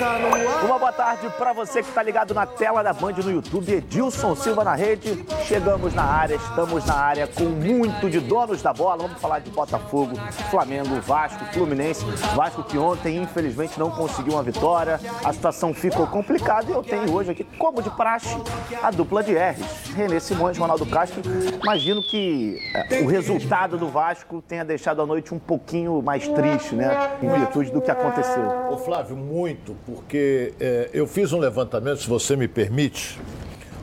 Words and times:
está 0.00 0.18
no 0.18 0.34
ar. 0.34 0.64
Uma 0.64 0.78
boa 0.78 0.92
tarde 0.92 1.28
para 1.36 1.52
você 1.52 1.82
que 1.82 1.88
está 1.88 2.02
ligado 2.02 2.32
na 2.32 2.46
tela 2.46 2.82
da 2.82 2.92
Band 2.92 3.12
no 3.12 3.30
YouTube. 3.30 3.70
Edilson 3.70 4.34
Silva 4.34 4.64
na 4.64 4.74
rede. 4.74 5.24
Chegamos 5.50 5.92
na 5.92 6.04
área, 6.04 6.36
estamos 6.36 6.86
na 6.86 6.94
área 6.94 7.26
com 7.26 7.42
muito 7.42 8.08
de 8.08 8.20
donos 8.20 8.62
da 8.62 8.72
bola. 8.72 9.02
Vamos 9.02 9.20
falar 9.20 9.40
de 9.40 9.50
Botafogo, 9.50 10.14
Flamengo, 10.48 11.00
Vasco, 11.00 11.44
Fluminense. 11.46 12.04
Vasco 12.36 12.62
que 12.62 12.78
ontem, 12.78 13.20
infelizmente, 13.20 13.76
não 13.76 13.90
conseguiu 13.90 14.34
uma 14.34 14.44
vitória. 14.44 15.00
A 15.24 15.32
situação 15.32 15.74
ficou 15.74 16.06
complicada 16.06 16.70
e 16.70 16.72
eu 16.72 16.84
tenho 16.84 17.12
hoje 17.12 17.32
aqui, 17.32 17.42
como 17.58 17.82
de 17.82 17.90
praxe, 17.90 18.28
a 18.80 18.92
dupla 18.92 19.24
de 19.24 19.34
R's. 19.34 19.90
René 19.92 20.20
Simões, 20.20 20.56
Ronaldo 20.56 20.86
Castro. 20.86 21.20
Imagino 21.60 22.00
que 22.00 22.56
é, 22.88 23.00
o 23.00 23.08
resultado 23.08 23.76
do 23.76 23.88
Vasco 23.88 24.40
tenha 24.46 24.64
deixado 24.64 25.02
a 25.02 25.06
noite 25.06 25.34
um 25.34 25.38
pouquinho 25.40 26.00
mais 26.00 26.28
triste, 26.28 26.76
né? 26.76 27.18
Em 27.20 27.28
virtude 27.28 27.72
do 27.72 27.80
que 27.80 27.90
aconteceu. 27.90 28.70
Ô 28.70 28.78
Flávio, 28.78 29.16
muito, 29.16 29.74
porque 29.84 30.54
é, 30.60 30.90
eu 30.94 31.08
fiz 31.08 31.32
um 31.32 31.40
levantamento, 31.40 32.02
se 32.02 32.08
você 32.08 32.36
me 32.36 32.46
permite, 32.46 33.18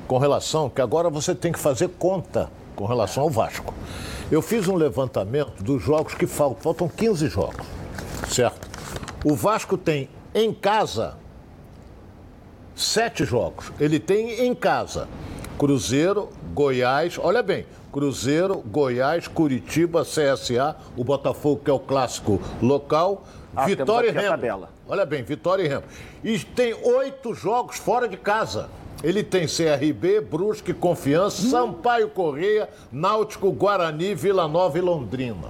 com 0.08 0.18
relação 0.18 0.70
que 0.70 0.82
agora 0.82 1.10
você 1.10 1.36
tem 1.36 1.52
que 1.52 1.60
fazer 1.60 1.90
conta 1.90 2.50
com 2.76 2.86
relação 2.86 3.24
ao 3.24 3.30
Vasco. 3.30 3.74
Eu 4.32 4.42
fiz 4.42 4.68
um 4.68 4.76
levantamento 4.76 5.64
dos 5.64 5.82
jogos 5.82 6.14
que 6.14 6.28
faltam, 6.28 6.62
faltam 6.62 6.88
15 6.88 7.28
jogos, 7.28 7.66
certo? 8.30 8.68
O 9.24 9.36
Vasco 9.36 9.78
tem 9.78 10.10
em 10.34 10.54
casa 10.54 11.16
sete 12.76 13.26
jogos. 13.26 13.72
Ele 13.80 14.00
tem 14.00 14.46
em 14.46 14.54
casa 14.54 15.08
Cruzeiro, 15.58 16.30
Goiás, 16.54 17.18
olha 17.18 17.42
bem, 17.42 17.66
Cruzeiro, 17.92 18.60
Goiás, 18.60 19.28
Curitiba, 19.28 20.04
CSA, 20.04 20.76
o 20.96 21.04
Botafogo, 21.04 21.62
que 21.64 21.72
é 21.72 21.74
o 21.74 21.80
clássico 21.80 22.40
local, 22.62 23.24
ah, 23.56 23.66
Vitória 23.66 24.10
e 24.10 24.12
Remo. 24.12 24.68
Olha 24.88 25.06
bem, 25.06 25.24
Vitória 25.24 25.64
e 25.64 25.68
Remo. 25.68 25.84
E 26.24 26.38
tem 26.40 26.74
oito 26.74 27.34
jogos 27.34 27.78
fora 27.78 28.08
de 28.08 28.18
casa. 28.18 28.70
Ele 29.04 29.24
tem 29.24 29.46
CRB, 29.46 30.22
Brusque, 30.22 30.74
Confiança, 30.74 31.46
hum. 31.46 31.50
Sampaio 31.50 32.10
Correia, 32.10 32.70
Náutico, 32.92 33.52
Guarani, 33.52 34.16
Vila 34.16 34.48
Nova 34.48 34.78
e 34.78 34.82
Londrina. 34.82 35.50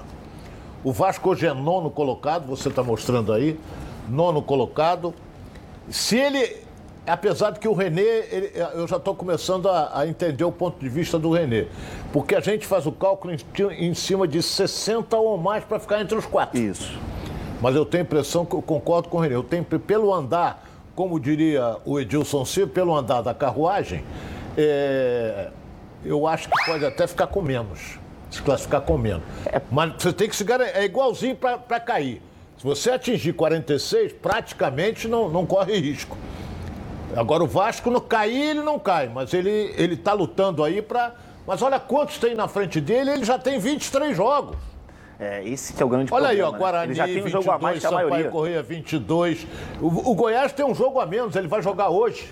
O 0.84 0.92
Vasco 0.92 1.30
hoje 1.30 1.48
é 1.48 1.54
nono 1.54 1.90
colocado, 1.90 2.46
você 2.46 2.70
está 2.70 2.84
mostrando 2.84 3.32
aí, 3.34 3.60
nono 4.10 4.42
colocado. 4.42 5.14
Se 5.90 6.18
ele 6.18 6.68
apesar 7.08 7.52
de 7.52 7.60
que 7.60 7.68
o 7.68 7.74
Renê, 7.74 8.02
ele, 8.30 8.52
eu 8.74 8.86
já 8.88 8.98
estou 8.98 9.16
começando 9.16 9.70
a, 9.70 10.02
a, 10.02 10.08
entender 10.08 10.44
o 10.44 10.52
ponto 10.52 10.78
de 10.78 10.90
vista 10.90 11.18
do 11.18 11.32
Renê. 11.32 11.68
Porque 12.12 12.36
a 12.36 12.42
gente 12.42 12.68
faz 12.68 12.86
o 12.86 12.92
cálculo 12.92 13.34
em, 13.34 13.90
em 13.90 13.94
cima 13.94 14.28
de 14.28 14.44
60 14.44 15.16
ou 15.18 15.38
mais 15.38 15.64
para 15.64 15.80
ficar 15.80 16.02
entre 16.02 16.18
os 16.18 16.26
quatro. 16.26 16.60
Isso. 16.60 17.00
Mas 17.62 17.76
eu 17.76 17.86
tenho 17.86 18.04
a 18.04 18.06
impressão 18.06 18.46
que 18.46 18.54
eu 18.54 18.62
concordo 18.62 19.08
com 19.08 19.18
o 19.18 19.20
Renê. 19.22 19.36
Eu 19.36 19.44
tenho, 19.44 19.64
pelo 19.64 20.14
andar, 20.14 20.64
como 20.98 21.20
diria 21.20 21.78
o 21.86 22.00
Edilson 22.00 22.44
Silva, 22.44 22.72
pelo 22.74 22.98
andar 22.98 23.22
da 23.22 23.32
carruagem, 23.32 24.04
é, 24.58 25.52
eu 26.04 26.26
acho 26.26 26.50
que 26.50 26.66
pode 26.66 26.84
até 26.84 27.06
ficar 27.06 27.28
com 27.28 27.40
menos. 27.40 28.00
Se 28.32 28.42
classificar 28.42 28.82
com 28.82 28.98
menos. 28.98 29.22
É. 29.46 29.62
Mas 29.70 29.94
você 29.94 30.12
tem 30.12 30.28
que 30.28 30.36
se 30.36 30.44
garantir. 30.44 30.76
É 30.76 30.86
igualzinho 30.86 31.36
para 31.36 31.80
cair. 31.80 32.20
Se 32.58 32.64
você 32.64 32.90
atingir 32.90 33.34
46, 33.34 34.14
praticamente 34.14 35.08
não, 35.08 35.30
não 35.30 35.46
corre 35.46 35.78
risco. 35.78 36.18
Agora 37.16 37.44
o 37.44 37.48
Vasco 37.48 37.92
não 37.92 38.02
cair, 38.02 38.50
ele 38.50 38.64
não 38.64 38.80
cai, 38.80 39.08
mas 39.08 39.36
ele 39.36 39.72
ele 39.78 39.94
está 39.94 40.14
lutando 40.14 40.64
aí 40.64 40.82
para. 40.82 41.14
Mas 41.46 41.62
olha 41.62 41.80
quantos 41.80 42.18
tem 42.18 42.34
na 42.34 42.48
frente 42.48 42.82
dele, 42.82 43.12
ele 43.12 43.24
já 43.24 43.38
tem 43.38 43.60
23 43.60 44.18
jogos. 44.18 44.58
É, 45.20 45.44
esse 45.48 45.74
que 45.74 45.82
é 45.82 45.86
o 45.86 45.90
grande 45.90 46.14
Olha 46.14 46.28
problema. 46.28 46.48
Olha 46.48 46.48
aí, 46.48 46.56
ó, 46.56 46.58
Guarani, 46.58 46.88
né? 46.88 46.90
ele 46.90 46.96
já 46.96 47.06
tem 47.06 47.14
22, 47.16 47.34
um 47.34 47.42
jogo 47.42 47.52
a 47.52 47.60
mais 47.60 47.80
que 47.80 47.86
a 47.86 47.90
Sampaio 47.90 48.10
maioria. 48.10 48.32
Correia 48.32 48.64
22. 48.64 49.48
O, 49.82 50.12
o 50.12 50.16
Goiás 50.16 50.52
tem 50.52 50.66
um 50.66 50.76
jogo 50.76 51.00
a 51.00 51.06
menos, 51.06 51.36
ele 51.36 51.48
vai 51.48 51.62
jogar 51.62 51.90
hoje. 51.90 52.32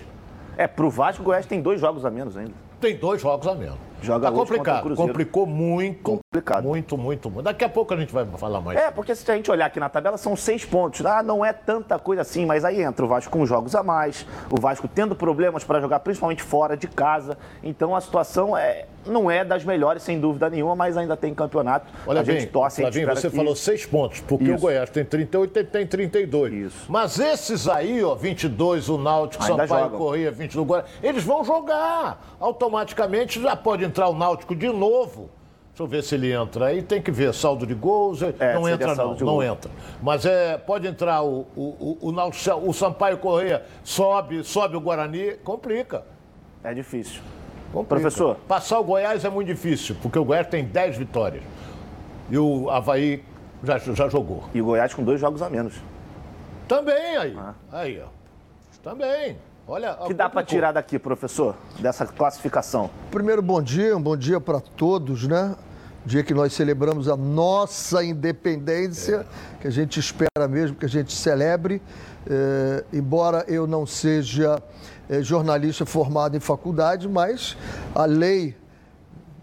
É, 0.56 0.66
pro 0.66 0.88
Vasco 0.88 1.22
o 1.22 1.24
Goiás 1.24 1.46
tem 1.46 1.60
dois 1.60 1.80
jogos 1.80 2.04
a 2.04 2.10
menos 2.10 2.36
ainda. 2.36 2.52
Tem 2.80 2.96
dois 2.96 3.20
jogos 3.20 3.46
a 3.46 3.54
menos. 3.54 3.78
Joga 4.06 4.30
tá 4.30 4.32
complicado. 4.32 4.94
Complicou 4.94 5.46
muito. 5.46 6.02
Complicado. 6.02 6.64
Muito, 6.64 6.96
muito, 6.96 7.30
muito. 7.30 7.44
Daqui 7.44 7.64
a 7.64 7.68
pouco 7.68 7.92
a 7.92 7.96
gente 7.96 8.12
vai 8.12 8.24
falar 8.36 8.60
mais. 8.60 8.78
É, 8.78 8.90
porque 8.90 9.14
se 9.14 9.30
a 9.30 9.34
gente 9.34 9.50
olhar 9.50 9.66
aqui 9.66 9.80
na 9.80 9.88
tabela, 9.88 10.16
são 10.16 10.36
seis 10.36 10.64
pontos. 10.64 11.04
Ah, 11.04 11.22
não 11.22 11.44
é 11.44 11.52
tanta 11.52 11.98
coisa 11.98 12.22
assim, 12.22 12.46
mas 12.46 12.64
aí 12.64 12.82
entra 12.82 13.04
o 13.04 13.08
Vasco 13.08 13.32
com 13.32 13.44
jogos 13.44 13.74
a 13.74 13.82
mais, 13.82 14.24
o 14.50 14.60
Vasco 14.60 14.86
tendo 14.86 15.16
problemas 15.16 15.64
para 15.64 15.80
jogar, 15.80 16.00
principalmente 16.00 16.42
fora 16.42 16.76
de 16.76 16.86
casa. 16.86 17.36
Então 17.62 17.96
a 17.96 18.00
situação 18.00 18.56
é, 18.56 18.86
não 19.06 19.30
é 19.30 19.44
das 19.44 19.64
melhores, 19.64 20.02
sem 20.02 20.20
dúvida 20.20 20.50
nenhuma, 20.50 20.74
mas 20.74 20.96
ainda 20.96 21.16
tem 21.16 21.34
campeonato. 21.34 21.92
Olha 22.06 22.20
a 22.20 22.24
bem, 22.24 22.40
gente 22.40 22.50
torce, 22.50 22.80
Flavinho, 22.82 23.08
você 23.08 23.30
que... 23.30 23.36
falou 23.36 23.56
seis 23.56 23.86
pontos, 23.86 24.20
porque 24.20 24.44
Isso. 24.44 24.54
o 24.54 24.58
Goiás 24.58 24.90
tem 24.90 25.04
38 25.04 25.58
e 25.58 25.64
tem 25.64 25.86
32. 25.86 26.52
Isso. 26.52 26.86
Mas 26.88 27.18
esses 27.18 27.68
aí, 27.68 28.02
ó, 28.02 28.14
22, 28.14 28.88
o 28.88 28.98
Náutico, 28.98 29.42
ainda 29.42 29.66
Sampaio 29.66 29.84
jogam. 29.84 29.98
Corrêa, 29.98 30.30
20 30.30 30.52
do 30.54 30.64
Guarani, 30.64 30.88
eles 31.02 31.24
vão 31.24 31.44
jogar. 31.44 32.36
Automaticamente 32.38 33.40
já 33.40 33.56
pode 33.56 33.84
entrar 33.84 33.95
o 34.04 34.14
Náutico 34.14 34.54
de 34.54 34.68
novo. 34.68 35.30
Deixa 35.70 35.82
eu 35.82 35.86
ver 35.86 36.02
se 36.02 36.14
ele 36.14 36.32
entra. 36.32 36.66
Aí 36.66 36.82
tem 36.82 37.02
que 37.02 37.10
ver 37.10 37.34
saldo 37.34 37.66
de 37.66 37.74
gols. 37.74 38.22
É, 38.22 38.54
não 38.54 38.66
entra, 38.66 38.94
não. 38.94 39.14
Não 39.14 39.42
entra. 39.42 39.70
Mas 40.02 40.24
é, 40.24 40.56
pode 40.56 40.86
entrar 40.86 41.22
o, 41.22 41.46
o, 41.54 41.98
o, 42.00 42.10
o, 42.10 42.68
o 42.68 42.72
Sampaio 42.72 43.18
Correia, 43.18 43.62
sobe, 43.84 44.42
sobe 44.42 44.76
o 44.76 44.80
Guarani, 44.80 45.32
complica. 45.44 46.04
É 46.64 46.72
difícil. 46.72 47.20
Complica. 47.72 48.00
Professor. 48.00 48.36
Passar 48.48 48.80
o 48.80 48.84
Goiás 48.84 49.22
é 49.24 49.28
muito 49.28 49.48
difícil, 49.48 49.96
porque 50.00 50.18
o 50.18 50.24
Goiás 50.24 50.46
tem 50.46 50.64
10 50.64 50.96
vitórias. 50.96 51.44
E 52.30 52.38
o 52.38 52.70
Havaí 52.70 53.22
já, 53.62 53.78
já 53.78 54.08
jogou. 54.08 54.44
E 54.54 54.62
o 54.62 54.64
Goiás 54.64 54.94
com 54.94 55.04
dois 55.04 55.20
jogos 55.20 55.42
a 55.42 55.50
menos. 55.50 55.74
Também 56.66 57.16
aí. 57.16 57.36
Ah. 57.38 57.54
Aí, 57.70 58.00
ó. 58.00 58.08
Também. 58.82 59.36
Olha, 59.68 59.94
que 60.06 60.14
dá 60.14 60.28
para 60.28 60.44
tirar 60.44 60.70
daqui, 60.70 60.96
professor, 60.96 61.56
dessa 61.80 62.06
classificação? 62.06 62.88
Primeiro, 63.10 63.42
bom 63.42 63.60
dia, 63.60 63.96
um 63.96 64.00
bom 64.00 64.16
dia 64.16 64.40
para 64.40 64.60
todos, 64.60 65.26
né? 65.26 65.56
Dia 66.04 66.22
que 66.22 66.32
nós 66.32 66.52
celebramos 66.52 67.08
a 67.08 67.16
nossa 67.16 68.04
independência, 68.04 69.26
é. 69.26 69.60
que 69.60 69.66
a 69.66 69.70
gente 69.70 69.98
espera 69.98 70.46
mesmo 70.48 70.76
que 70.76 70.86
a 70.86 70.88
gente 70.88 71.12
celebre. 71.12 71.82
É, 72.30 72.84
embora 72.92 73.44
eu 73.48 73.66
não 73.66 73.84
seja 73.84 74.62
é, 75.08 75.20
jornalista 75.20 75.84
formado 75.84 76.36
em 76.36 76.40
faculdade, 76.40 77.08
mas 77.08 77.56
a 77.92 78.04
lei, 78.04 78.56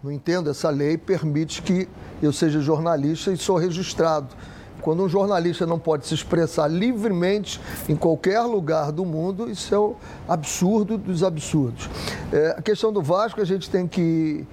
não 0.02 0.10
entendo 0.10 0.48
essa 0.48 0.70
lei, 0.70 0.96
permite 0.96 1.60
que 1.60 1.86
eu 2.22 2.32
seja 2.32 2.62
jornalista 2.62 3.30
e 3.30 3.36
sou 3.36 3.58
registrado. 3.58 4.28
Quando 4.84 5.02
um 5.02 5.08
jornalista 5.08 5.64
não 5.64 5.78
pode 5.78 6.06
se 6.06 6.12
expressar 6.12 6.68
livremente 6.68 7.58
em 7.88 7.96
qualquer 7.96 8.42
lugar 8.42 8.92
do 8.92 9.02
mundo, 9.02 9.50
isso 9.50 9.74
é 9.74 9.78
o 9.78 9.96
absurdo 10.28 10.98
dos 10.98 11.24
absurdos. 11.24 11.88
É, 12.30 12.54
a 12.58 12.60
questão 12.60 12.92
do 12.92 13.00
Vasco, 13.00 13.40
a 13.40 13.46
gente 13.46 13.70
tem 13.70 13.88
que, 13.88 14.46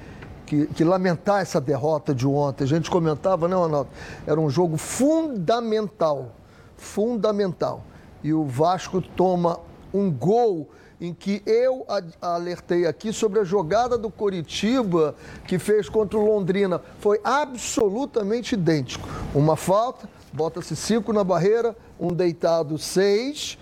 que, 0.46 0.68
que, 0.68 0.86
lamentar 0.86 1.42
essa 1.42 1.60
derrota 1.60 2.16
de 2.16 2.26
ontem. 2.26 2.64
A 2.64 2.68
gente 2.68 2.90
comentava, 2.90 3.46
não, 3.46 3.64
Ronaldo? 3.64 3.90
Era 4.26 4.40
um 4.40 4.50
jogo 4.50 4.78
fundamental. 4.78 6.32
Fundamental. 6.78 7.84
E 8.24 8.34
o 8.34 8.46
Vasco 8.46 9.02
toma 9.02 9.60
um 9.94 10.10
gol 10.10 10.70
em 11.02 11.14
que 11.14 11.42
eu 11.46 11.86
alertei 12.22 12.86
aqui 12.86 13.12
sobre 13.12 13.40
a 13.40 13.44
jogada 13.44 13.98
do 13.98 14.10
Coritiba 14.10 15.14
que 15.46 15.60
fez 15.60 15.90
contra 15.90 16.18
o 16.18 16.24
Londrina. 16.24 16.80
Foi 17.00 17.20
absolutamente 17.22 18.54
idêntico. 18.54 19.10
Uma 19.34 19.58
falta, 19.58 20.08
bota-se 20.32 20.76
cinco 20.76 21.12
na 21.12 21.24
barreira, 21.24 21.76
um 22.00 22.14
deitado 22.14 22.78
seis, 22.78 23.58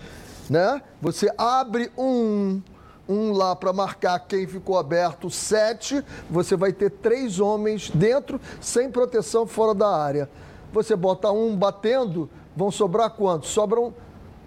né? 0.48 0.82
Você 1.00 1.32
abre 1.36 1.90
um, 1.96 2.60
um 3.08 3.32
lá 3.32 3.54
para 3.54 3.72
marcar 3.72 4.18
quem 4.20 4.46
ficou 4.46 4.78
aberto, 4.78 5.30
sete, 5.30 6.04
você 6.28 6.56
vai 6.56 6.72
ter 6.72 6.90
três 6.90 7.40
homens 7.40 7.90
dentro, 7.90 8.40
sem 8.60 8.90
proteção 8.90 9.46
fora 9.46 9.74
da 9.74 9.88
área. 9.88 10.30
Você 10.72 10.94
bota 10.94 11.30
um 11.32 11.56
batendo, 11.56 12.30
vão 12.56 12.70
sobrar 12.70 13.10
quantos? 13.10 13.50
Sobram 13.50 13.92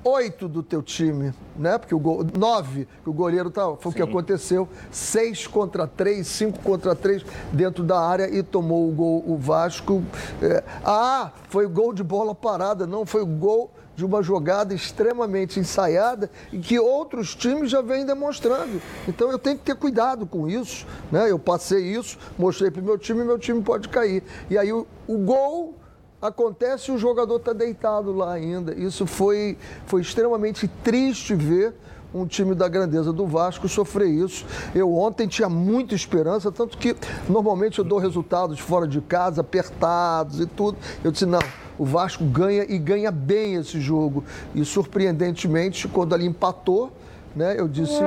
oito 0.03 0.47
do 0.47 0.61
teu 0.61 0.81
time, 0.81 1.33
né? 1.55 1.77
Porque 1.77 1.95
o 1.95 1.99
gol, 1.99 2.25
nove, 2.37 2.87
que 3.03 3.09
o 3.09 3.13
goleiro 3.13 3.49
tá, 3.49 3.63
foi 3.77 3.77
Sim. 3.83 3.89
o 3.89 3.93
que 3.93 4.01
aconteceu, 4.01 4.69
seis 4.91 5.47
contra 5.47 5.87
três, 5.87 6.27
cinco 6.27 6.59
contra 6.59 6.95
três 6.95 7.23
dentro 7.51 7.83
da 7.83 7.99
área 7.99 8.29
e 8.29 8.43
tomou 8.43 8.89
o 8.89 8.91
gol 8.91 9.23
o 9.25 9.37
Vasco. 9.37 10.03
É, 10.41 10.63
ah, 10.83 11.31
foi 11.49 11.67
gol 11.67 11.93
de 11.93 12.03
bola 12.03 12.35
parada, 12.35 12.85
não 12.85 13.05
foi 13.05 13.21
o 13.21 13.25
gol 13.25 13.71
de 13.95 14.03
uma 14.03 14.23
jogada 14.23 14.73
extremamente 14.73 15.59
ensaiada 15.59 16.29
e 16.51 16.57
que 16.57 16.79
outros 16.79 17.35
times 17.35 17.69
já 17.69 17.81
vêm 17.81 18.05
demonstrando. 18.05 18.81
Então 19.07 19.29
eu 19.31 19.37
tenho 19.37 19.57
que 19.57 19.63
ter 19.63 19.75
cuidado 19.75 20.25
com 20.25 20.49
isso, 20.49 20.85
né? 21.11 21.29
Eu 21.29 21.37
passei 21.37 21.95
isso, 21.95 22.17
mostrei 22.37 22.71
para 22.71 22.81
o 22.81 22.83
meu 22.83 22.97
time, 22.97 23.23
meu 23.23 23.37
time 23.37 23.61
pode 23.61 23.87
cair. 23.89 24.23
E 24.49 24.57
aí 24.57 24.73
o, 24.73 24.87
o 25.07 25.17
gol 25.19 25.75
acontece 26.23 26.89
e 26.89 26.93
o 26.93 26.97
jogador 26.97 27.35
está 27.35 27.51
deitado 27.51 28.13
lá 28.13 28.33
ainda. 28.33 28.73
Isso 28.73 29.05
foi, 29.05 29.57
foi 29.85 30.01
extremamente 30.01 30.67
triste 30.81 31.35
ver 31.35 31.73
um 32.13 32.25
time 32.25 32.55
da 32.55 32.67
grandeza 32.69 33.11
do 33.11 33.27
Vasco 33.27 33.67
sofrer 33.67 34.07
isso. 34.07 34.45
Eu 34.73 34.93
ontem 34.95 35.27
tinha 35.27 35.49
muita 35.49 35.93
esperança, 35.95 36.51
tanto 36.51 36.77
que 36.77 36.95
normalmente 37.27 37.79
eu 37.79 37.85
dou 37.85 37.99
resultados 37.99 38.59
fora 38.59 38.87
de 38.87 39.01
casa, 39.01 39.41
apertados 39.41 40.39
e 40.39 40.45
tudo. 40.45 40.77
Eu 41.03 41.11
disse, 41.11 41.25
não, 41.25 41.39
O 41.77 41.85
Vasco 41.85 42.23
ganha 42.23 42.65
e 42.69 42.77
ganha 42.77 43.11
bem 43.11 43.55
esse 43.55 43.81
jogo. 43.81 44.23
E 44.53 44.63
surpreendentemente, 44.63 45.87
quando 45.87 46.15
ele 46.15 46.25
empatou, 46.25 46.91
né? 47.35 47.55
Eu 47.57 47.67
disse, 47.67 47.99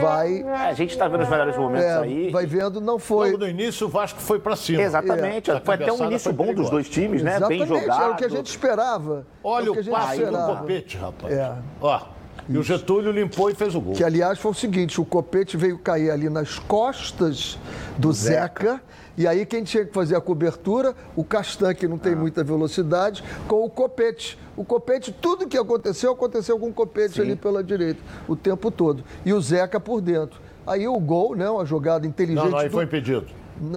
vai. 0.00 0.42
É, 0.42 0.70
a 0.70 0.72
gente 0.72 0.90
está 0.90 1.08
vendo 1.08 1.22
os 1.22 1.28
melhores 1.28 1.56
momentos 1.56 1.86
é, 1.86 1.98
aí. 1.98 2.30
Vai 2.30 2.46
vendo, 2.46 2.80
não 2.80 2.98
foi. 2.98 3.32
Logo 3.32 3.44
no 3.44 3.48
início, 3.48 3.86
o 3.86 3.90
Vasco 3.90 4.20
foi 4.20 4.38
para 4.38 4.56
cima. 4.56 4.82
Exatamente. 4.82 5.50
É. 5.50 5.60
Foi 5.60 5.74
até 5.74 5.92
um 5.92 6.04
início 6.06 6.32
bom 6.32 6.52
dos 6.54 6.70
dois 6.70 6.88
times, 6.88 7.22
né? 7.22 7.36
Exatamente, 7.36 7.58
Bem 7.58 7.80
jogado. 7.80 8.02
Era 8.02 8.12
o 8.12 8.16
que 8.16 8.24
a 8.24 8.28
gente 8.28 8.46
esperava. 8.46 9.26
Olha 9.42 9.72
o, 9.72 9.80
o 9.80 9.90
passe 9.90 10.24
do 10.24 10.38
Copete, 10.38 10.96
rapaz. 10.96 11.32
É. 11.32 11.52
Ó. 11.80 12.00
E 12.48 12.58
o 12.58 12.62
Getúlio 12.62 13.12
limpou 13.12 13.50
e 13.50 13.54
fez 13.54 13.74
o 13.74 13.80
gol. 13.80 13.94
Que, 13.94 14.02
aliás, 14.02 14.38
foi 14.38 14.50
o 14.50 14.54
seguinte: 14.54 15.00
o 15.00 15.04
Copete 15.04 15.56
veio 15.56 15.78
cair 15.78 16.10
ali 16.10 16.28
nas 16.28 16.58
costas 16.58 17.58
do 17.96 18.12
Zeca. 18.12 18.72
Zeca 18.72 18.82
e 19.16 19.26
aí 19.26 19.44
quem 19.44 19.62
tinha 19.62 19.84
que 19.84 19.92
fazer 19.92 20.16
a 20.16 20.20
cobertura, 20.20 20.94
o 21.14 21.22
Castan, 21.22 21.74
que 21.74 21.86
não 21.86 21.98
tem 21.98 22.14
ah. 22.14 22.16
muita 22.16 22.42
velocidade, 22.42 23.22
com 23.46 23.64
o 23.64 23.70
Copete. 23.70 24.38
O 24.56 24.64
Copete, 24.64 25.12
tudo 25.12 25.46
que 25.46 25.56
aconteceu, 25.56 26.12
aconteceu 26.12 26.58
com 26.58 26.68
o 26.68 26.72
Copete 26.72 27.14
Sim. 27.14 27.22
ali 27.22 27.36
pela 27.36 27.62
direita, 27.62 28.00
o 28.28 28.36
tempo 28.36 28.70
todo. 28.70 29.02
E 29.24 29.32
o 29.32 29.40
Zeca 29.40 29.80
por 29.80 30.00
dentro. 30.00 30.40
Aí 30.66 30.86
o 30.86 30.98
gol, 30.98 31.34
né, 31.34 31.48
uma 31.48 31.64
jogada 31.64 32.06
inteligente. 32.06 32.44
Não, 32.44 32.50
não 32.50 32.58
aí 32.58 32.70
foi 32.70 32.84
impedido. 32.84 33.26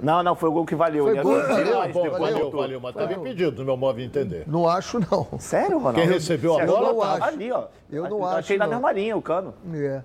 Não, 0.02 0.24
não, 0.24 0.36
foi 0.36 0.50
o 0.50 0.52
gol 0.52 0.66
que 0.66 0.76
valeu. 0.76 1.04
Foi 1.04 1.14
né? 1.14 1.22
gol, 1.22 1.34
valeu, 1.34 1.48
valeu, 1.50 1.74
valeu, 1.76 2.12
valeu, 2.12 2.52
valeu, 2.52 2.80
mas 2.80 2.96
estava 2.96 3.14
impedido, 3.14 3.60
no 3.60 3.66
meu 3.66 3.78
modo 3.78 3.98
de 3.98 4.04
entender. 4.04 4.44
Não 4.48 4.68
acho, 4.68 5.00
não. 5.00 5.28
Sério, 5.38 5.78
Ronaldo? 5.78 6.00
Quem 6.00 6.10
recebeu 6.10 6.60
a 6.60 6.66
bola 6.66 6.92
estava 6.92 7.26
ali, 7.26 7.52
ó. 7.52 7.66
Eu 7.92 8.10
não 8.10 8.26
acho, 8.26 8.38
Achei 8.40 8.58
não. 8.58 8.66
na 8.66 8.76
mesma 8.76 8.92
linha 8.92 9.16
o 9.16 9.22
Cano. 9.22 9.54
É. 9.74 10.02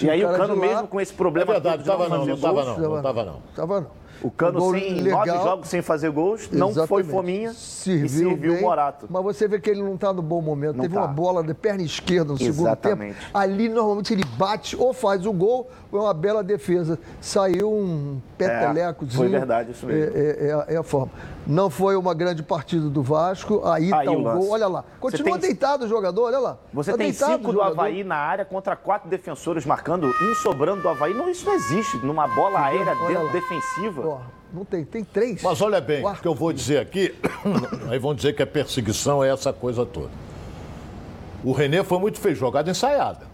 E 0.00 0.10
aí 0.10 0.24
o 0.24 0.28
Cano 0.28 0.56
mesmo 0.56 0.86
com 0.86 1.00
esse 1.00 1.12
problema... 1.12 1.50
É 1.50 1.54
verdade, 1.54 1.82
estava 1.82 2.08
não, 2.08 2.24
não 2.24 2.34
estava 2.34 2.64
não, 2.64 2.78
não 2.78 2.96
estava 2.96 3.24
não. 3.24 3.42
Estava 3.50 3.80
não. 3.80 4.00
O 4.22 4.30
Cano, 4.30 4.68
um 4.68 4.72
sem 4.72 5.00
legal, 5.00 5.26
nove 5.26 5.42
jogos 5.42 5.68
sem 5.68 5.82
fazer 5.82 6.10
gols, 6.10 6.50
não 6.52 6.74
foi 6.86 7.02
fominha 7.02 7.52
serviu 7.54 8.04
e 8.04 8.08
serviu 8.08 8.54
o 8.54 8.60
Morato. 8.60 9.06
Mas 9.08 9.22
você 9.22 9.48
vê 9.48 9.58
que 9.58 9.70
ele 9.70 9.82
não 9.82 9.94
está 9.94 10.12
no 10.12 10.22
bom 10.22 10.42
momento. 10.42 10.76
Não 10.76 10.82
Teve 10.82 10.94
tá. 10.94 11.00
uma 11.00 11.08
bola 11.08 11.42
de 11.42 11.54
perna 11.54 11.82
esquerda 11.82 12.32
no 12.32 12.40
Exatamente. 12.40 13.14
segundo 13.14 13.16
tempo. 13.16 13.30
Ali, 13.32 13.68
normalmente, 13.68 14.12
ele 14.12 14.24
bate 14.36 14.76
ou 14.76 14.92
faz 14.92 15.24
o 15.24 15.32
gol 15.32 15.70
é 15.92 15.96
uma 15.96 16.14
bela 16.14 16.42
defesa. 16.42 16.98
Saiu 17.20 17.72
um 17.72 18.20
petelecozinho. 18.36 19.12
É, 19.12 19.16
foi 19.16 19.28
verdade, 19.28 19.70
isso 19.72 19.86
mesmo. 19.86 20.16
É, 20.16 20.20
é, 20.20 20.74
é, 20.74 20.76
a 20.76 20.82
forma. 20.82 21.12
Não 21.46 21.68
foi 21.70 21.96
uma 21.96 22.14
grande 22.14 22.42
partida 22.42 22.88
do 22.88 23.02
Vasco. 23.02 23.66
Aí, 23.66 23.84
está 23.84 24.10
o 24.10 24.22
gol. 24.22 24.50
Olha 24.50 24.68
lá. 24.68 24.84
Continua 25.00 25.38
tem... 25.38 25.48
deitado 25.48 25.84
o 25.84 25.88
jogador, 25.88 26.24
olha 26.24 26.38
lá. 26.38 26.58
Você 26.72 26.92
tá 26.92 26.98
tem 26.98 27.12
cinco 27.12 27.52
do 27.52 27.60
Havaí 27.60 28.04
na 28.04 28.16
área 28.16 28.44
contra 28.44 28.76
quatro 28.76 29.08
defensores 29.08 29.66
marcando, 29.66 30.06
um 30.06 30.34
sobrando 30.34 30.82
do 30.82 30.88
Havaí. 30.88 31.14
Não, 31.14 31.28
isso 31.28 31.46
não 31.46 31.54
existe 31.54 31.96
numa 31.98 32.28
bola 32.28 32.60
aérea 32.60 32.94
dentro, 32.94 33.28
defensiva. 33.32 34.06
Ó, 34.06 34.20
não 34.52 34.64
tem, 34.64 34.84
tem 34.84 35.04
três. 35.04 35.42
Mas 35.42 35.60
olha 35.60 35.80
bem, 35.80 36.04
o 36.04 36.14
que 36.14 36.28
eu 36.28 36.34
vou 36.34 36.52
dizer 36.52 36.78
aqui, 36.78 37.14
aí 37.88 37.98
vão 37.98 38.14
dizer 38.14 38.34
que 38.34 38.42
é 38.42 38.46
perseguição, 38.46 39.22
é 39.22 39.30
essa 39.30 39.52
coisa 39.52 39.86
toda. 39.86 40.10
O 41.42 41.52
Renê 41.52 41.82
foi 41.82 41.98
muito 41.98 42.20
feio, 42.20 42.36
jogada 42.36 42.70
ensaiada. 42.70 43.29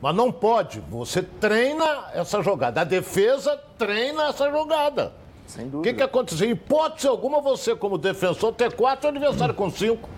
Mas 0.00 0.14
não 0.14 0.32
pode, 0.32 0.80
você 0.88 1.22
treina 1.22 2.06
essa 2.14 2.42
jogada. 2.42 2.80
A 2.80 2.84
defesa 2.84 3.56
treina 3.76 4.28
essa 4.28 4.50
jogada. 4.50 5.12
Sem 5.46 5.64
dúvida. 5.64 5.78
O 5.78 5.82
que, 5.82 5.94
que 5.94 6.02
aconteceu? 6.02 6.48
Em 6.48 6.52
hipótese 6.52 7.06
alguma, 7.06 7.40
você, 7.40 7.76
como 7.76 7.98
defensor, 7.98 8.52
ter 8.52 8.72
quatro 8.72 9.08
adversários 9.08 9.56
com 9.56 9.70
cinco. 9.70 10.08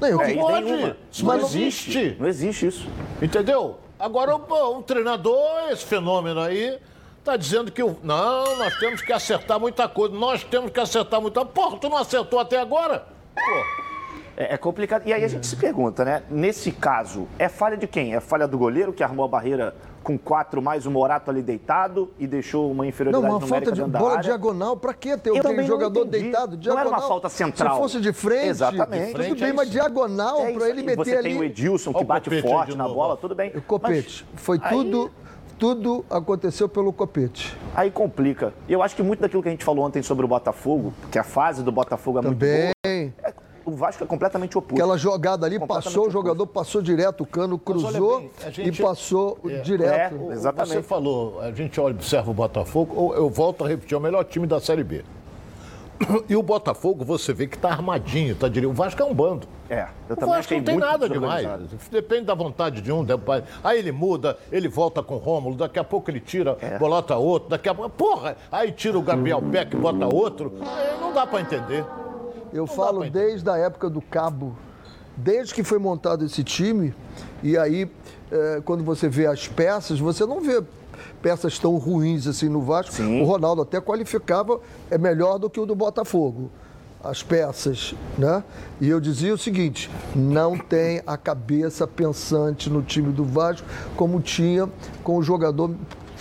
Não, 0.00 0.08
eu 0.08 0.20
é, 0.20 0.34
pode. 0.34 0.96
Isso 1.10 1.24
não, 1.24 1.36
não 1.36 1.44
existe. 1.44 2.16
Não 2.18 2.26
existe 2.26 2.66
isso. 2.66 2.88
Entendeu? 3.20 3.78
Agora, 3.98 4.34
o, 4.34 4.78
o 4.78 4.82
treinador, 4.82 5.70
esse 5.70 5.84
fenômeno 5.84 6.40
aí, 6.40 6.78
Está 7.22 7.36
dizendo 7.36 7.70
que 7.70 7.80
o. 7.80 7.96
Não, 8.02 8.56
nós 8.56 8.76
temos 8.80 9.00
que 9.00 9.12
acertar 9.12 9.60
muita 9.60 9.88
coisa. 9.88 10.12
Nós 10.12 10.42
temos 10.42 10.72
que 10.72 10.80
acertar 10.80 11.20
muita. 11.20 11.44
Porra, 11.44 11.78
tu 11.78 11.88
não 11.88 11.96
acertou 11.96 12.40
até 12.40 12.58
agora? 12.58 13.06
É, 14.42 14.54
é, 14.54 14.56
complicado. 14.56 15.02
E 15.06 15.12
aí 15.12 15.24
a 15.24 15.28
gente 15.28 15.46
se 15.46 15.54
pergunta, 15.54 16.04
né? 16.04 16.22
Nesse 16.28 16.72
caso, 16.72 17.28
é 17.38 17.48
falha 17.48 17.76
de 17.76 17.86
quem? 17.86 18.14
É 18.14 18.20
falha 18.20 18.48
do 18.48 18.58
goleiro 18.58 18.92
que 18.92 19.02
armou 19.02 19.24
a 19.24 19.28
barreira 19.28 19.74
com 20.02 20.18
quatro 20.18 20.60
mais 20.60 20.84
o 20.84 20.90
Morato 20.90 21.30
ali 21.30 21.42
deitado 21.42 22.10
e 22.18 22.26
deixou 22.26 22.68
uma 22.72 22.84
inferioridade 22.84 23.24
não, 23.24 23.38
uma 23.38 23.46
falta 23.46 23.70
de 23.70 23.84
bola 23.84 24.10
área. 24.10 24.22
diagonal, 24.22 24.76
para 24.76 24.92
que 24.92 25.16
ter 25.16 25.30
um 25.30 25.62
jogador 25.64 26.04
deitado 26.04 26.56
diagonal? 26.56 26.84
Não 26.84 26.92
era 26.92 27.02
uma 27.02 27.08
falta 27.08 27.28
central. 27.28 27.76
Se 27.76 27.80
fosse 27.80 28.00
de 28.00 28.12
frente, 28.12 28.48
Exatamente. 28.48 29.06
De 29.06 29.12
frente, 29.12 29.28
tudo 29.28 29.40
bem, 29.40 29.50
é 29.50 29.52
mas 29.52 29.70
diagonal 29.70 30.40
é 30.40 30.52
para 30.52 30.68
ele 30.68 30.82
meter 30.82 30.96
você 30.96 31.16
ali. 31.16 31.28
Você 31.28 31.28
tem 31.28 31.40
o 31.40 31.44
Edilson 31.44 31.92
que 31.92 32.04
bate 32.04 32.42
forte 32.42 32.76
na 32.76 32.88
bola, 32.88 33.16
tudo 33.16 33.34
bem. 33.34 33.52
O 33.54 33.62
Copete, 33.62 34.26
mas 34.32 34.42
foi 34.42 34.58
tudo 34.58 35.04
aí 35.04 35.22
tudo 35.62 36.04
aconteceu 36.10 36.68
pelo 36.68 36.92
copete. 36.92 37.56
Aí 37.72 37.88
complica. 37.88 38.52
Eu 38.68 38.82
acho 38.82 38.96
que 38.96 39.02
muito 39.02 39.20
daquilo 39.20 39.40
que 39.40 39.48
a 39.48 39.52
gente 39.52 39.64
falou 39.64 39.84
ontem 39.84 40.02
sobre 40.02 40.24
o 40.24 40.28
Botafogo, 40.28 40.92
que 41.08 41.16
a 41.16 41.22
fase 41.22 41.62
do 41.62 41.70
Botafogo 41.70 42.18
é 42.18 42.22
Também. 42.22 42.64
muito 42.64 43.14
boa. 43.22 43.34
O 43.64 43.72
Vasco 43.72 44.04
é 44.04 44.06
completamente 44.06 44.56
oposto. 44.56 44.74
Aquela 44.74 44.96
jogada 44.96 45.46
ali, 45.46 45.58
passou, 45.58 46.08
o 46.08 46.10
jogador 46.10 46.46
passou 46.46 46.82
direto, 46.82 47.22
o 47.22 47.26
cano 47.26 47.58
cruzou 47.58 48.20
bem, 48.20 48.30
gente, 48.50 48.80
e 48.80 48.82
passou 48.82 49.38
é, 49.46 49.60
direto. 49.60 50.30
É, 50.30 50.34
exatamente. 50.34 50.74
Você 50.74 50.82
falou, 50.82 51.40
a 51.40 51.50
gente 51.52 51.80
observa 51.80 52.30
o 52.30 52.34
Botafogo, 52.34 53.14
eu 53.14 53.28
volto 53.28 53.64
a 53.64 53.68
repetir, 53.68 53.94
é 53.94 53.98
o 53.98 54.00
melhor 54.00 54.24
time 54.24 54.46
da 54.46 54.60
Série 54.60 54.84
B. 54.84 55.04
E 56.28 56.36
o 56.36 56.42
Botafogo, 56.42 57.04
você 57.04 57.32
vê 57.32 57.46
que 57.46 57.56
está 57.56 57.70
armadinho, 57.70 58.34
tá 58.34 58.48
direito. 58.48 58.70
O 58.70 58.74
Vasco 58.74 59.00
é 59.00 59.04
um 59.04 59.14
bando. 59.14 59.46
É, 59.68 59.88
eu 60.08 60.14
o 60.14 60.18
também 60.18 60.34
Vasco 60.34 60.54
não 60.54 60.62
tem 60.62 60.76
nada 60.76 61.08
demais. 61.08 61.48
Depende 61.90 62.24
da 62.24 62.34
vontade 62.34 62.80
de 62.80 62.92
um. 62.92 63.04
Aí 63.62 63.78
ele 63.78 63.92
muda, 63.92 64.38
ele 64.50 64.68
volta 64.68 65.02
com 65.02 65.14
o 65.14 65.18
Rômulo, 65.18 65.56
daqui 65.56 65.78
a 65.78 65.84
pouco 65.84 66.10
ele 66.10 66.20
tira, 66.20 66.56
é. 66.60 66.78
bota 66.78 67.16
outro, 67.16 67.48
daqui 67.48 67.68
a 67.68 67.74
pouco. 67.74 67.90
Porra! 67.90 68.36
Aí 68.50 68.72
tira 68.72 68.98
o 68.98 69.02
Gabriel 69.02 69.42
Peck, 69.42 69.76
bota 69.76 70.06
outro. 70.06 70.52
Aí 70.60 71.00
não 71.00 71.12
dá 71.12 71.26
para 71.26 71.40
entender. 71.40 71.84
Eu 72.52 72.66
não 72.66 72.66
falo 72.66 73.08
desde 73.08 73.48
a 73.48 73.56
época 73.56 73.88
do 73.88 74.00
Cabo. 74.00 74.56
Desde 75.16 75.54
que 75.54 75.62
foi 75.62 75.78
montado 75.78 76.24
esse 76.24 76.42
time, 76.42 76.94
e 77.42 77.56
aí, 77.56 77.90
é, 78.30 78.62
quando 78.64 78.82
você 78.82 79.08
vê 79.08 79.26
as 79.26 79.46
peças, 79.46 79.98
você 79.98 80.24
não 80.24 80.40
vê 80.40 80.62
peças 81.20 81.58
tão 81.58 81.76
ruins 81.76 82.26
assim 82.26 82.48
no 82.48 82.60
Vasco. 82.62 82.94
Sim. 82.94 83.20
O 83.20 83.24
Ronaldo 83.24 83.62
até 83.62 83.80
qualificava, 83.80 84.60
é 84.90 84.96
melhor 84.96 85.38
do 85.38 85.50
que 85.50 85.60
o 85.60 85.66
do 85.66 85.74
Botafogo. 85.74 86.50
As 87.04 87.22
peças, 87.22 87.94
né? 88.16 88.44
E 88.80 88.88
eu 88.88 89.00
dizia 89.00 89.34
o 89.34 89.38
seguinte: 89.38 89.90
não 90.14 90.56
tem 90.56 91.02
a 91.06 91.16
cabeça 91.16 91.86
pensante 91.86 92.70
no 92.70 92.80
time 92.80 93.12
do 93.12 93.24
Vasco 93.24 93.66
como 93.96 94.20
tinha 94.20 94.68
com 95.02 95.16
o 95.16 95.22
jogador 95.22 95.74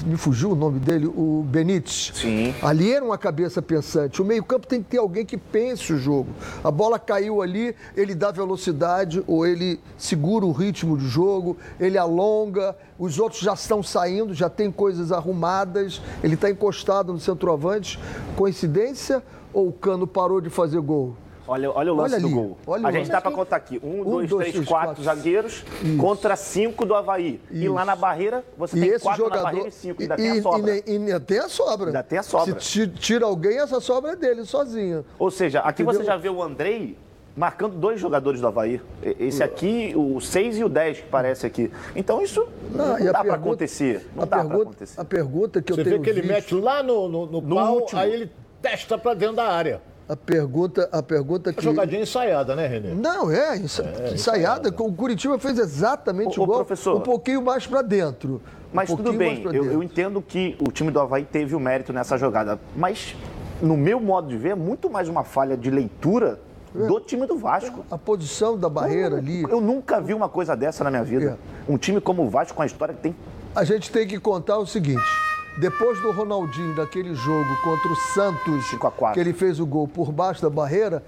me 0.06 0.18
fugiu 0.18 0.52
o 0.52 0.56
nome 0.56 0.80
dele, 0.80 1.08
o 1.08 1.46
Benítez. 1.48 2.12
Sim. 2.14 2.54
Ali 2.62 2.92
era 2.92 3.04
uma 3.04 3.18
cabeça 3.18 3.62
pensante. 3.62 4.22
O 4.22 4.26
meio-campo 4.26 4.68
tem 4.68 4.82
que 4.82 4.90
ter 4.90 4.98
alguém 4.98 5.26
que 5.26 5.38
pense 5.38 5.94
o 5.94 5.98
jogo. 5.98 6.30
A 6.64 6.72
bola 6.72 7.00
caiu 7.00 7.42
ali, 7.42 7.76
ele 7.96 8.16
dá 8.16 8.32
velocidade 8.32 9.24
ou 9.28 9.46
ele 9.46 9.80
segura 9.98 10.46
o 10.46 10.52
ritmo 10.52 10.98
do 10.98 11.08
jogo, 11.08 11.58
ele 11.80 11.98
alonga, 11.98 12.76
os 12.98 13.20
outros 13.20 13.42
já 13.42 13.54
estão 13.54 13.82
saindo, 13.82 14.34
já 14.34 14.50
tem 14.50 14.72
coisas 14.72 15.12
arrumadas, 15.12 16.02
ele 16.24 16.36
está 16.36 16.50
encostado 16.50 17.14
no 17.14 17.20
centroavante. 17.20 18.00
Coincidência 18.36 19.24
ou 19.54 19.68
o 19.68 19.74
Cano 19.74 20.08
parou 20.08 20.42
de 20.42 20.50
fazer 20.50 20.80
gol? 20.82 21.16
Olha, 21.52 21.70
olha 21.70 21.92
o 21.92 21.96
lance 21.98 22.16
olha 22.16 22.22
do 22.22 22.30
gol. 22.30 22.58
Olha 22.66 22.88
a 22.88 22.92
gente 22.94 23.10
dá 23.10 23.20
para 23.20 23.32
contar 23.32 23.58
aqui. 23.58 23.78
Um, 23.84 24.00
um 24.00 24.04
dois, 24.06 24.30
dois, 24.30 24.42
três, 24.44 24.54
três 24.54 24.68
quatro, 24.70 24.88
quatro, 24.88 25.04
zagueiros 25.04 25.66
Isso. 25.84 25.98
contra 25.98 26.38
cinco 26.38 26.86
do 26.86 26.96
Havaí. 26.96 27.42
Isso. 27.52 27.64
E 27.64 27.68
lá 27.68 27.84
na 27.84 27.94
barreira, 27.94 28.42
você 28.58 28.78
e 28.78 28.80
tem 28.80 29.00
quatro 29.00 29.26
jogador... 29.26 29.44
na 29.44 29.44
barreira 29.50 29.68
e 29.68 29.72
cinco. 29.72 30.02
Ainda 30.02 30.14
e, 30.14 30.18
tem 30.18 30.32
a 30.32 30.42
sobra. 30.42 30.78
E, 30.78 30.84
ainda 30.88 31.20
tem 31.20 31.40
a 31.40 31.50
sobra. 31.50 31.88
Ainda 31.88 32.04
tem 32.04 32.20
a 32.20 32.24
sobra. 32.24 32.60
Se 32.62 32.88
tira 32.88 33.26
alguém, 33.26 33.58
essa 33.60 33.82
sobra 33.82 34.14
é 34.14 34.16
dele, 34.16 34.46
sozinho. 34.46 35.04
Ou 35.20 35.30
seja, 35.30 35.60
aqui 35.60 35.84
Entendeu? 35.84 36.00
você 36.00 36.06
já 36.06 36.16
vê 36.16 36.30
o 36.30 36.42
Andrei 36.42 36.98
marcando 37.36 37.76
dois 37.76 38.00
jogadores 38.00 38.40
do 38.40 38.48
Havaí. 38.48 38.82
Esse 39.20 39.44
aqui, 39.44 39.92
o 39.94 40.22
6 40.22 40.58
e 40.58 40.64
o 40.64 40.70
10 40.70 41.02
que 41.02 41.08
parece 41.08 41.46
aqui. 41.46 41.70
Então 41.94 42.22
isso 42.22 42.48
não, 42.72 42.98
não 42.98 43.12
dá 43.12 43.24
para 43.26 43.36
acontecer. 43.36 44.08
Não 44.16 44.26
dá 44.26 44.28
para 44.46 44.56
acontecer. 44.56 45.02
A 45.02 45.04
pergunta 45.04 45.62
que 45.62 45.74
Você 45.74 45.82
eu 45.82 45.84
tenho 45.84 45.98
Você 45.98 46.04
vê 46.04 46.14
que 46.14 46.14
visto... 46.14 46.26
ele 46.26 46.34
mete 46.34 46.56
lá 46.56 46.82
no, 46.82 47.10
no, 47.10 47.26
no, 47.26 47.42
no 47.42 47.56
pau, 47.56 47.76
último. 47.76 48.00
aí 48.00 48.14
ele 48.14 48.32
testa 48.62 48.98
para 48.98 49.14
dentro 49.14 49.36
da 49.36 49.48
área. 49.48 49.82
A 50.12 50.16
pergunta, 50.18 50.90
a 50.92 51.02
pergunta 51.02 51.54
que. 51.54 51.64
jogadinha 51.64 52.02
ensaiada, 52.02 52.54
né, 52.54 52.68
Renê? 52.68 52.90
Não, 52.90 53.32
é, 53.32 53.56
ensa... 53.56 53.82
é 53.82 54.14
ensaiada. 54.14 54.68
O 54.68 54.92
Curitiba 54.92 55.40
fez 55.40 55.58
exatamente 55.58 56.38
o, 56.38 56.44
igual, 56.44 56.66
professor, 56.66 56.98
um 56.98 57.00
pouquinho 57.00 57.42
mais 57.42 57.66
para 57.66 57.82
dentro. 57.82 58.42
Mas 58.74 58.90
um 58.90 58.98
tudo 58.98 59.14
bem, 59.14 59.42
eu, 59.42 59.64
eu, 59.72 59.82
entendo 59.82 60.22
que 60.22 60.58
o 60.60 60.70
time 60.70 60.92
do 60.92 61.00
Havaí 61.00 61.24
teve 61.24 61.56
o 61.56 61.62
mérito 61.62 61.94
nessa 61.94 62.18
jogada. 62.18 62.60
Mas, 62.76 63.16
no 63.62 63.78
meu 63.78 64.02
modo 64.02 64.28
de 64.28 64.36
ver, 64.36 64.50
é 64.50 64.56
muito 64.56 64.90
mais 64.90 65.08
uma 65.08 65.24
falha 65.24 65.56
de 65.56 65.72
leitura 65.72 66.42
é. 66.76 66.88
do 66.88 67.00
time 67.00 67.26
do 67.26 67.38
Vasco. 67.38 67.86
A 67.90 67.98
posição 67.98 68.58
da 68.58 68.68
barreira 68.68 69.16
eu, 69.16 69.18
ali. 69.18 69.44
Eu 69.44 69.62
nunca 69.62 70.02
vi 70.02 70.14
uma 70.14 70.28
coisa 70.28 70.58
dessa 70.58 70.84
na 70.84 70.90
minha 70.90 71.06
vida. 71.06 71.40
É. 71.70 71.72
Um 71.72 71.78
time 71.78 72.02
como 72.02 72.24
o 72.24 72.30
Vasco, 72.30 72.54
com 72.54 72.64
a 72.64 72.66
história 72.66 72.94
que 72.94 73.02
tem. 73.02 73.16
A 73.56 73.64
gente 73.64 73.90
tem 73.90 74.06
que 74.06 74.20
contar 74.20 74.58
o 74.58 74.66
seguinte 74.66 75.31
depois 75.58 76.00
do 76.02 76.12
Ronaldinho, 76.12 76.76
daquele 76.76 77.14
jogo 77.14 77.56
contra 77.64 77.92
o 77.92 77.96
Santos, 77.96 78.66
que 79.14 79.20
ele 79.20 79.34
fez 79.34 79.60
o 79.60 79.66
gol 79.66 79.88
por 79.88 80.12
baixo 80.12 80.42
da 80.42 80.50
barreira, 80.50 81.04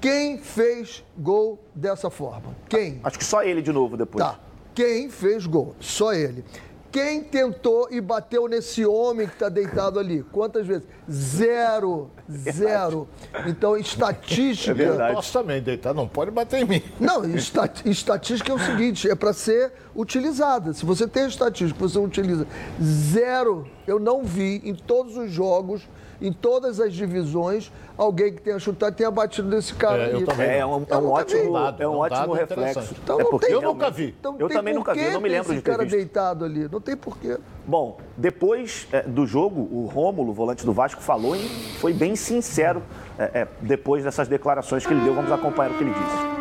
quem 0.00 0.38
fez 0.38 1.04
gol 1.18 1.58
dessa 1.74 2.10
forma? 2.10 2.54
Quem? 2.68 3.00
Acho 3.04 3.18
que 3.18 3.24
só 3.24 3.42
ele 3.42 3.60
de 3.60 3.72
novo 3.72 3.96
depois. 3.96 4.24
Tá. 4.24 4.38
Quem 4.74 5.10
fez 5.10 5.46
gol? 5.46 5.74
Só 5.80 6.12
ele. 6.12 6.44
Quem 6.92 7.22
tentou 7.22 7.88
e 7.90 8.00
bateu 8.00 8.48
nesse 8.48 8.84
homem 8.84 9.26
que 9.26 9.34
está 9.34 9.48
deitado 9.48 9.98
ali? 9.98 10.24
Quantas 10.32 10.66
vezes? 10.66 10.88
Zero. 11.08 12.10
Zero. 12.28 13.08
Então, 13.46 13.76
estatística. 13.76 14.72
É 14.72 14.74
verdade. 14.74 15.10
Eu 15.10 15.16
posso 15.16 15.32
também 15.32 15.62
deitar, 15.62 15.94
não 15.94 16.08
pode 16.08 16.32
bater 16.32 16.62
em 16.62 16.64
mim. 16.64 16.82
Não, 16.98 17.22
estatística 17.24 18.50
é 18.50 18.54
o 18.54 18.58
seguinte: 18.58 19.08
é 19.08 19.14
para 19.14 19.32
ser 19.32 19.72
utilizada. 19.94 20.72
Se 20.72 20.84
você 20.84 21.06
tem 21.06 21.26
estatística 21.26 21.78
você 21.78 21.98
utiliza 21.98 22.46
zero, 22.82 23.66
eu 23.86 24.00
não 24.00 24.24
vi 24.24 24.60
em 24.64 24.74
todos 24.74 25.16
os 25.16 25.30
jogos 25.30 25.82
em 26.20 26.32
todas 26.32 26.80
as 26.80 26.92
divisões, 26.92 27.72
alguém 27.96 28.32
que 28.32 28.42
tenha 28.42 28.58
chutado 28.58 28.94
tenha 28.94 29.10
batido 29.10 29.48
nesse 29.48 29.74
cara. 29.74 30.08
É, 30.08 30.14
eu 30.14 30.24
também. 30.24 30.48
É, 30.48 30.66
um, 30.66 30.86
é 30.88 30.96
um 30.96 31.10
ótimo, 31.10 31.52
dado, 31.52 31.82
é 31.82 31.88
um, 31.88 31.96
ótimo 31.96 32.34
reflexo. 32.34 32.94
Então, 33.02 33.20
é 33.20 33.24
porque 33.24 33.52
eu 33.52 33.62
nunca 33.62 33.90
vi. 33.90 34.14
Então, 34.18 34.36
eu 34.38 34.48
também 34.48 34.74
nunca 34.74 34.92
vi, 34.92 35.04
eu 35.04 35.12
não 35.12 35.20
me 35.20 35.28
lembro 35.28 35.54
de 35.54 35.62
ter 35.62 35.70
cara 35.70 35.84
visto. 35.84 35.96
deitado 35.96 36.44
ali, 36.44 36.68
não 36.70 36.80
tem 36.80 36.96
porquê. 36.96 37.38
Bom, 37.66 37.98
depois 38.16 38.86
é, 38.92 39.02
do 39.02 39.26
jogo, 39.26 39.60
o 39.60 39.86
Rômulo, 39.86 40.32
volante 40.32 40.64
do 40.64 40.72
Vasco, 40.72 41.00
falou 41.00 41.36
e 41.36 41.48
foi 41.78 41.92
bem 41.92 42.16
sincero 42.16 42.82
é, 43.18 43.40
é, 43.40 43.48
depois 43.60 44.04
dessas 44.04 44.28
declarações 44.28 44.84
que 44.84 44.92
ele 44.92 45.02
deu. 45.02 45.14
Vamos 45.14 45.32
acompanhar 45.32 45.70
o 45.70 45.74
que 45.74 45.84
ele 45.84 45.92
disse. 45.92 46.40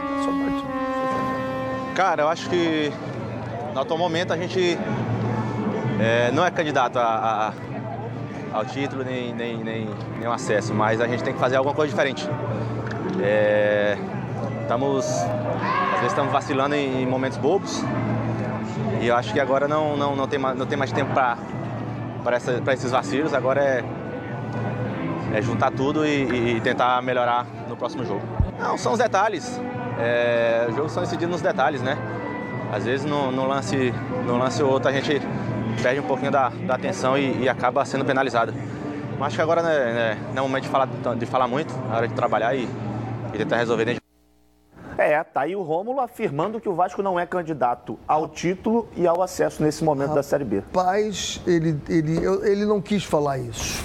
Cara, 1.96 2.22
eu 2.22 2.28
acho 2.30 2.50
que 2.50 2.94
no 3.74 3.82
atual 3.82 4.00
momento 4.00 4.32
a 4.32 4.38
gente 4.38 4.78
é, 6.00 6.32
não 6.32 6.46
é 6.46 6.50
candidato 6.50 6.98
a, 6.98 7.50
a 7.50 7.69
ao 8.54 8.66
título 8.66 9.04
nem, 9.04 9.34
nem, 9.34 9.58
nem, 9.58 9.90
nem 10.18 10.28
acesso, 10.28 10.74
mas 10.74 11.00
a 11.02 11.08
gente 11.08 11.24
tem 11.24 11.34
que 11.34 11.40
fazer 11.40 11.56
alguma 11.56 11.76
coisa 11.76 11.90
diferente. 11.90 12.28
É, 13.22 13.98
estamos, 14.62 15.06
às 15.06 15.96
vezes 15.96 16.12
estamos 16.12 16.32
vacilando 16.32 16.76
em, 16.76 17.04
em, 17.04 17.06
momentos 17.06 17.38
bobos 17.38 17.84
e 19.02 19.08
eu 19.08 19.16
acho 19.16 19.34
que 19.34 19.40
agora 19.40 19.68
não, 19.68 19.98
não, 19.98 20.16
não, 20.16 20.28
tem, 20.28 20.40
não 20.40 20.66
tem 20.66 20.78
mais 20.78 20.92
tempo 20.92 21.12
para 21.14 22.74
esses 22.74 22.92
vacilos, 22.92 23.34
agora 23.34 23.62
é, 23.62 23.84
é 25.34 25.42
juntar 25.42 25.72
tudo 25.72 26.06
e, 26.06 26.56
e, 26.58 26.62
tentar 26.62 27.02
melhorar 27.02 27.46
no 27.68 27.76
próximo 27.76 28.06
jogo. 28.06 28.22
Não, 28.60 28.78
são 28.78 28.94
os 28.94 29.00
detalhes. 29.00 29.60
É, 30.00 30.68
os 30.70 30.76
jogos 30.76 30.92
são 30.92 31.04
decididos 31.04 31.32
nos 31.32 31.42
detalhes, 31.42 31.82
né? 31.82 31.98
Às 32.72 32.86
vezes 32.86 33.06
no, 33.06 33.32
no 33.32 33.46
lance, 33.48 33.94
no 34.26 34.38
lance 34.38 34.62
ou 34.62 34.72
outro 34.72 34.90
a 34.90 34.92
gente 34.92 35.22
perde 35.82 36.00
um 36.00 36.04
pouquinho 36.04 36.32
da, 36.32 36.50
da 36.50 36.76
atenção 36.76 37.18
e, 37.18 37.44
e, 37.44 37.50
acaba 37.50 37.84
sendo 37.86 38.06
penalizada. 38.06 38.54
Mas 39.18 39.28
acho 39.28 39.36
que 39.36 39.42
agora 39.42 39.62
né, 39.62 39.94
né, 39.94 40.18
não 40.34 40.38
é 40.38 40.42
o 40.42 40.48
momento 40.48 40.64
de 40.64 40.70
falar, 40.70 40.88
de 40.88 41.26
falar 41.26 41.48
muito, 41.48 41.74
é 41.92 41.96
hora 41.96 42.08
de 42.08 42.14
trabalhar 42.14 42.56
e, 42.56 42.68
e 43.34 43.38
tentar 43.38 43.58
resolver 43.58 43.86
dentro 43.86 44.10
é, 45.00 45.24
tá 45.24 45.42
aí 45.42 45.56
o 45.56 45.62
Rômulo 45.62 46.02
afirmando 46.02 46.60
que 46.60 46.68
o 46.68 46.76
Vasco 46.76 47.02
não 47.02 47.18
é 47.18 47.26
candidato 47.26 47.98
ao 48.06 48.28
título 48.28 48.90
e 48.98 49.08
ao 49.08 49.22
acesso 49.22 49.64
nesse 49.64 49.82
momento 49.82 50.14
da 50.14 50.22
Série 50.22 50.44
B. 50.44 50.58
Rapaz, 50.58 51.40
ele, 51.48 51.80
ele, 51.88 52.18
ele 52.44 52.66
não 52.66 52.82
quis 52.82 53.06
falar 53.06 53.38
isso. 53.38 53.82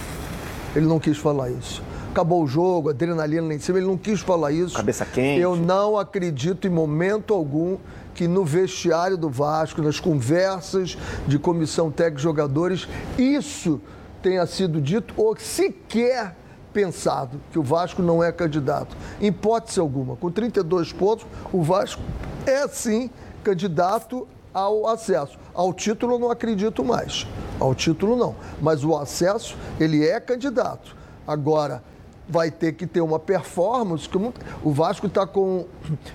Ele 0.75 0.87
não 0.87 0.99
quis 0.99 1.17
falar 1.17 1.51
isso. 1.51 1.85
Acabou 2.15 2.45
o 2.45 2.47
jogo, 2.47 2.91
adrenalina 2.91 3.49
lá 3.49 3.55
em 3.55 3.59
cima, 3.59 3.79
ele 3.79 3.89
não 3.89 3.99
quis 3.99 4.21
falar 4.21 4.53
isso. 4.53 4.77
Cabeça 4.77 5.05
quente. 5.05 5.41
Eu 5.41 5.57
não 5.57 5.99
acredito 5.99 6.65
em 6.65 6.71
momento 6.71 7.35
algum 7.35 7.77
que 8.15 8.29
no 8.29 8.45
vestiário 8.45 9.19
do 9.19 9.29
Vasco, 9.29 9.83
nas 9.83 9.99
conversas 9.99 10.97
de 11.27 11.41
comissão 11.41 11.91
técnica 11.91 12.23
jogadores, 12.23 12.87
isso 13.19 13.81
tenha 14.23 14.47
sido 14.47 14.81
dito 14.81 15.13
ou 15.17 15.37
sequer 15.37 16.37
pensado 16.73 17.41
que 17.51 17.59
o 17.59 17.65
Vasco 17.65 18.01
não 18.01 18.23
é 18.23 18.31
candidato. 18.31 18.97
Em 19.21 19.27
hipótese 19.27 19.81
alguma, 19.81 20.15
com 20.15 20.31
32 20.31 20.93
pontos, 20.93 21.27
o 21.53 21.65
Vasco 21.65 22.01
é 22.47 22.69
sim 22.69 23.11
candidato 23.43 24.29
ao 24.53 24.87
acesso. 24.87 25.37
Ao 25.53 25.75
título 25.75 26.15
eu 26.15 26.19
não 26.21 26.31
acredito 26.31 26.85
mais. 26.85 27.27
Ao 27.59 27.75
título 27.75 28.15
não, 28.15 28.37
mas 28.63 28.85
o 28.85 28.97
acesso 28.97 29.57
ele 29.81 30.07
é 30.07 30.21
candidato. 30.21 30.95
Agora, 31.27 31.83
vai 32.29 32.51
ter 32.51 32.73
que 32.73 32.87
ter 32.87 33.01
uma 33.01 33.19
performance. 33.19 34.09
Que 34.09 34.17
o 34.63 34.73
Vasco 34.73 35.07
está 35.07 35.27
com. 35.27 35.67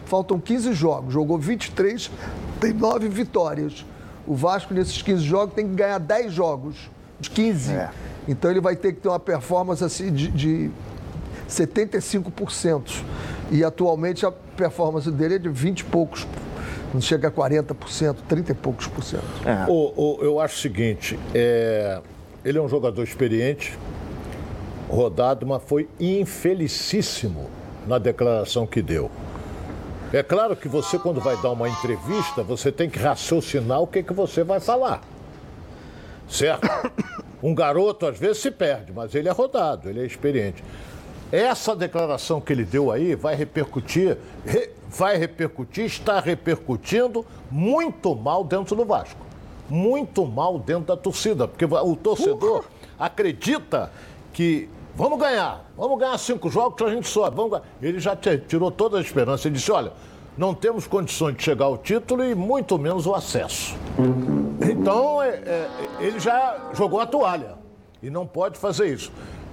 Faltam 0.06 0.40
15 0.40 0.74
jogos, 0.74 1.14
jogou 1.14 1.38
23, 1.38 2.10
tem 2.60 2.74
9 2.74 3.08
vitórias. 3.10 3.86
O 4.28 4.36
Vasco, 4.36 4.74
nesses 4.74 5.02
15 5.02 5.24
jogos, 5.24 5.56
tem 5.56 5.68
que 5.68 5.74
ganhar 5.74 5.98
10 5.98 6.32
jogos 6.32 6.90
de 7.20 7.30
15. 7.30 7.74
É. 7.74 7.90
Então 8.28 8.52
ele 8.52 8.62
vai 8.62 8.76
ter 8.76 8.94
que 8.94 9.02
ter 9.02 9.10
uma 9.10 9.20
performance 9.20 9.84
assim 9.84 10.12
de, 10.12 10.30
de 10.30 10.72
75%. 11.50 13.04
E 13.52 13.64
atualmente 13.64 14.26
a 14.26 14.32
performance 14.32 15.10
dele 15.10 15.36
é 15.36 15.40
de 15.40 15.50
20 15.50 15.80
e 15.80 15.84
poucos 15.86 16.28
não 16.94 17.02
chega 17.02 17.28
a 17.28 17.32
40%, 17.32 18.16
30 18.28 18.52
e 18.52 18.56
poucos 18.56 18.88
por 18.88 19.04
cento. 19.04 19.24
É. 19.46 19.66
O, 19.70 19.94
o, 19.96 20.24
eu 20.24 20.40
acho 20.40 20.56
o 20.56 20.60
seguinte, 20.60 21.20
é, 21.34 22.02
ele 22.44 22.58
é 22.58 22.62
um 22.62 22.68
jogador 22.68 23.04
experiente, 23.04 23.78
rodado, 24.90 25.46
mas 25.46 25.62
foi 25.64 25.88
infelicíssimo 26.00 27.50
na 27.88 27.98
declaração 27.98 28.66
que 28.66 28.82
deu. 28.82 29.10
É 30.12 30.24
claro 30.24 30.56
que 30.56 30.68
você, 30.68 30.98
quando 30.98 31.22
vai 31.22 31.38
dar 31.38 31.52
uma 31.52 31.70
entrevista, 31.70 32.42
você 32.42 32.72
tem 32.72 32.90
que 32.90 32.98
raciocinar 32.98 33.80
o 33.80 33.88
que, 33.88 34.02
que 34.02 34.12
você 34.12 34.44
vai 34.44 34.60
falar. 34.60 35.02
Certo? 36.28 36.68
Um 37.42 37.56
garoto, 37.56 38.06
às 38.06 38.20
vezes, 38.20 38.42
se 38.42 38.52
perde, 38.52 38.92
mas 38.92 39.16
ele 39.16 39.30
é 39.30 39.32
rodado, 39.32 39.90
ele 39.90 40.02
é 40.02 40.06
experiente. 40.06 40.62
Essa 41.32 41.74
declaração 41.74 42.42
que 42.42 42.52
ele 42.52 42.66
deu 42.66 42.92
aí 42.92 43.16
vai 43.16 43.34
repercutir, 43.34 44.18
vai 44.90 45.16
repercutir, 45.16 45.86
está 45.86 46.20
repercutindo 46.20 47.26
muito 47.50 48.14
mal 48.14 48.44
dentro 48.44 48.76
do 48.76 48.84
Vasco. 48.84 49.26
Muito 49.70 50.26
mal 50.26 50.60
dentro 50.60 50.84
da 50.84 50.98
torcida, 50.98 51.48
porque 51.48 51.64
o 51.64 51.96
torcedor 51.96 52.66
acredita 53.00 53.90
que 54.34 54.68
Vamos 55.00 55.18
ganhar, 55.18 55.64
vamos 55.78 55.98
ganhar 55.98 56.18
cinco 56.18 56.50
jogos 56.50 56.76
que 56.76 56.84
a 56.84 56.94
gente 56.94 57.08
sobe. 57.08 57.34
Vamos. 57.34 57.62
Ele 57.82 58.02
já 58.02 58.18
tirou 58.18 58.70
toda 58.70 58.98
a 58.98 59.02
esperança. 59.02 59.48
Ele 59.48 59.56
disse: 59.56 59.72
olha, 59.72 59.94
não 60.38 60.54
temos 60.54 60.88
condições 60.88 61.38
de 61.38 61.42
chegar 61.42 61.68
ao 61.68 61.78
título 61.78 62.22
e 62.22 62.36
muito 62.36 62.78
menos 62.78 63.08
o 63.08 63.16
acesso. 63.16 63.78
Então, 64.62 65.24
é, 65.24 65.30
é, 65.30 65.70
ele 66.02 66.20
já 66.20 66.72
jogou 66.74 67.00
a 67.00 67.06
toalha 67.06 67.56
e 68.04 68.10
não 68.10 68.28
pode 68.28 68.60
fazer 68.60 68.94
isso. 68.94 69.10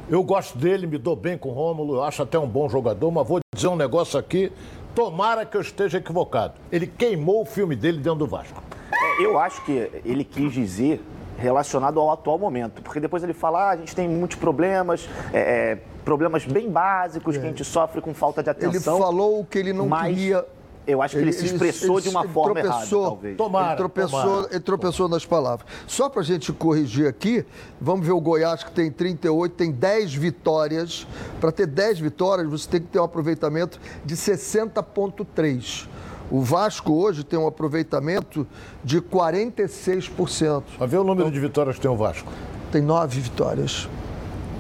Eu 0.08 0.20
gosto 0.24 0.58
dele, 0.58 0.84
me 0.84 0.98
dou 0.98 1.14
bem 1.14 1.38
com 1.38 1.50
o 1.50 1.52
Rômulo, 1.52 1.94
eu 1.94 2.02
acho 2.02 2.24
até 2.24 2.36
um 2.36 2.48
bom 2.48 2.68
jogador, 2.68 3.08
mas 3.12 3.24
vou 3.24 3.38
dizer 3.54 3.68
um 3.68 3.76
negócio 3.76 4.18
aqui, 4.18 4.50
tomara 4.96 5.46
que 5.46 5.56
eu 5.56 5.60
esteja 5.60 5.98
equivocado. 5.98 6.54
Ele 6.72 6.88
queimou 6.88 7.42
o 7.42 7.44
filme 7.44 7.76
dele 7.76 7.98
dentro 7.98 8.18
do 8.18 8.26
Vasco. 8.26 8.60
É, 8.92 9.24
eu 9.24 9.38
acho 9.38 9.64
que 9.64 9.92
ele 10.04 10.24
quis 10.24 10.52
dizer 10.52 11.00
relacionado 11.38 12.00
ao 12.00 12.10
atual 12.10 12.38
momento. 12.38 12.82
Porque 12.82 13.00
depois 13.00 13.22
ele 13.22 13.32
fala, 13.32 13.68
ah, 13.68 13.70
a 13.70 13.76
gente 13.76 13.94
tem 13.94 14.08
muitos 14.08 14.36
problemas, 14.36 15.08
é, 15.32 15.40
é 15.72 15.78
problemas 16.04 16.44
bem 16.44 16.70
básicos 16.70 17.36
é. 17.36 17.38
que 17.38 17.44
a 17.44 17.48
gente 17.48 17.64
sofre 17.64 18.00
com 18.00 18.14
falta 18.14 18.42
de 18.42 18.50
atenção. 18.50 18.94
Ele 18.96 19.02
falou 19.02 19.40
o 19.40 19.44
que 19.44 19.58
ele 19.58 19.72
não 19.72 19.88
mas... 19.88 20.14
queria 20.14 20.44
eu 20.86 21.02
acho 21.02 21.16
que 21.16 21.20
ele, 21.20 21.30
ele 21.30 21.36
se 21.36 21.46
expressou 21.46 21.96
ele, 21.96 22.02
de 22.02 22.08
uma 22.10 22.22
ele 22.22 22.32
forma 22.32 22.54
tropeçou, 22.54 23.00
errada, 23.00 23.10
talvez. 23.10 23.36
Tomara, 23.36 23.66
ele 23.66 23.76
tropeçou, 23.76 24.20
tomara. 24.20 24.48
ele 24.50 24.60
tropeçou 24.60 25.08
nas 25.08 25.26
palavras. 25.26 25.68
Só 25.86 26.08
para 26.08 26.20
a 26.20 26.24
gente 26.24 26.52
corrigir 26.52 27.08
aqui, 27.08 27.44
vamos 27.80 28.06
ver 28.06 28.12
o 28.12 28.20
Goiás 28.20 28.62
que 28.62 28.70
tem 28.70 28.90
38, 28.90 29.52
tem 29.52 29.72
10 29.72 30.14
vitórias. 30.14 31.06
Para 31.40 31.50
ter 31.50 31.66
10 31.66 31.98
vitórias, 31.98 32.48
você 32.48 32.68
tem 32.68 32.80
que 32.80 32.86
ter 32.86 33.00
um 33.00 33.04
aproveitamento 33.04 33.80
de 34.04 34.14
60,3%. 34.14 35.88
O 36.30 36.40
Vasco 36.40 36.92
hoje 36.92 37.22
tem 37.22 37.38
um 37.38 37.46
aproveitamento 37.46 38.46
de 38.82 39.00
46%. 39.00 40.62
Mas 40.78 40.90
vê 40.90 40.96
o 40.96 41.04
número 41.04 41.28
então, 41.28 41.30
de 41.30 41.40
vitórias 41.40 41.76
que 41.76 41.82
tem 41.82 41.90
o 41.90 41.96
Vasco. 41.96 42.30
Tem 42.72 42.82
nove 42.82 43.20
vitórias. 43.20 43.88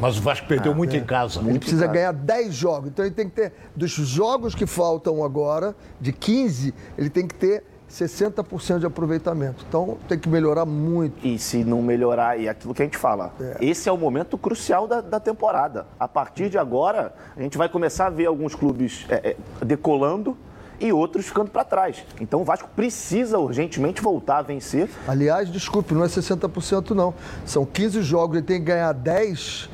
Mas 0.00 0.18
o 0.18 0.22
Vasco 0.22 0.46
perdeu 0.46 0.72
ah, 0.72 0.74
muito 0.74 0.94
é. 0.94 0.98
em 0.98 1.04
casa. 1.04 1.40
Ele 1.40 1.58
precisa 1.58 1.86
ganhar 1.86 2.12
10 2.12 2.54
jogos. 2.54 2.90
Então 2.90 3.04
ele 3.04 3.14
tem 3.14 3.28
que 3.28 3.34
ter, 3.34 3.52
dos 3.74 3.90
jogos 3.90 4.54
que 4.54 4.66
faltam 4.66 5.24
agora, 5.24 5.74
de 6.00 6.12
15, 6.12 6.72
ele 6.96 7.10
tem 7.10 7.26
que 7.26 7.34
ter 7.34 7.64
60% 7.90 8.80
de 8.80 8.86
aproveitamento. 8.86 9.64
Então 9.68 9.96
tem 10.08 10.18
que 10.18 10.28
melhorar 10.28 10.66
muito. 10.66 11.26
E 11.26 11.38
se 11.38 11.64
não 11.64 11.80
melhorar, 11.80 12.38
e 12.38 12.48
aquilo 12.48 12.74
que 12.74 12.82
a 12.82 12.84
gente 12.84 12.98
fala, 12.98 13.32
é. 13.40 13.56
esse 13.60 13.88
é 13.88 13.92
o 13.92 13.96
momento 13.96 14.36
crucial 14.36 14.86
da, 14.86 15.00
da, 15.00 15.18
temporada. 15.18 15.86
A 15.98 16.06
partir 16.06 16.50
de 16.50 16.58
agora, 16.58 17.14
a 17.36 17.42
gente 17.42 17.56
vai 17.56 17.68
começar 17.68 18.06
a 18.06 18.10
ver 18.10 18.26
alguns 18.26 18.54
clubes 18.54 19.06
é, 19.08 19.30
é 19.30 19.64
decolando 19.64 20.36
e 20.80 20.92
outros 20.92 21.26
ficando 21.26 21.50
para 21.50 21.64
trás. 21.64 22.04
Então 22.20 22.40
o 22.40 22.44
Vasco 22.44 22.68
precisa 22.74 23.38
urgentemente 23.38 24.00
voltar 24.00 24.38
a 24.38 24.42
vencer. 24.42 24.88
Aliás, 25.06 25.50
desculpe, 25.50 25.94
não 25.94 26.04
é 26.04 26.08
60% 26.08 26.90
não. 26.90 27.14
São 27.44 27.64
15 27.64 28.02
jogos, 28.02 28.36
ele 28.36 28.46
tem 28.46 28.58
que 28.58 28.66
ganhar 28.66 28.92
10, 28.92 29.68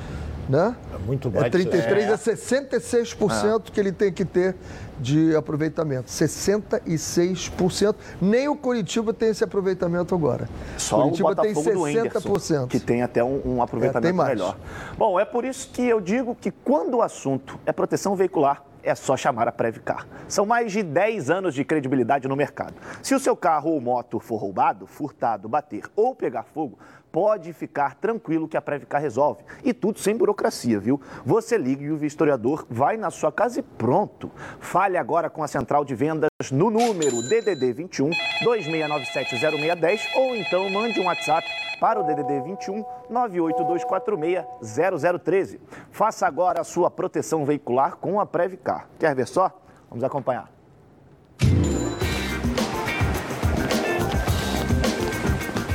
né? 0.49 0.77
É 0.95 0.99
muito 0.99 1.31
mais. 1.31 1.47
É 1.47 1.51
33 1.51 2.05
é, 2.05 2.13
é 2.13 2.17
66% 2.17 3.61
é. 3.69 3.71
que 3.71 3.81
ele 3.81 3.93
tem 3.93 4.13
que 4.13 4.25
ter 4.25 4.55
de 4.99 5.35
aproveitamento. 5.35 6.09
66%. 6.11 7.95
Nem 8.21 8.49
o 8.49 8.57
Curitiba 8.57 9.13
tem 9.13 9.31
esse 9.31 9.43
aproveitamento 9.43 10.15
agora. 10.15 10.49
Só 10.79 11.03
Curitiba 11.03 11.33
o 11.33 11.35
Botafogo 11.35 11.85
tem 11.85 11.97
60%. 11.97 12.69
que 12.69 12.79
tem 12.79 13.03
até 13.03 13.23
um, 13.25 13.41
um 13.45 13.63
aproveitamento 13.63 14.21
é, 14.21 14.29
melhor. 14.29 14.57
Bom, 14.97 15.19
é 15.19 15.25
por 15.25 15.45
isso 15.45 15.69
que 15.73 15.83
eu 15.83 16.01
digo 16.01 16.35
que 16.35 16.51
quando 16.51 16.99
o 16.99 17.03
assunto 17.03 17.59
é 17.67 17.73
proteção 17.73 18.15
veicular, 18.15 18.65
é 18.83 18.95
só 18.95 19.17
chamar 19.17 19.49
a 19.49 19.53
Previcar. 19.53 20.07
São 20.29 20.45
mais 20.45 20.73
de 20.73 20.83
10 20.83 21.31
anos 21.31 21.55
de 21.55 21.65
credibilidade 21.65 22.29
no 22.29 22.37
mercado. 22.37 22.75
Se 23.03 23.15
o 23.15 23.19
seu 23.19 23.37
carro 23.37 23.71
ou 23.71 23.81
moto 23.81 24.19
for 24.19 24.37
roubado, 24.37 24.87
furtado, 24.87 25.49
bater 25.49 25.85
ou 25.95 26.15
pegar 26.15 26.43
fogo, 26.43 26.79
pode 27.13 27.53
ficar 27.53 27.95
tranquilo 27.97 28.49
que 28.49 28.57
a 28.57 28.63
Previcar 28.63 29.01
resolve. 29.01 29.45
E 29.63 29.75
tudo 29.75 29.99
sem 29.99 30.17
burocracia, 30.17 30.81
viu? 30.81 31.01
Você 31.25 31.59
liga 31.59 31.85
e 31.85 31.91
o 31.91 31.97
vistoriador 31.97 32.65
vai 32.71 32.97
na 32.97 33.11
sua 33.11 33.31
casa 33.31 33.61
e 33.61 33.63
pronto. 33.63 34.31
Fale 34.59 34.97
agora 34.97 35.29
com 35.29 35.43
a 35.43 35.49
central 35.49 35.85
de 35.85 35.95
vendas 35.95 36.31
no 36.51 36.71
número 36.71 37.23
DDD 37.23 37.73
21 37.75 38.11
2697 38.43 39.39
0610 39.39 40.09
ou 40.17 40.35
então 40.35 40.69
mande 40.71 40.99
um 40.99 41.05
WhatsApp 41.05 41.47
para 41.79 42.01
o 42.01 42.05
DDD 42.05 42.41
21 42.41 42.83
98246 43.11 45.23
0013. 45.23 45.61
Faça 45.91 46.27
agora 46.27 46.63
a 46.63 46.65
sua 46.65 46.91
proteção 46.91 47.45
veicular 47.45 47.97
com 47.97 48.19
a 48.19 48.25
Previcar. 48.25 48.89
Quer 48.99 49.15
ver 49.15 49.27
só? 49.27 49.53
Vamos 49.91 50.03
acompanhar. 50.03 50.62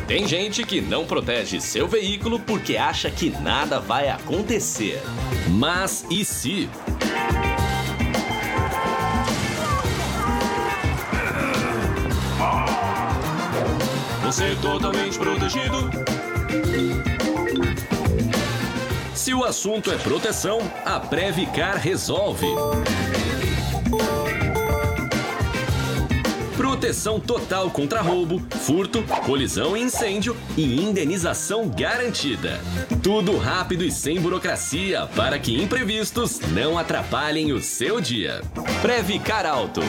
Tem 0.08 0.26
gente 0.26 0.64
que 0.64 0.80
não 0.80 1.06
protege 1.06 1.60
seu 1.60 1.86
veículo 1.86 2.40
porque 2.40 2.78
acha 2.78 3.12
que 3.12 3.30
nada 3.30 3.78
vai 3.78 4.08
acontecer. 4.08 5.04
Mas 5.50 6.06
e 6.10 6.24
se? 6.24 6.70
Você 14.24 14.46
é 14.46 14.56
totalmente 14.56 15.20
protegido. 15.20 15.90
Se 19.14 19.34
o 19.34 19.44
assunto 19.44 19.92
é 19.92 19.98
proteção, 19.98 20.60
a 20.86 21.02
Previcar 21.02 21.76
resolve. 21.76 22.48
Proteção 26.68 27.18
total 27.18 27.72
contra 27.72 28.02
roubo, 28.02 28.40
furto, 28.58 29.02
colisão 29.26 29.78
e 29.78 29.82
incêndio 29.82 30.36
e 30.58 30.84
indenização 30.84 31.70
garantida. 31.70 32.60
Tudo 33.02 33.38
rápido 33.38 33.86
e 33.86 33.90
sem 33.90 34.20
burocracia 34.20 35.08
para 35.16 35.40
que 35.40 35.64
imprevistos 35.64 36.42
não 36.52 36.78
atrapalhem 36.78 37.54
o 37.54 37.62
seu 37.62 38.02
dia. 38.02 38.42
Previcar 38.82 39.46
Alto. 39.46 39.80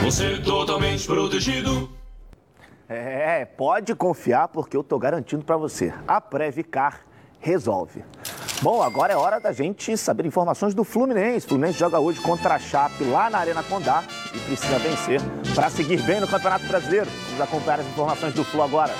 Você 0.00 0.38
totalmente 0.38 1.04
protegido. 1.08 1.90
É, 2.88 3.44
pode 3.44 3.92
confiar 3.96 4.46
porque 4.46 4.76
eu 4.76 4.84
tô 4.84 4.96
garantindo 4.96 5.44
para 5.44 5.56
você. 5.56 5.92
A 6.06 6.20
Previcar 6.20 7.00
resolve. 7.40 8.04
Bom, 8.62 8.82
agora 8.82 9.10
é 9.10 9.16
hora 9.16 9.40
da 9.40 9.52
gente 9.52 9.96
saber 9.96 10.26
informações 10.26 10.74
do 10.74 10.84
Fluminense. 10.84 11.46
O 11.46 11.48
Fluminense 11.48 11.78
joga 11.78 11.98
hoje 11.98 12.20
contra 12.20 12.56
a 12.56 12.58
Chape 12.58 13.04
lá 13.04 13.30
na 13.30 13.38
Arena 13.38 13.62
Condá 13.62 14.04
e 14.34 14.38
precisa 14.38 14.78
vencer 14.78 15.18
para 15.54 15.70
seguir 15.70 16.02
bem 16.02 16.20
no 16.20 16.28
Campeonato 16.28 16.66
Brasileiro. 16.66 17.08
Vamos 17.28 17.40
acompanhar 17.40 17.80
as 17.80 17.86
informações 17.86 18.34
do 18.34 18.44
Flu 18.44 18.62
agora. 18.62 18.92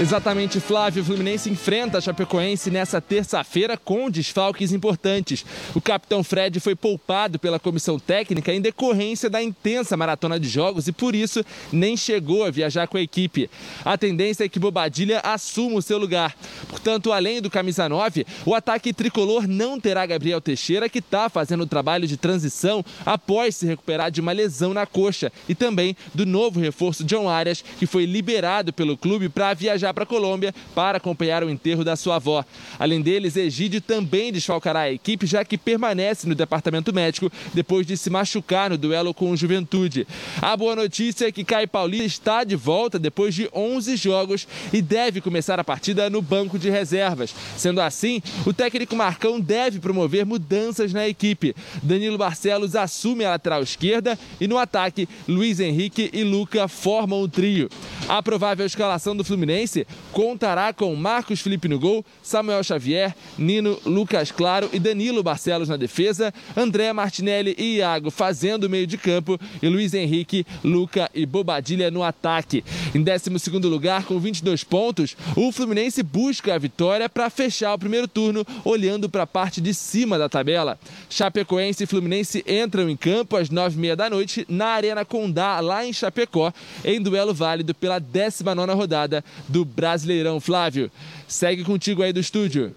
Exatamente, 0.00 0.58
Flávio. 0.58 1.02
O 1.02 1.06
Fluminense 1.06 1.48
enfrenta 1.48 1.98
a 1.98 2.00
Chapecoense 2.00 2.68
nessa 2.68 3.00
terça-feira 3.00 3.76
com 3.76 4.10
desfalques 4.10 4.72
importantes. 4.72 5.46
O 5.72 5.80
capitão 5.80 6.24
Fred 6.24 6.58
foi 6.58 6.74
poupado 6.74 7.38
pela 7.38 7.60
comissão 7.60 7.96
técnica 7.96 8.52
em 8.52 8.60
decorrência 8.60 9.30
da 9.30 9.40
intensa 9.40 9.96
maratona 9.96 10.38
de 10.40 10.48
jogos 10.48 10.88
e 10.88 10.92
por 10.92 11.14
isso 11.14 11.44
nem 11.72 11.96
chegou 11.96 12.44
a 12.44 12.50
viajar 12.50 12.88
com 12.88 12.96
a 12.96 13.00
equipe. 13.00 13.48
A 13.84 13.96
tendência 13.96 14.42
é 14.42 14.48
que 14.48 14.58
Bobadilha 14.58 15.20
assuma 15.20 15.76
o 15.76 15.82
seu 15.82 15.96
lugar. 15.96 16.34
Portanto, 16.68 17.12
além 17.12 17.40
do 17.40 17.48
camisa 17.48 17.88
9, 17.88 18.26
o 18.44 18.52
ataque 18.52 18.92
tricolor 18.92 19.46
não 19.46 19.78
terá 19.78 20.04
Gabriel 20.04 20.40
Teixeira, 20.40 20.88
que 20.88 20.98
está 20.98 21.28
fazendo 21.28 21.62
o 21.62 21.68
trabalho 21.68 22.08
de 22.08 22.16
transição 22.16 22.84
após 23.06 23.54
se 23.54 23.64
recuperar 23.64 24.10
de 24.10 24.20
uma 24.20 24.32
lesão 24.32 24.74
na 24.74 24.86
coxa, 24.86 25.30
e 25.48 25.54
também 25.54 25.96
do 26.12 26.26
novo 26.26 26.58
reforço 26.58 27.04
John 27.04 27.28
Arias, 27.28 27.64
que 27.78 27.86
foi 27.86 28.04
liberado 28.06 28.72
pelo 28.72 28.96
clube 28.96 29.28
para 29.28 29.54
viajar 29.54 29.83
para 29.92 30.04
a 30.04 30.06
Colômbia 30.06 30.54
para 30.74 30.98
acompanhar 30.98 31.42
o 31.42 31.50
enterro 31.50 31.84
da 31.84 31.96
sua 31.96 32.16
avó. 32.16 32.44
Além 32.78 33.02
deles, 33.02 33.36
Egídio 33.36 33.80
também 33.80 34.32
desfalcará 34.32 34.80
a 34.80 34.92
equipe, 34.92 35.26
já 35.26 35.44
que 35.44 35.58
permanece 35.58 36.28
no 36.28 36.34
departamento 36.34 36.94
médico 36.94 37.30
depois 37.52 37.86
de 37.86 37.96
se 37.96 38.08
machucar 38.08 38.70
no 38.70 38.78
duelo 38.78 39.12
com 39.12 39.30
o 39.30 39.36
Juventude. 39.36 40.06
A 40.40 40.56
boa 40.56 40.76
notícia 40.76 41.26
é 41.26 41.32
que 41.32 41.44
Caio 41.44 41.68
Paulista 41.68 42.04
está 42.04 42.44
de 42.44 42.56
volta 42.56 42.98
depois 42.98 43.34
de 43.34 43.48
11 43.52 43.96
jogos 43.96 44.46
e 44.72 44.80
deve 44.80 45.20
começar 45.20 45.58
a 45.58 45.64
partida 45.64 46.08
no 46.08 46.22
banco 46.22 46.58
de 46.58 46.70
reservas. 46.70 47.34
Sendo 47.56 47.80
assim, 47.80 48.22
o 48.46 48.52
técnico 48.52 48.94
Marcão 48.94 49.40
deve 49.40 49.80
promover 49.80 50.24
mudanças 50.24 50.92
na 50.92 51.08
equipe. 51.08 51.54
Danilo 51.82 52.18
Barcelos 52.18 52.76
assume 52.76 53.24
a 53.24 53.30
lateral 53.30 53.62
esquerda 53.62 54.18
e 54.40 54.46
no 54.46 54.58
ataque, 54.58 55.08
Luiz 55.26 55.60
Henrique 55.60 56.10
e 56.12 56.22
Luca 56.22 56.68
formam 56.68 57.20
o 57.20 57.28
trio. 57.28 57.68
A 58.08 58.22
provável 58.22 58.66
escalação 58.66 59.16
do 59.16 59.24
Fluminense 59.24 59.73
contará 60.12 60.72
com 60.72 60.94
Marcos 60.94 61.40
Felipe 61.40 61.68
no 61.68 61.78
gol, 61.78 62.04
Samuel 62.22 62.62
Xavier, 62.62 63.14
Nino, 63.36 63.78
Lucas 63.84 64.30
Claro 64.30 64.68
e 64.72 64.78
Danilo 64.78 65.22
Barcelos 65.22 65.68
na 65.68 65.76
defesa, 65.76 66.32
André 66.56 66.92
Martinelli 66.92 67.54
e 67.58 67.76
Iago 67.76 68.10
fazendo 68.10 68.64
o 68.64 68.70
meio 68.70 68.86
de 68.86 68.96
campo 68.96 69.38
e 69.62 69.68
Luiz 69.68 69.94
Henrique, 69.94 70.46
Luca 70.62 71.10
e 71.14 71.26
Bobadilha 71.26 71.90
no 71.90 72.02
ataque. 72.02 72.64
Em 72.94 73.02
12 73.02 73.30
lugar, 73.68 74.04
com 74.04 74.18
22 74.18 74.64
pontos, 74.64 75.16
o 75.36 75.50
Fluminense 75.50 76.02
busca 76.02 76.54
a 76.54 76.58
vitória 76.58 77.08
para 77.08 77.30
fechar 77.30 77.74
o 77.74 77.78
primeiro 77.78 78.06
turno, 78.06 78.44
olhando 78.64 79.08
para 79.08 79.24
a 79.24 79.26
parte 79.26 79.60
de 79.60 79.72
cima 79.74 80.18
da 80.18 80.28
tabela. 80.28 80.78
Chapecoense 81.08 81.84
e 81.84 81.86
Fluminense 81.86 82.44
entram 82.46 82.88
em 82.88 82.96
campo 82.96 83.36
às 83.36 83.48
9h30 83.48 83.96
da 83.96 84.10
noite 84.10 84.46
na 84.48 84.66
Arena 84.66 85.04
Condá, 85.04 85.60
lá 85.60 85.84
em 85.84 85.92
Chapecó, 85.92 86.52
em 86.84 87.00
duelo 87.00 87.34
válido 87.34 87.74
pela 87.74 87.98
19 87.98 88.72
rodada 88.72 89.24
do 89.48 89.63
Brasileirão. 89.64 90.40
Flávio, 90.40 90.90
segue 91.26 91.64
contigo 91.64 92.02
aí 92.02 92.12
do 92.12 92.20
estúdio. 92.20 92.74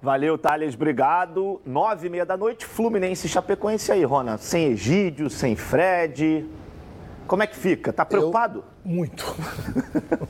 Valeu, 0.00 0.38
Thales, 0.38 0.74
obrigado. 0.74 1.60
Nove 1.66 2.06
e 2.06 2.10
meia 2.10 2.24
da 2.24 2.36
noite, 2.36 2.64
Fluminense 2.64 3.26
e 3.26 3.30
Chapecoense 3.30 3.90
aí, 3.90 4.04
Rona. 4.04 4.38
Sem 4.38 4.66
Egídio, 4.66 5.28
sem 5.28 5.56
Fred. 5.56 6.46
Como 7.26 7.42
é 7.42 7.46
que 7.46 7.56
fica? 7.56 7.92
Tá 7.92 8.04
preocupado? 8.04 8.64
Eu, 8.84 8.90
muito. 8.90 9.36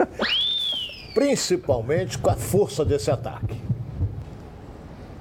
Principalmente 1.15 2.19
com 2.19 2.31
a 2.31 2.35
força 2.35 2.85
desse 2.85 3.11
ataque. 3.11 3.61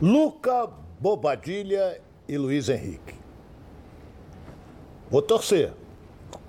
Luca, 0.02 0.70
Bobadilha 1.00 2.00
e 2.28 2.38
Luiz 2.38 2.70
Henrique. 2.70 3.16
Vou 5.10 5.22
torcer. 5.22 5.74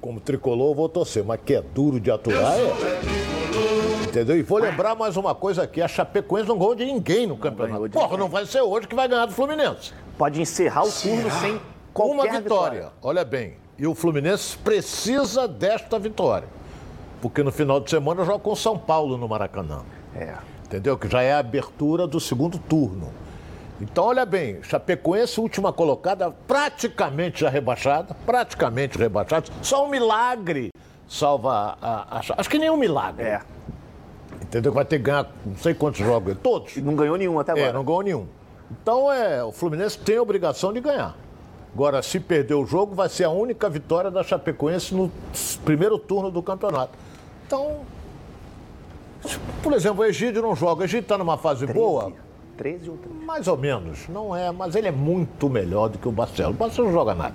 Como 0.00 0.20
tricolor, 0.20 0.74
vou 0.74 0.88
torcer, 0.88 1.24
mas 1.24 1.40
que 1.44 1.54
é 1.54 1.62
duro 1.62 1.98
de 1.98 2.10
aturar 2.10 2.54
é. 2.54 3.77
Entendeu? 4.08 4.36
E 4.36 4.42
vou 4.42 4.58
lembrar 4.58 4.94
mais 4.94 5.16
uma 5.16 5.34
coisa 5.34 5.62
aqui: 5.62 5.80
a 5.82 5.88
Chapecoense 5.88 6.48
não 6.48 6.58
ganhou 6.58 6.74
de 6.74 6.84
ninguém 6.84 7.26
no 7.26 7.36
campeonato. 7.36 7.88
Porra, 7.90 8.16
não 8.16 8.28
vai 8.28 8.46
ser 8.46 8.60
hoje 8.60 8.86
que 8.86 8.94
vai 8.94 9.08
ganhar 9.08 9.26
do 9.26 9.32
Fluminense. 9.32 9.92
Pode 10.16 10.40
encerrar 10.40 10.84
o 10.84 10.92
turno 10.92 11.30
sem 11.30 11.60
qualquer 11.92 12.14
Uma 12.14 12.22
vitória. 12.24 12.40
vitória. 12.42 12.92
Olha 13.02 13.24
bem. 13.24 13.56
E 13.78 13.86
o 13.86 13.94
Fluminense 13.94 14.56
precisa 14.58 15.46
desta 15.46 15.98
vitória. 15.98 16.48
Porque 17.20 17.42
no 17.42 17.52
final 17.52 17.80
de 17.80 17.90
semana 17.90 18.24
joga 18.24 18.38
com 18.38 18.54
São 18.54 18.78
Paulo 18.78 19.16
no 19.16 19.28
Maracanã. 19.28 19.82
É. 20.14 20.34
Entendeu? 20.64 20.96
Que 20.98 21.08
já 21.08 21.22
é 21.22 21.32
a 21.32 21.38
abertura 21.38 22.06
do 22.06 22.18
segundo 22.20 22.58
turno. 22.58 23.12
Então, 23.80 24.04
olha 24.04 24.26
bem, 24.26 24.60
Chapecoense, 24.62 25.40
última 25.40 25.72
colocada, 25.72 26.32
praticamente 26.48 27.40
já 27.40 27.48
rebaixada, 27.48 28.14
praticamente 28.26 28.98
rebaixada. 28.98 29.46
Só 29.62 29.86
um 29.86 29.88
milagre 29.88 30.70
salva 31.08 31.78
a, 31.80 32.18
a, 32.18 32.22
Acho 32.36 32.50
que 32.50 32.58
nenhum 32.58 32.76
milagre. 32.76 33.24
É. 33.24 33.40
Entendeu? 34.48 34.72
Vai 34.72 34.84
ter 34.84 34.98
que 34.98 35.04
ganhar 35.04 35.30
não 35.44 35.56
sei 35.56 35.74
quantos 35.74 36.00
jogos. 36.00 36.36
Todos. 36.42 36.76
E 36.76 36.80
não 36.80 36.96
ganhou 36.96 37.16
nenhum 37.16 37.38
até 37.38 37.52
agora. 37.52 37.68
É, 37.68 37.72
não 37.72 37.84
ganhou 37.84 38.02
nenhum. 38.02 38.26
Então, 38.70 39.12
é, 39.12 39.44
o 39.44 39.52
Fluminense 39.52 39.98
tem 39.98 40.16
a 40.16 40.22
obrigação 40.22 40.72
de 40.72 40.80
ganhar. 40.80 41.14
Agora, 41.74 42.02
se 42.02 42.18
perder 42.18 42.54
o 42.54 42.64
jogo, 42.64 42.94
vai 42.94 43.08
ser 43.08 43.24
a 43.24 43.30
única 43.30 43.68
vitória 43.68 44.10
da 44.10 44.22
Chapecoense 44.22 44.94
no 44.94 45.12
primeiro 45.64 45.98
turno 45.98 46.30
do 46.30 46.42
campeonato. 46.42 46.92
Então, 47.46 47.80
por 49.62 49.72
exemplo, 49.74 50.02
o 50.02 50.04
Egídio 50.04 50.40
não 50.40 50.56
joga. 50.56 50.82
O 50.82 50.84
Egídio 50.84 51.04
está 51.04 51.18
numa 51.18 51.36
fase 51.36 51.66
13, 51.66 51.78
boa? 51.78 52.12
13 52.56 52.90
ou 52.90 52.96
13? 52.96 53.24
Mais 53.24 53.46
ou 53.46 53.56
menos, 53.56 54.08
não 54.08 54.34
é, 54.34 54.50
mas 54.50 54.74
ele 54.74 54.88
é 54.88 54.92
muito 54.92 55.48
melhor 55.48 55.88
do 55.88 55.98
que 55.98 56.08
o 56.08 56.12
Barcelos. 56.12 56.54
O 56.54 56.58
Barcelos 56.58 56.90
não 56.90 56.98
joga 56.98 57.14
nada. 57.14 57.34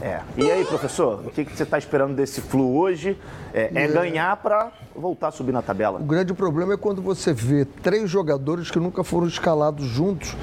É. 0.00 0.20
E 0.36 0.50
aí, 0.50 0.64
professor, 0.64 1.20
o 1.26 1.30
que, 1.30 1.44
que 1.44 1.56
você 1.56 1.64
está 1.64 1.76
esperando 1.76 2.14
desse 2.14 2.40
Flu 2.40 2.76
hoje? 2.76 3.18
É, 3.52 3.70
é 3.74 3.88
ganhar 3.88 4.36
para 4.36 4.70
voltar 4.94 5.28
a 5.28 5.30
subir 5.30 5.52
na 5.52 5.62
tabela. 5.62 5.98
O 5.98 6.04
grande 6.04 6.32
problema 6.32 6.74
é 6.74 6.76
quando 6.76 7.02
você 7.02 7.32
vê 7.32 7.64
três 7.64 8.08
jogadores 8.08 8.70
que 8.70 8.78
nunca 8.78 9.02
foram 9.02 9.26
escalados 9.26 9.86
juntos, 9.86 10.36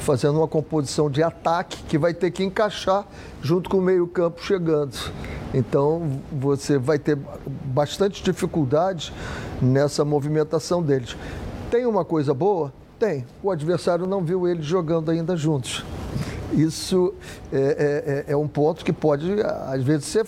fazendo 0.00 0.38
uma 0.38 0.48
composição 0.48 1.10
de 1.10 1.22
ataque 1.22 1.82
que 1.84 1.96
vai 1.96 2.12
ter 2.12 2.30
que 2.30 2.44
encaixar 2.44 3.06
junto 3.42 3.70
com 3.70 3.78
o 3.78 3.82
meio-campo 3.82 4.42
chegando. 4.42 4.94
Então 5.54 6.20
você 6.30 6.78
vai 6.78 6.98
ter 6.98 7.16
bastante 7.64 8.22
dificuldade 8.22 9.12
nessa 9.62 10.04
movimentação 10.04 10.82
deles. 10.82 11.16
Tem 11.70 11.86
uma 11.86 12.04
coisa 12.04 12.34
boa? 12.34 12.72
Tem. 12.98 13.24
O 13.42 13.50
adversário 13.50 14.06
não 14.06 14.22
viu 14.22 14.46
eles 14.46 14.64
jogando 14.64 15.10
ainda 15.10 15.36
juntos. 15.36 15.84
Isso 16.52 17.14
é, 17.52 18.24
é, 18.26 18.30
é, 18.30 18.32
é 18.32 18.36
um 18.36 18.48
ponto 18.48 18.84
que 18.84 18.92
pode, 18.92 19.36
às 19.42 19.82
vezes, 19.82 20.06
ser 20.06 20.26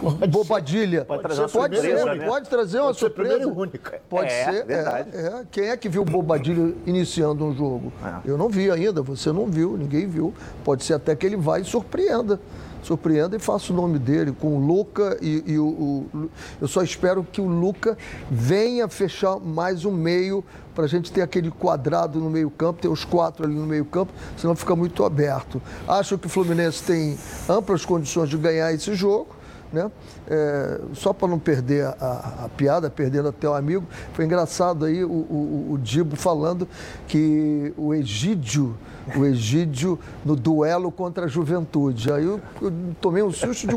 Pode 0.00 0.26
bobadilha. 0.28 1.04
Pode 1.04 1.22
trazer 1.22 1.40
uma 1.42 1.48
pode 1.48 1.76
surpresa, 1.76 2.02
ser, 2.04 2.16
né? 2.16 2.26
pode 2.26 2.48
trazer 2.48 2.78
uma 2.78 2.84
Pode 2.86 2.98
ser 2.98 3.04
surpresa. 3.06 3.42
e 3.42 3.46
única. 3.46 4.00
Pode 4.08 4.30
É, 4.30 4.44
ser. 4.44 4.64
verdade. 4.64 5.10
é, 5.12 5.26
é. 5.26 5.42
Quem 5.50 5.68
é 5.68 5.76
que 5.76 5.88
viu 5.88 6.04
Bobadilha 6.04 6.74
iniciando 6.86 7.44
um 7.44 7.54
jogo? 7.54 7.92
É. 8.02 8.30
Eu 8.30 8.38
não 8.38 8.48
vi 8.48 8.70
ainda, 8.70 9.02
você 9.02 9.30
não 9.32 9.46
viu, 9.46 9.76
ninguém 9.76 10.06
viu. 10.06 10.32
Pode 10.64 10.84
ser 10.84 10.94
até 10.94 11.14
que 11.14 11.26
ele 11.26 11.36
vai 11.36 11.60
e 11.60 11.64
surpreenda. 11.64 12.40
Surpreenda 12.82 13.36
e 13.36 13.38
faça 13.38 13.72
o 13.72 13.76
nome 13.76 13.98
dele 13.98 14.32
com 14.32 14.56
o 14.56 14.66
Luca 14.66 15.16
e, 15.22 15.42
e 15.46 15.58
o, 15.58 15.66
o- 15.66 16.30
Eu 16.60 16.66
só 16.68 16.82
espero 16.82 17.24
que 17.30 17.40
o 17.40 17.46
Luca 17.46 17.96
venha 18.30 18.88
fechar 18.88 19.38
mais 19.38 19.84
um 19.84 19.92
meio 19.92 20.44
para 20.74 20.84
a 20.84 20.88
gente 20.88 21.12
ter 21.12 21.22
aquele 21.22 21.50
quadrado 21.50 22.18
no 22.18 22.28
meio-campo, 22.30 22.80
ter 22.80 22.88
os 22.88 23.04
quatro 23.04 23.44
ali 23.44 23.54
no 23.54 23.66
meio-campo, 23.66 24.12
senão 24.36 24.56
fica 24.56 24.74
muito 24.74 25.04
aberto. 25.04 25.60
Acho 25.86 26.18
que 26.18 26.26
o 26.26 26.30
Fluminense 26.30 26.82
tem 26.82 27.16
amplas 27.48 27.84
condições 27.84 28.28
de 28.28 28.36
ganhar 28.36 28.72
esse 28.72 28.94
jogo 28.94 29.36
né? 29.72 29.90
É, 30.28 30.80
só 30.92 31.14
para 31.14 31.28
não 31.28 31.38
perder 31.38 31.86
a, 31.86 31.90
a- 31.98 32.44
a 32.44 32.48
piada, 32.50 32.90
perdendo 32.90 33.28
até 33.28 33.48
o 33.48 33.54
amigo, 33.54 33.86
foi 34.12 34.26
engraçado 34.26 34.84
aí 34.84 35.02
o, 35.02 35.08
o, 35.10 35.68
o 35.72 35.78
Dibo 35.78 36.14
falando 36.14 36.68
que 37.08 37.72
o 37.74 37.94
Egídio, 37.94 38.76
o 39.16 39.24
Egídio 39.24 39.98
no 40.24 40.36
duelo 40.36 40.90
contra 40.90 41.24
a 41.24 41.28
juventude. 41.28 42.12
Aí 42.12 42.24
eu, 42.24 42.40
eu 42.60 42.72
tomei 43.00 43.22
um 43.22 43.32
susto 43.32 43.66
de 43.66 43.76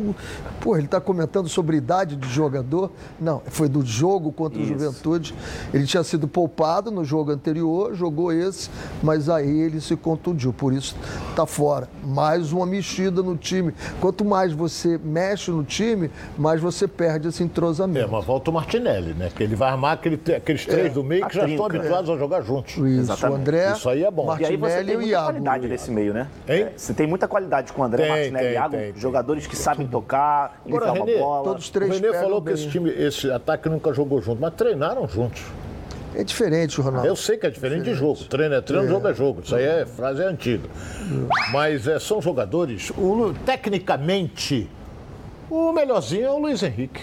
pô, 0.62 0.76
ele 0.76 0.86
está 0.86 1.00
comentando 1.02 1.48
sobre 1.50 1.78
idade 1.78 2.16
de 2.16 2.28
jogador. 2.30 2.92
Não, 3.20 3.42
foi 3.48 3.68
do 3.68 3.86
jogo 3.86 4.32
contra 4.32 4.62
a 4.62 4.66
juventude. 4.66 5.34
Ele 5.74 5.86
tinha 5.86 6.04
sido 6.04 6.28
poupado 6.28 6.92
no 6.92 7.04
jogo 7.04 7.32
anterior, 7.32 7.94
jogou 7.96 8.32
esse, 8.32 8.70
mas 9.02 9.30
aí 9.30 9.50
ele 9.62 9.82
se 9.82 9.96
contundiu, 9.96 10.54
por 10.54 10.74
isso 10.74 10.96
está 11.30 11.46
fora. 11.46 11.90
Mais 12.04 12.52
uma 12.52 12.66
mexida 12.66 13.22
no 13.22 13.36
time. 13.36 13.74
Quanto 14.00 14.24
mais 14.24 14.52
você 14.54 15.00
mexe 15.04 15.52
no 15.52 15.64
time, 15.64 16.10
mais 16.38 16.62
você 16.62 16.88
perde 16.88 17.28
esse 17.28 17.42
É, 17.42 17.46
entrosamento. 17.46 18.12
mas 18.12 18.26
volta 18.26 18.52
o 18.52 18.54
Martinelli, 18.54 19.14
né? 19.14 19.30
Que 19.36 19.44
ele 19.44 19.56
vai 19.56 19.70
armar 19.72 19.94
aquele- 19.94 20.20
aqueles 20.36 20.66
três 20.66 20.94
do 20.94 21.04
meio 21.04 21.28
que 21.28 21.36
já 21.36 21.48
estão 21.48 21.68
trinca, 21.68 21.80
habituados 21.84 22.10
a 22.10 22.18
jogar 22.18 22.42
juntos. 22.42 22.74
Isso, 22.76 22.86
Exatamente. 22.88 23.38
o 23.38 23.42
André, 23.42 23.72
Isso 23.74 23.90
aí 23.90 24.04
é 24.04 24.12
bom. 24.12 24.26
E 24.38 24.46
aí 24.46 24.56
você 24.56 24.58
Martinelli 24.58 24.98
tem 25.00 25.08
e 25.10 25.15
o 25.18 25.22
muita 25.22 25.34
Iago. 25.34 25.46
qualidade 25.46 25.68
nesse 25.68 25.92
meio, 25.92 26.14
né? 26.14 26.28
Hein? 26.48 26.64
É, 26.64 26.72
Você 26.76 26.94
tem 26.94 27.08
muita 27.08 27.28
qualidade 27.28 27.72
com 27.74 27.82
o 27.82 27.86
André, 27.86 28.04
Tem, 28.04 28.12
Martinelli 28.12 28.38
e 28.46 28.48
tem, 28.48 28.54
Iago, 28.54 28.78
tem, 28.78 28.92
tem. 28.94 29.02
jogadores 29.02 29.48
que 29.48 29.56
sabem 29.56 29.88
tocar, 29.88 30.62
Agora, 30.68 30.90
enfiar 30.90 31.04
uma 31.04 31.18
bola. 31.20 31.44
todos 31.44 31.68
O 31.68 31.72
três 31.72 31.92
Renê 31.92 32.08
pegam 32.08 32.22
falou 32.22 32.42
que 32.42 32.46
bem. 32.46 32.54
esse 32.54 32.68
time, 32.70 32.90
esse 32.90 33.32
ataque 33.32 33.70
nunca 33.70 33.94
jogou 33.94 34.22
junto, 34.22 34.42
mas 34.42 34.54
treinaram 34.54 35.08
juntos. 35.08 35.42
É 36.18 36.24
diferente, 36.24 36.80
Ronaldo. 36.80 37.06
Eu 37.08 37.16
sei 37.16 37.36
que 37.38 37.46
é 37.46 37.50
diferente 37.50 37.84
de 37.84 37.94
jogo. 37.94 38.24
Treino 38.26 38.56
é 38.56 38.62
treino, 38.62 38.88
jogo 38.88 39.08
é 39.10 39.14
jogo. 39.14 39.42
Isso 39.44 39.54
aí 39.54 39.66
é 39.66 39.86
frase 39.86 40.24
antiga. 40.24 40.70
Mas 41.52 41.88
é, 41.90 42.00
são 42.00 42.22
jogadores. 42.22 42.90
O, 42.92 43.34
tecnicamente, 43.46 44.70
o 45.50 45.74
melhorzinho 45.74 46.26
é 46.26 46.32
o 46.32 46.38
Luiz 46.38 46.64
Henrique. 46.64 47.02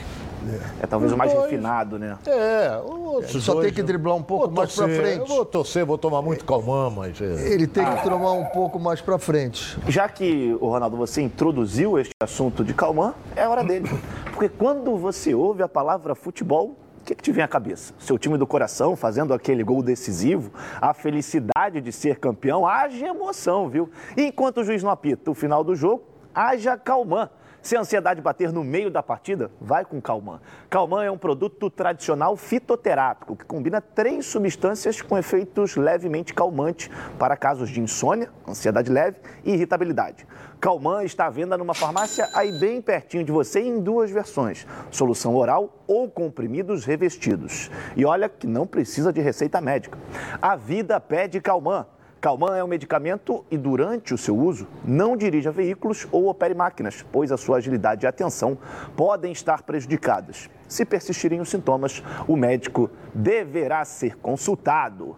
É 0.81 0.87
talvez 0.87 1.13
o 1.13 1.17
mais 1.17 1.33
Dois. 1.33 1.45
refinado, 1.45 1.99
né? 1.99 2.19
É, 2.27 2.79
outros 2.85 3.43
Só 3.45 3.55
dois, 3.55 3.67
tem 3.67 3.75
que 3.75 3.83
driblar 3.83 4.17
um 4.17 4.23
pouco 4.23 4.51
mais 4.51 4.75
pra 4.75 4.85
torcer, 4.87 5.01
frente. 5.03 5.19
Eu 5.21 5.27
vou 5.27 5.45
torcer, 5.45 5.85
vou 5.85 5.99
tomar 5.99 6.23
muito 6.23 6.45
calmão, 6.45 6.91
mas. 6.91 7.21
é, 7.21 7.53
Ele 7.53 7.67
tem 7.67 7.85
que 7.85 8.03
tomar 8.03 8.33
um 8.33 8.45
pouco 8.47 8.79
mais 8.79 9.01
para 9.01 9.19
frente. 9.19 9.79
Já 9.89 10.09
que, 10.09 10.57
o 10.61 10.69
Ronaldo, 10.69 10.97
você 10.97 11.23
introduziu 11.23 11.99
este 11.99 12.13
assunto 12.23 12.65
de 12.65 12.75
Calmã, 12.75 13.15
é 13.37 13.47
hora 13.47 13.63
dele. 13.65 13.89
Porque 14.33 14.49
quando 14.49 14.97
você 14.97 15.35
ouve 15.35 15.63
a 15.63 15.69
palavra 15.69 16.15
futebol, 16.15 16.77
o 17.01 17.05
que, 17.05 17.15
que 17.15 17.23
te 17.23 17.33
vem 17.33 17.43
à 17.43 17.49
cabeça? 17.49 17.93
Seu 17.99 18.17
time 18.17 18.39
do 18.39 18.47
coração 18.47 18.95
fazendo 18.95 19.35
aquele 19.35 19.65
gol 19.65 19.83
decisivo, 19.83 20.53
a 20.81 20.95
felicidade 20.95 21.81
de 21.81 21.93
ser 21.93 22.19
campeão, 22.19 22.67
haja 22.67 23.07
emoção, 23.07 23.69
viu? 23.69 23.91
E 24.17 24.27
enquanto 24.27 24.59
o 24.59 24.65
juiz 24.65 24.83
não 24.83 24.91
apita 24.91 25.31
o 25.31 25.35
final 25.35 25.65
do 25.65 25.75
jogo, 25.75 26.05
haja 26.35 26.77
Calmã. 26.77 27.29
Se 27.63 27.77
a 27.77 27.81
ansiedade 27.81 28.21
bater 28.21 28.53
no 28.53 28.65
meio 28.65 28.91
da 28.91 29.05
partida, 29.05 29.49
vai 29.61 29.85
com 29.85 30.03
Calmã. 30.03 30.41
Calmã 30.69 31.05
é 31.05 31.11
um 31.13 31.17
produto 31.17 31.71
tradicional 31.71 32.37
fitoterápico 32.37 33.37
que 33.37 33.45
combina 33.45 33.81
três 33.81 34.27
substâncias 34.27 35.01
com 35.01 35.17
efeitos 35.17 35.77
levemente 35.77 36.35
calmantes 36.35 36.91
para 37.17 37.37
casos 37.37 37.71
de 37.71 37.81
insônia, 37.81 38.31
ansiedade 38.49 38.91
leve 38.91 39.19
e 39.45 39.53
irritabilidade. 39.53 40.27
Calmã 40.61 41.05
está 41.05 41.27
à 41.27 41.31
venda 41.31 41.57
numa 41.57 41.73
farmácia 41.73 42.29
aí 42.35 42.51
bem 42.51 42.83
pertinho 42.83 43.23
de 43.23 43.31
você 43.31 43.61
em 43.61 43.81
duas 43.81 44.11
versões: 44.11 44.67
solução 44.91 45.37
oral 45.37 45.85
ou 45.87 46.11
comprimidos 46.11 46.85
revestidos. 46.85 47.71
E 47.95 48.05
olha 48.05 48.29
que 48.29 48.47
não 48.47 48.67
precisa 48.67 49.13
de 49.13 49.21
receita 49.21 49.61
médica. 49.61 49.97
A 50.41 50.57
vida 50.57 50.99
pede 50.99 51.41
Calmã. 51.41 51.87
Calman 52.23 52.57
é 52.57 52.63
um 52.63 52.69
medicamento 52.69 53.45
e, 53.51 53.59
durante 53.59 54.15
o 54.15 54.17
seu 54.17 54.39
uso, 54.39 54.69
não 54.85 55.17
dirija 55.17 55.51
veículos 55.51 56.07
ou 56.13 56.29
opere 56.29 56.55
máquinas, 56.55 57.05
pois 57.11 57.33
a 57.33 57.37
sua 57.37 57.57
agilidade 57.57 58.07
e 58.07 58.09
atenção 58.09 58.57
podem 58.97 59.33
estar 59.33 59.65
prejudicadas. 59.65 60.49
Se 60.69 60.85
persistirem 60.85 61.41
os 61.41 61.49
sintomas, 61.49 62.01
o 62.29 62.37
médico 62.37 62.89
deverá 63.13 63.85
ser 63.85 64.17
consultado. 64.19 65.17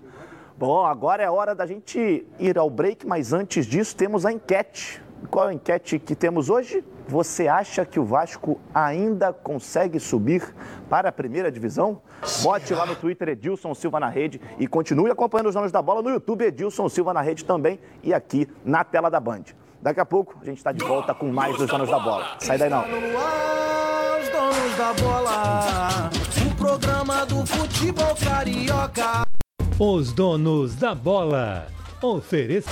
Bom, 0.56 0.86
agora 0.86 1.22
é 1.22 1.30
hora 1.30 1.54
da 1.54 1.66
gente 1.66 2.26
ir 2.38 2.56
ao 2.56 2.70
break, 2.70 3.06
mas 3.06 3.34
antes 3.34 3.66
disso 3.66 3.94
temos 3.94 4.24
a 4.24 4.32
enquete. 4.32 5.02
Qual 5.30 5.46
é 5.46 5.50
a 5.50 5.54
enquete 5.54 5.98
que 5.98 6.14
temos 6.14 6.48
hoje? 6.48 6.82
Você 7.06 7.48
acha 7.48 7.84
que 7.84 8.00
o 8.00 8.04
Vasco 8.04 8.58
ainda 8.74 9.32
consegue 9.32 10.00
subir 10.00 10.54
para 10.88 11.10
a 11.10 11.12
primeira 11.12 11.52
divisão? 11.52 12.00
Bote 12.42 12.72
lá 12.72 12.86
no 12.86 12.96
Twitter 12.96 13.28
Edilson 13.28 13.74
Silva 13.74 14.00
na 14.00 14.08
rede 14.08 14.40
e 14.58 14.66
continue 14.66 15.10
acompanhando 15.10 15.48
os 15.48 15.54
donos 15.54 15.70
da 15.70 15.82
bola 15.82 16.00
no 16.00 16.10
YouTube 16.10 16.44
Edilson 16.44 16.88
Silva 16.88 17.12
na 17.12 17.20
rede 17.20 17.44
também 17.44 17.78
e 18.02 18.14
aqui 18.14 18.48
na 18.64 18.84
tela 18.84 19.10
da 19.10 19.20
Band. 19.20 19.44
Daqui 19.82 20.00
a 20.00 20.06
pouco 20.06 20.34
a 20.40 20.44
gente 20.46 20.56
está 20.56 20.72
de 20.72 20.82
volta 20.82 21.14
com 21.14 21.30
mais 21.30 21.56
dos 21.58 21.68
donos 21.68 21.90
da 21.90 21.98
bola. 21.98 22.36
Sai 22.38 22.56
daí 22.56 22.70
não. 22.70 22.80
Os 22.80 24.28
donos 24.30 24.76
da 24.78 24.92
bola. 24.94 26.10
O 26.50 26.56
programa 26.56 27.26
do 27.26 27.44
futebol 27.44 28.14
carioca. 28.16 29.24
Os 29.78 30.10
donos 30.12 30.74
da 30.76 30.94
bola. 30.94 31.66
Ofereça. 32.00 32.70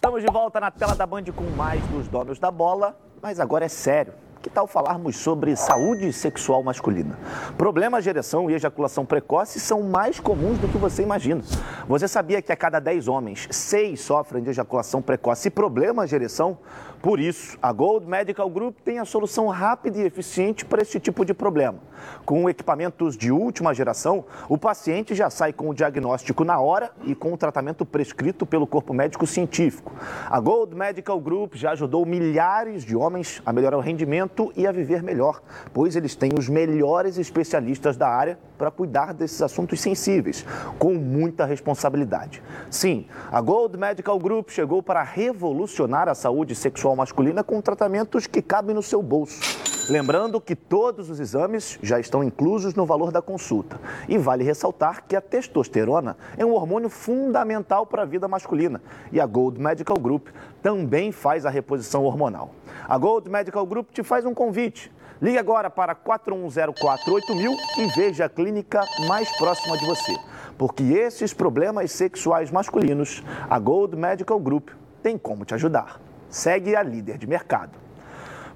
Estamos 0.00 0.22
de 0.22 0.32
volta 0.32 0.58
na 0.58 0.70
tela 0.70 0.94
da 0.94 1.04
Band 1.04 1.24
com 1.24 1.44
mais 1.54 1.86
dos 1.88 2.08
donos 2.08 2.38
da 2.38 2.50
bola, 2.50 2.98
mas 3.20 3.38
agora 3.38 3.66
é 3.66 3.68
sério. 3.68 4.14
Que 4.42 4.48
tal 4.48 4.66
falarmos 4.66 5.16
sobre 5.16 5.54
saúde 5.54 6.10
sexual 6.14 6.62
masculina? 6.62 7.18
Problemas 7.58 8.02
de 8.02 8.08
ereção 8.08 8.50
e 8.50 8.54
ejaculação 8.54 9.04
precoce 9.04 9.60
são 9.60 9.82
mais 9.82 10.18
comuns 10.18 10.58
do 10.58 10.66
que 10.66 10.78
você 10.78 11.02
imagina. 11.02 11.42
Você 11.86 12.08
sabia 12.08 12.40
que 12.40 12.50
a 12.50 12.56
cada 12.56 12.80
10 12.80 13.06
homens, 13.06 13.46
6 13.50 14.00
sofrem 14.00 14.42
de 14.42 14.48
ejaculação 14.48 15.02
precoce 15.02 15.48
e 15.48 15.50
problemas 15.50 16.08
de 16.08 16.14
ereção? 16.14 16.56
Por 17.02 17.18
isso, 17.18 17.58
a 17.62 17.72
Gold 17.72 18.06
Medical 18.06 18.48
Group 18.48 18.78
tem 18.84 18.98
a 18.98 19.04
solução 19.04 19.48
rápida 19.48 19.98
e 19.98 20.02
eficiente 20.02 20.64
para 20.64 20.82
este 20.82 20.98
tipo 21.00 21.24
de 21.24 21.34
problema. 21.34 21.78
Com 22.24 22.48
equipamentos 22.48 23.16
de 23.16 23.30
última 23.32 23.74
geração, 23.74 24.24
o 24.48 24.58
paciente 24.58 25.14
já 25.14 25.30
sai 25.30 25.52
com 25.52 25.68
o 25.68 25.74
diagnóstico 25.74 26.44
na 26.44 26.60
hora 26.60 26.90
e 27.04 27.14
com 27.14 27.32
o 27.32 27.36
tratamento 27.38 27.86
prescrito 27.86 28.44
pelo 28.44 28.66
corpo 28.66 28.92
médico 28.92 29.26
científico. 29.26 29.92
A 30.28 30.38
Gold 30.40 30.74
Medical 30.74 31.18
Group 31.20 31.54
já 31.54 31.72
ajudou 31.72 32.04
milhares 32.04 32.84
de 32.84 32.94
homens 32.94 33.40
a 33.46 33.52
melhorar 33.52 33.78
o 33.78 33.80
rendimento 33.80 34.29
e 34.56 34.66
a 34.66 34.72
viver 34.72 35.02
melhor, 35.02 35.42
pois 35.72 35.96
eles 35.96 36.14
têm 36.14 36.30
os 36.38 36.48
melhores 36.48 37.18
especialistas 37.18 37.96
da 37.96 38.08
área 38.08 38.38
para 38.60 38.70
cuidar 38.70 39.14
desses 39.14 39.40
assuntos 39.40 39.80
sensíveis, 39.80 40.44
com 40.78 40.92
muita 40.92 41.46
responsabilidade. 41.46 42.42
Sim, 42.68 43.06
a 43.32 43.40
Gold 43.40 43.78
Medical 43.78 44.18
Group 44.18 44.50
chegou 44.50 44.82
para 44.82 45.02
revolucionar 45.02 46.10
a 46.10 46.14
saúde 46.14 46.54
sexual 46.54 46.94
masculina 46.94 47.42
com 47.42 47.58
tratamentos 47.62 48.26
que 48.26 48.42
cabem 48.42 48.74
no 48.74 48.82
seu 48.82 49.02
bolso. 49.02 49.40
Lembrando 49.88 50.38
que 50.42 50.54
todos 50.54 51.08
os 51.08 51.18
exames 51.18 51.78
já 51.82 51.98
estão 51.98 52.22
inclusos 52.22 52.74
no 52.74 52.84
valor 52.84 53.10
da 53.10 53.22
consulta. 53.22 53.80
E 54.06 54.18
vale 54.18 54.44
ressaltar 54.44 55.04
que 55.08 55.16
a 55.16 55.22
testosterona 55.22 56.18
é 56.36 56.44
um 56.44 56.52
hormônio 56.52 56.90
fundamental 56.90 57.86
para 57.86 58.02
a 58.02 58.04
vida 58.04 58.28
masculina. 58.28 58.82
E 59.10 59.18
a 59.18 59.24
Gold 59.24 59.58
Medical 59.58 59.98
Group 59.98 60.28
também 60.62 61.10
faz 61.10 61.46
a 61.46 61.50
reposição 61.50 62.04
hormonal. 62.04 62.54
A 62.86 62.98
Gold 62.98 63.30
Medical 63.30 63.64
Group 63.64 63.90
te 63.90 64.02
faz 64.02 64.26
um 64.26 64.34
convite. 64.34 64.92
Ligue 65.20 65.36
agora 65.36 65.68
para 65.68 65.94
41048000 65.94 67.56
e 67.76 67.86
veja 67.94 68.24
a 68.24 68.28
clínica 68.28 68.82
mais 69.06 69.30
próxima 69.36 69.76
de 69.76 69.84
você. 69.84 70.16
Porque 70.56 70.82
esses 70.82 71.34
problemas 71.34 71.92
sexuais 71.92 72.50
masculinos, 72.50 73.22
a 73.48 73.58
Gold 73.58 73.96
Medical 73.96 74.40
Group 74.40 74.70
tem 75.02 75.18
como 75.18 75.44
te 75.44 75.54
ajudar. 75.54 76.00
Segue 76.30 76.74
a 76.74 76.82
líder 76.82 77.18
de 77.18 77.26
mercado. 77.26 77.78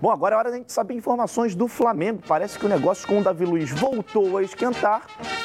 Bom, 0.00 0.10
agora 0.10 0.34
é 0.34 0.38
hora 0.38 0.50
da 0.50 0.56
gente 0.56 0.72
saber 0.72 0.94
informações 0.94 1.54
do 1.54 1.68
Flamengo. 1.68 2.22
Parece 2.26 2.58
que 2.58 2.64
o 2.64 2.68
negócio 2.68 3.06
com 3.06 3.20
o 3.20 3.22
Davi 3.22 3.44
Luiz 3.44 3.70
voltou 3.70 4.38
a 4.38 4.42
esquentar 4.42 5.02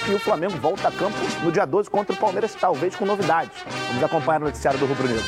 e 0.09 0.13
o 0.13 0.19
Flamengo 0.19 0.57
volta 0.57 0.87
a 0.87 0.91
campo 0.91 1.17
no 1.43 1.51
dia 1.51 1.65
12 1.65 1.89
contra 1.89 2.13
o 2.13 2.17
Palmeiras, 2.17 2.55
talvez 2.55 2.95
com 2.95 3.05
novidades. 3.05 3.57
Vamos 3.89 4.03
acompanhar 4.03 4.41
o 4.41 4.45
noticiário 4.45 4.79
do 4.79 4.85
Rubro 4.85 5.07
Negro. 5.07 5.23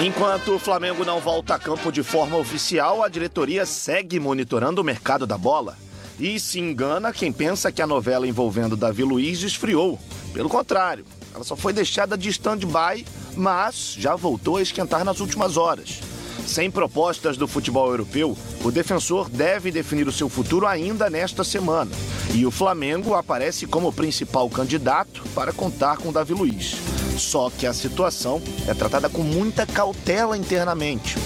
Enquanto 0.00 0.54
o 0.54 0.58
Flamengo 0.60 1.04
não 1.04 1.18
volta 1.18 1.56
a 1.56 1.58
campo 1.58 1.90
de 1.90 2.04
forma 2.04 2.36
oficial, 2.36 3.02
a 3.02 3.08
diretoria 3.08 3.66
segue 3.66 4.20
monitorando 4.20 4.80
o 4.80 4.84
mercado 4.84 5.26
da 5.26 5.36
bola. 5.36 5.76
E 6.20 6.38
se 6.38 6.60
engana 6.60 7.12
quem 7.12 7.32
pensa 7.32 7.72
que 7.72 7.82
a 7.82 7.86
novela 7.86 8.26
envolvendo 8.26 8.76
Davi 8.76 9.02
Luiz 9.02 9.42
esfriou. 9.42 9.98
Pelo 10.32 10.48
contrário, 10.48 11.04
ela 11.34 11.42
só 11.42 11.56
foi 11.56 11.72
deixada 11.72 12.16
de 12.16 12.28
stand-by, 12.28 13.04
mas 13.36 13.96
já 13.98 14.14
voltou 14.14 14.58
a 14.58 14.62
esquentar 14.62 15.04
nas 15.04 15.18
últimas 15.18 15.56
horas. 15.56 15.98
Sem 16.46 16.70
propostas 16.70 17.36
do 17.36 17.48
futebol 17.48 17.90
europeu, 17.90 18.38
o 18.62 18.70
defensor 18.70 19.28
deve 19.28 19.72
definir 19.72 20.06
o 20.06 20.12
seu 20.12 20.28
futuro 20.28 20.64
ainda 20.64 21.10
nesta 21.10 21.42
semana. 21.42 21.90
E 22.32 22.46
o 22.46 22.52
Flamengo 22.52 23.14
aparece 23.14 23.66
como 23.66 23.92
principal 23.92 24.48
candidato 24.48 25.24
para 25.34 25.52
contar 25.52 25.96
com 25.96 26.12
Davi 26.12 26.34
Luiz. 26.34 26.76
Só 27.18 27.50
que 27.50 27.66
a 27.66 27.72
situação 27.72 28.40
é 28.66 28.72
tratada 28.72 29.08
com 29.08 29.22
muita 29.22 29.66
cautela 29.66 30.38
internamente. 30.38 31.16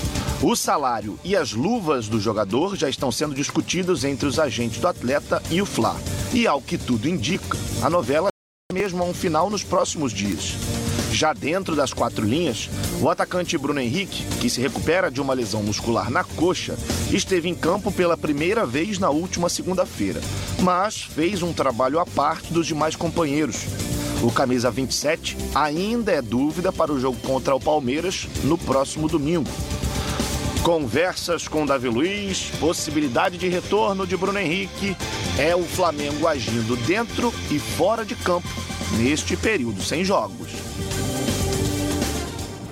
O 0.42 0.56
salário 0.56 1.18
e 1.22 1.36
as 1.36 1.52
luvas 1.52 2.08
do 2.08 2.18
jogador 2.18 2.74
já 2.74 2.88
estão 2.88 3.12
sendo 3.12 3.34
discutidos 3.34 4.02
entre 4.02 4.26
os 4.26 4.38
agentes 4.38 4.80
do 4.80 4.88
atleta 4.88 5.40
e 5.50 5.62
o 5.62 5.66
Fla. 5.66 5.94
E 6.32 6.46
ao 6.46 6.60
que 6.60 6.76
tudo 6.78 7.08
indica, 7.08 7.56
a 7.82 7.90
novela 7.90 8.28
mesmo 8.72 9.02
a 9.02 9.06
um 9.06 9.12
final 9.12 9.50
nos 9.50 9.62
próximos 9.62 10.12
dias. 10.12 10.54
Já 11.12 11.34
dentro 11.34 11.76
das 11.76 11.92
quatro 11.92 12.24
linhas, 12.24 12.70
o 13.00 13.08
atacante 13.10 13.58
Bruno 13.58 13.78
Henrique, 13.78 14.24
que 14.40 14.48
se 14.48 14.62
recupera 14.62 15.10
de 15.10 15.20
uma 15.20 15.34
lesão 15.34 15.62
muscular 15.62 16.10
na 16.10 16.24
coxa, 16.24 16.74
esteve 17.12 17.50
em 17.50 17.54
campo 17.54 17.92
pela 17.92 18.16
primeira 18.16 18.64
vez 18.64 18.98
na 18.98 19.10
última 19.10 19.50
segunda-feira, 19.50 20.20
mas 20.62 21.02
fez 21.02 21.42
um 21.42 21.52
trabalho 21.52 22.00
à 22.00 22.06
parte 22.06 22.50
dos 22.50 22.66
demais 22.66 22.96
companheiros. 22.96 23.66
O 24.22 24.30
camisa 24.30 24.70
27 24.70 25.36
ainda 25.52 26.12
é 26.12 26.22
dúvida 26.22 26.72
para 26.72 26.92
o 26.92 27.00
jogo 27.00 27.18
contra 27.22 27.54
o 27.56 27.60
Palmeiras 27.60 28.28
no 28.44 28.56
próximo 28.56 29.08
domingo. 29.08 29.50
Conversas 30.62 31.48
com 31.48 31.66
Davi 31.66 31.88
Luiz, 31.88 32.52
possibilidade 32.60 33.36
de 33.36 33.48
retorno 33.48 34.06
de 34.06 34.16
Bruno 34.16 34.38
Henrique, 34.38 34.96
é 35.36 35.56
o 35.56 35.64
Flamengo 35.64 36.28
agindo 36.28 36.76
dentro 36.86 37.34
e 37.50 37.58
fora 37.58 38.04
de 38.04 38.14
campo 38.14 38.48
neste 38.96 39.36
período 39.36 39.82
sem 39.82 40.04
jogos. 40.04 40.50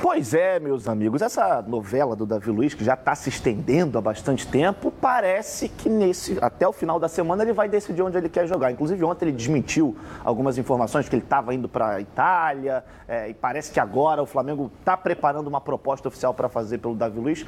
Pois 0.03 0.33
é, 0.33 0.59
meus 0.59 0.89
amigos, 0.89 1.21
essa 1.21 1.61
novela 1.61 2.17
do 2.17 2.25
Davi 2.25 2.51
Luiz, 2.51 2.73
que 2.73 2.83
já 2.83 2.95
está 2.95 3.15
se 3.15 3.29
estendendo 3.29 3.99
há 3.99 4.01
bastante 4.01 4.47
tempo, 4.47 4.91
parece 4.91 5.69
que 5.69 5.91
nesse, 5.91 6.39
até 6.41 6.67
o 6.67 6.73
final 6.73 6.99
da 6.99 7.07
semana 7.07 7.43
ele 7.43 7.53
vai 7.53 7.69
decidir 7.69 8.01
onde 8.01 8.17
ele 8.17 8.31
quer 8.31 8.47
jogar. 8.47 8.73
Inclusive, 8.73 9.05
ontem 9.05 9.27
ele 9.27 9.37
desmentiu 9.37 9.95
algumas 10.25 10.57
informações 10.57 11.07
que 11.07 11.15
ele 11.15 11.23
estava 11.23 11.55
indo 11.55 11.69
para 11.69 11.97
a 11.97 12.01
Itália, 12.01 12.83
é, 13.07 13.29
e 13.29 13.35
parece 13.35 13.71
que 13.71 13.79
agora 13.79 14.23
o 14.23 14.27
Flamengo 14.27 14.73
está 14.81 14.97
preparando 14.97 15.49
uma 15.49 15.61
proposta 15.61 16.09
oficial 16.09 16.33
para 16.33 16.49
fazer 16.49 16.79
pelo 16.79 16.95
Davi 16.95 17.21
Luiz. 17.21 17.45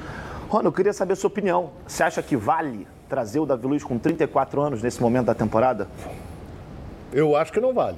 Rony, 0.47 0.65
eu 0.65 0.71
queria 0.71 0.93
saber 0.93 1.13
a 1.13 1.15
sua 1.15 1.29
opinião. 1.29 1.71
Você 1.87 2.03
acha 2.03 2.21
que 2.21 2.37
vale 2.37 2.87
trazer 3.09 3.39
o 3.39 3.47
Davi 3.47 3.65
Luiz 3.65 3.83
com 3.83 3.97
34 3.97 4.61
anos 4.61 4.83
nesse 4.83 5.01
momento 5.01 5.25
da 5.25 5.33
temporada? 5.33 5.87
Eu 7.11 7.35
acho 7.35 7.51
que 7.51 7.59
não 7.59 7.73
vale. 7.73 7.97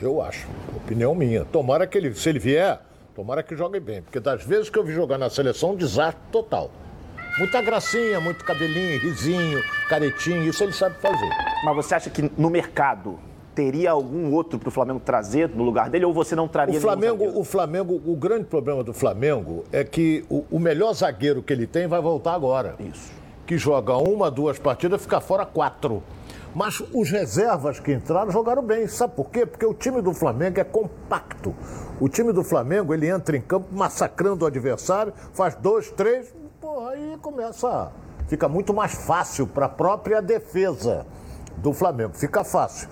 Eu 0.00 0.22
acho. 0.22 0.48
Opinião 0.74 1.14
minha. 1.14 1.44
Tomara 1.44 1.86
que 1.86 1.98
ele, 1.98 2.14
se 2.14 2.26
ele 2.30 2.38
vier, 2.38 2.85
tomara 3.16 3.42
que 3.42 3.56
jogue 3.56 3.80
bem. 3.80 4.02
Porque 4.02 4.20
das 4.20 4.44
vezes 4.44 4.68
que 4.68 4.78
eu 4.78 4.84
vi 4.84 4.92
jogar 4.92 5.16
na 5.16 5.30
seleção, 5.30 5.72
um 5.72 5.76
desastre 5.76 6.20
total. 6.30 6.70
Muita 7.38 7.62
gracinha, 7.62 8.20
muito 8.20 8.44
cabelinho, 8.44 9.00
risinho, 9.00 9.62
caretinho, 9.88 10.44
isso 10.44 10.62
ele 10.62 10.72
sabe 10.72 10.96
fazer. 11.00 11.28
Mas 11.64 11.74
você 11.74 11.94
acha 11.94 12.10
que 12.10 12.30
no 12.36 12.50
mercado 12.50 13.18
teria 13.54 13.90
algum 13.90 14.32
outro 14.34 14.58
para 14.58 14.68
o 14.68 14.70
Flamengo 14.70 15.00
trazer 15.00 15.48
no 15.48 15.64
lugar 15.64 15.88
dele 15.88 16.04
ou 16.04 16.12
você 16.12 16.36
não 16.36 16.46
traria 16.46 16.76
o 16.76 16.80
Flamengo, 16.80 17.38
o 17.38 17.42
Flamengo, 17.42 18.02
o 18.04 18.14
grande 18.14 18.44
problema 18.44 18.84
do 18.84 18.92
Flamengo 18.92 19.64
é 19.72 19.82
que 19.82 20.26
o, 20.28 20.44
o, 20.50 20.58
melhor 20.58 20.92
zagueiro 20.92 21.42
que 21.42 21.54
ele 21.54 21.66
tem 21.66 21.86
vai 21.86 22.02
voltar 22.02 22.34
agora. 22.34 22.74
Isso. 22.78 23.10
Que 23.46 23.56
joga 23.56 23.96
uma, 23.96 24.30
duas 24.30 24.58
partidas, 24.58 25.00
fica 25.00 25.22
fora 25.22 25.46
quatro. 25.46 26.02
Mas 26.56 26.82
os 26.94 27.10
reservas 27.10 27.78
que 27.78 27.92
entraram 27.92 28.30
jogaram 28.30 28.62
bem. 28.62 28.88
Sabe 28.88 29.14
por 29.14 29.28
quê? 29.28 29.44
Porque 29.44 29.66
o 29.66 29.74
time 29.74 30.00
do 30.00 30.14
Flamengo 30.14 30.58
é 30.58 30.64
compacto. 30.64 31.54
O 32.00 32.08
time 32.08 32.32
do 32.32 32.42
Flamengo, 32.42 32.94
ele 32.94 33.06
entra 33.06 33.36
em 33.36 33.42
campo 33.42 33.66
massacrando 33.72 34.42
o 34.42 34.48
adversário, 34.48 35.12
faz 35.34 35.54
dois, 35.54 35.90
três, 35.90 36.34
porra, 36.58 36.92
aí 36.92 37.18
começa. 37.20 37.92
Fica 38.26 38.48
muito 38.48 38.72
mais 38.72 38.94
fácil 38.94 39.46
para 39.46 39.66
a 39.66 39.68
própria 39.68 40.22
defesa 40.22 41.04
do 41.58 41.74
Flamengo. 41.74 42.14
Fica 42.14 42.42
fácil. 42.42 42.88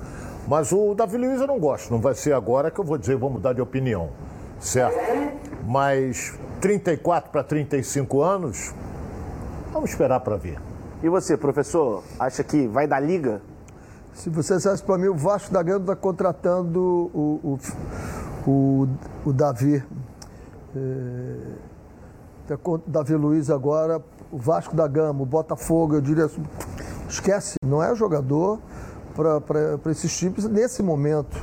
Mas 0.46 0.70
o 0.70 0.94
Davi 0.94 1.16
Luiz 1.16 1.40
eu 1.40 1.46
não 1.46 1.58
gosto. 1.58 1.90
Não 1.90 2.02
vai 2.02 2.12
ser 2.12 2.34
agora 2.34 2.70
que 2.70 2.78
eu 2.78 2.84
vou 2.84 2.98
dizer, 2.98 3.16
vou 3.16 3.30
mudar 3.30 3.54
de 3.54 3.62
opinião. 3.62 4.10
Certo? 4.60 4.98
Mas 5.66 6.38
34 6.60 7.30
para 7.30 7.42
35 7.42 8.20
anos, 8.20 8.74
vamos 9.72 9.88
esperar 9.88 10.20
para 10.20 10.36
ver. 10.36 10.58
E 11.02 11.08
você, 11.08 11.34
professor, 11.34 12.04
acha 12.20 12.44
que 12.44 12.66
vai 12.66 12.86
dar 12.86 13.00
liga? 13.00 13.40
Se 14.14 14.30
você 14.30 14.56
dissesse 14.56 14.82
para 14.82 14.96
mim, 14.96 15.08
o 15.08 15.14
Vasco 15.14 15.52
da 15.52 15.60
Gama 15.60 15.80
está 15.80 15.96
contratando 15.96 17.10
o, 17.12 17.58
o, 18.46 18.50
o, 18.50 18.88
o 19.26 19.32
Davi. 19.32 19.82
É, 20.74 21.36
Davi 22.86 23.14
Luiz 23.16 23.50
agora, 23.50 24.00
o 24.30 24.38
Vasco 24.38 24.76
da 24.76 24.86
Gama, 24.86 25.22
o 25.22 25.26
Botafogo, 25.26 25.96
eu 25.96 26.00
diria 26.00 26.26
assim, 26.26 26.44
esquece, 27.08 27.56
não 27.64 27.82
é 27.82 27.92
jogador 27.94 28.60
para 29.16 29.90
esses 29.90 30.16
times 30.16 30.44
nesse 30.44 30.80
momento. 30.80 31.36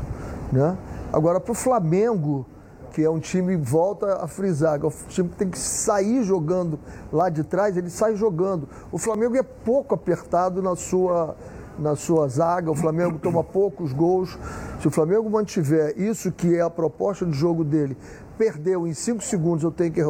Né? 0.49 0.77
Agora, 1.11 1.41
para 1.41 1.51
o 1.51 1.55
Flamengo, 1.55 2.45
que 2.93 3.03
é 3.03 3.09
um 3.09 3.19
time, 3.19 3.57
volta 3.57 4.23
a 4.23 4.27
frisar, 4.29 4.79
o 4.85 4.91
time 5.09 5.27
tem 5.27 5.49
que 5.49 5.59
sair 5.59 6.23
jogando 6.23 6.79
lá 7.11 7.27
de 7.27 7.43
trás, 7.43 7.75
ele 7.75 7.89
sai 7.89 8.15
jogando. 8.15 8.67
O 8.93 8.97
Flamengo 8.97 9.35
é 9.35 9.43
pouco 9.43 9.93
apertado 9.93 10.61
na 10.61 10.75
sua, 10.75 11.35
na 11.81 11.95
sua 11.95 12.27
zaga, 12.27 12.71
o 12.71 12.75
Flamengo 12.75 13.19
toma 13.19 13.43
poucos 13.43 13.91
gols. 13.91 14.37
Se 14.79 14.87
o 14.87 14.91
Flamengo 14.91 15.29
mantiver 15.29 15.99
isso 15.99 16.31
que 16.31 16.55
é 16.55 16.61
a 16.61 16.69
proposta 16.69 17.25
de 17.25 17.33
jogo 17.33 17.63
dele, 17.63 17.97
perdeu 18.37 18.87
em 18.87 18.93
cinco 18.93 19.23
segundos, 19.23 19.63
eu 19.63 19.71
tenho 19.71 19.91
que 19.91 20.01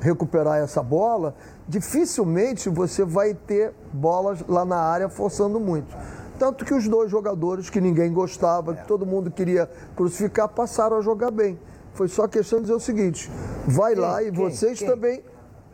recuperar 0.00 0.58
essa 0.58 0.82
bola, 0.82 1.34
dificilmente 1.68 2.68
você 2.68 3.04
vai 3.04 3.34
ter 3.34 3.72
bolas 3.92 4.44
lá 4.46 4.64
na 4.64 4.78
área 4.78 5.08
forçando 5.08 5.58
muito. 5.58 5.96
Tanto 6.38 6.64
que 6.64 6.74
os 6.74 6.86
dois 6.86 7.10
jogadores 7.10 7.70
que 7.70 7.80
ninguém 7.80 8.12
gostava, 8.12 8.74
que 8.74 8.86
todo 8.86 9.06
mundo 9.06 9.30
queria 9.30 9.70
crucificar, 9.94 10.48
passaram 10.48 10.98
a 10.98 11.00
jogar 11.00 11.30
bem. 11.30 11.58
Foi 11.94 12.08
só 12.08 12.28
questão 12.28 12.58
de 12.58 12.64
dizer 12.64 12.74
o 12.74 12.80
seguinte: 12.80 13.30
vai 13.66 13.94
quem, 13.94 14.02
lá 14.02 14.22
e 14.22 14.30
quem, 14.30 14.34
vocês 14.34 14.78
quem? 14.78 14.88
também. 14.88 15.22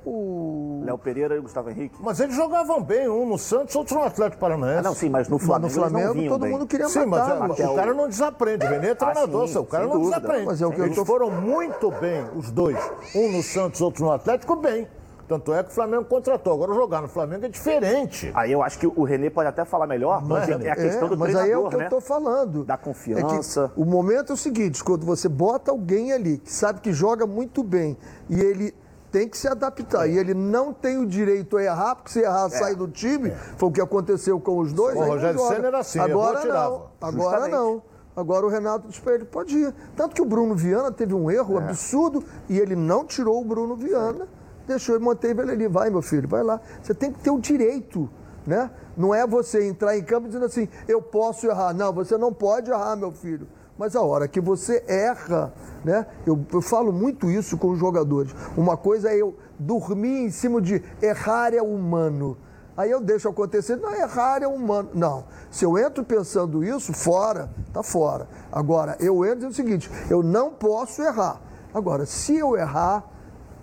O... 0.05 0.83
Léo 0.85 0.99
Pereira 0.99 1.37
e 1.37 1.39
o 1.39 1.43
Gustavo 1.43 1.71
Henrique. 1.71 1.95
Mas 2.01 2.19
eles 2.19 2.35
jogavam 2.35 2.83
bem, 2.83 3.09
um 3.09 3.27
no 3.27 3.39
Santos, 3.39 3.75
outro 3.77 3.97
no 3.97 4.03
Atlético 4.03 4.41
Paranaense. 4.41 4.79
Ah, 4.81 4.83
não, 4.83 4.95
sim, 4.95 5.09
mas 5.09 5.29
no 5.29 5.39
Flamengo, 5.39 5.63
mas 5.63 5.75
no 5.77 5.81
Flamengo 5.81 6.29
todo 6.29 6.41
bem. 6.41 6.51
mundo 6.51 6.67
queria 6.67 6.89
sim, 6.89 7.07
matar. 7.07 7.37
Sim, 7.37 7.47
mas 7.49 7.61
é, 7.61 7.69
o 7.69 7.75
cara 7.75 7.95
não 7.95 8.09
desaprende. 8.09 8.67
O 8.67 8.69
Renê 8.69 8.89
é 8.89 8.95
treinador, 8.95 9.45
ah, 9.45 9.49
sim, 9.49 9.59
o 9.59 9.65
cara 9.65 9.87
não 9.87 9.93
dúvida. 9.93 10.21
desaprende. 10.21 10.47
Mas 10.47 10.63
é 10.63 10.67
o 10.67 10.73
que 10.73 10.81
eles 10.81 10.97
tô... 10.97 11.05
foram 11.05 11.31
muito 11.31 11.91
bem, 11.93 12.27
os 12.35 12.51
dois. 12.51 12.79
Um 13.15 13.31
no 13.31 13.43
Santos, 13.43 13.81
outro 13.81 14.05
no 14.05 14.13
Atlético, 14.13 14.57
bem. 14.57 14.89
Tanto 15.29 15.55
é 15.55 15.63
que 15.63 15.71
o 15.71 15.73
Flamengo 15.73 16.05
contratou. 16.05 16.53
Agora 16.53 16.75
jogar 16.75 17.01
no 17.01 17.09
Flamengo 17.09 17.47
é 17.47 17.49
diferente. 17.49 18.31
Aí 18.35 18.53
eu 18.53 18.63
acho 18.63 18.79
que 18.79 18.87
o 18.87 19.03
Renê 19.03 19.31
pode 19.31 19.49
até 19.49 19.65
falar 19.65 19.87
melhor, 19.87 20.21
mas, 20.21 20.49
mas 20.49 20.61
é, 20.61 20.69
é 20.69 20.71
a 20.71 20.77
questão 20.77 21.07
é, 21.07 21.11
do 21.11 21.17
mas 21.17 21.31
treinador, 21.31 21.45
aí 21.45 21.53
é 21.53 21.57
o 21.57 21.71
que 21.71 21.77
né? 21.77 21.83
eu 21.83 21.87
estou 21.87 22.01
falando. 22.01 22.65
Da 22.65 22.77
confiança. 22.77 23.73
É 23.75 23.81
o 23.81 23.85
momento 23.87 24.33
é 24.33 24.35
o 24.35 24.37
seguinte, 24.37 24.83
quando 24.85 25.07
você 25.07 25.29
bota 25.29 25.71
alguém 25.71 26.13
ali 26.13 26.37
que 26.37 26.53
sabe 26.53 26.81
que 26.81 26.93
joga 26.93 27.27
muito 27.27 27.63
bem 27.63 27.97
e 28.29 28.41
ele 28.41 28.75
tem 29.13 29.29
que 29.29 29.39
se 29.39 29.47
adaptar. 29.47 30.09
E 30.09 30.19
ele 30.19 30.35
não 30.35 30.73
tem 30.73 30.99
o 30.99 31.07
direito 31.07 31.57
a 31.57 31.63
errar, 31.63 31.95
porque 31.95 32.11
se 32.11 32.21
errar, 32.21 32.47
é. 32.47 32.51
sai 32.51 32.75
do 32.75 32.89
time. 32.89 33.29
É. 33.29 33.37
Foi 33.57 33.69
o 33.69 33.73
que 33.73 33.81
aconteceu 33.81 34.41
com 34.41 34.59
os 34.59 34.73
dois. 34.73 34.97
O 34.97 35.05
Rogério 35.05 35.39
Senna 35.39 35.69
era 35.69 35.79
assim, 35.79 36.01
agora 36.01 36.45
não. 36.45 36.91
Agora 37.01 37.41
Justamente. 37.41 37.51
não. 37.53 37.83
Agora 38.15 38.45
o 38.45 38.49
Renato 38.49 38.89
disse 38.89 39.01
para 39.01 39.15
ele, 39.15 39.25
pode 39.25 39.57
ir. 39.57 39.75
Tanto 39.95 40.15
que 40.15 40.21
o 40.21 40.25
Bruno 40.25 40.55
Viana 40.55 40.91
teve 40.91 41.15
um 41.15 41.31
erro 41.31 41.61
é. 41.61 41.65
absurdo 41.65 42.25
e 42.49 42.59
ele 42.59 42.75
não 42.75 43.05
tirou 43.05 43.41
o 43.41 43.45
Bruno 43.45 43.77
Viana 43.77 44.27
deixou 44.67 44.97
e 44.97 44.99
manteve 44.99 45.43
ele 45.43 45.53
ali. 45.53 45.69
Vai, 45.69 45.91
meu 45.91 46.03
filho, 46.03 46.29
vai 46.29 46.43
lá. 46.43 46.61
Você 46.83 46.95
tem 46.95 47.13
que 47.13 47.21
ter 47.21 47.31
o 47.31 47.39
direito, 47.39 48.09
né? 48.47 48.71
Não 48.97 49.15
é 49.15 49.27
você 49.27 49.67
entrar 49.67 49.97
em 49.97 50.03
campo 50.03 50.27
dizendo 50.27 50.45
assim, 50.45 50.69
eu 50.87 51.01
posso 51.01 51.47
errar. 51.47 51.73
Não, 51.73 51.93
você 51.93 52.17
não 52.17 52.33
pode 52.33 52.71
errar, 52.71 52.97
meu 52.97 53.13
filho. 53.13 53.47
Mas 53.83 53.97
a 53.97 54.01
hora 54.01 54.29
que 54.29 54.41
você 54.41 54.85
erra, 54.87 55.53
né? 55.85 56.07
Eu, 56.25 56.47
eu 56.53 56.63
falo 56.63 56.93
muito 56.93 57.29
isso 57.29 57.59
com 57.59 57.71
os 57.71 57.81
jogadores. 57.81 58.33
Uma 58.57 58.77
coisa 58.77 59.11
é 59.11 59.17
eu 59.21 59.37
dormir 59.59 60.21
em 60.23 60.31
cima 60.31 60.63
de 60.63 60.81
errar 61.03 61.53
é 61.53 61.61
humano. 61.61 62.39
Aí 62.77 62.93
eu 62.93 63.01
deixo 63.01 63.29
acontecer, 63.29 63.75
não, 63.75 63.93
errar 63.93 64.41
é 64.41 64.47
humano. 64.47 64.91
Não, 64.95 65.25
se 65.51 65.65
eu 65.65 65.77
entro 65.77 66.05
pensando 66.05 66.63
isso, 66.63 66.93
fora, 66.93 67.51
tá 67.73 67.83
fora. 67.83 68.29
Agora, 68.53 68.97
eu 69.01 69.25
entro 69.25 69.49
dizendo 69.49 69.51
o 69.51 69.57
seguinte, 69.57 69.91
eu 70.09 70.23
não 70.23 70.53
posso 70.53 71.03
errar. 71.03 71.41
Agora, 71.75 72.07
se 72.07 72.37
eu 72.37 72.57
errar, 72.57 73.05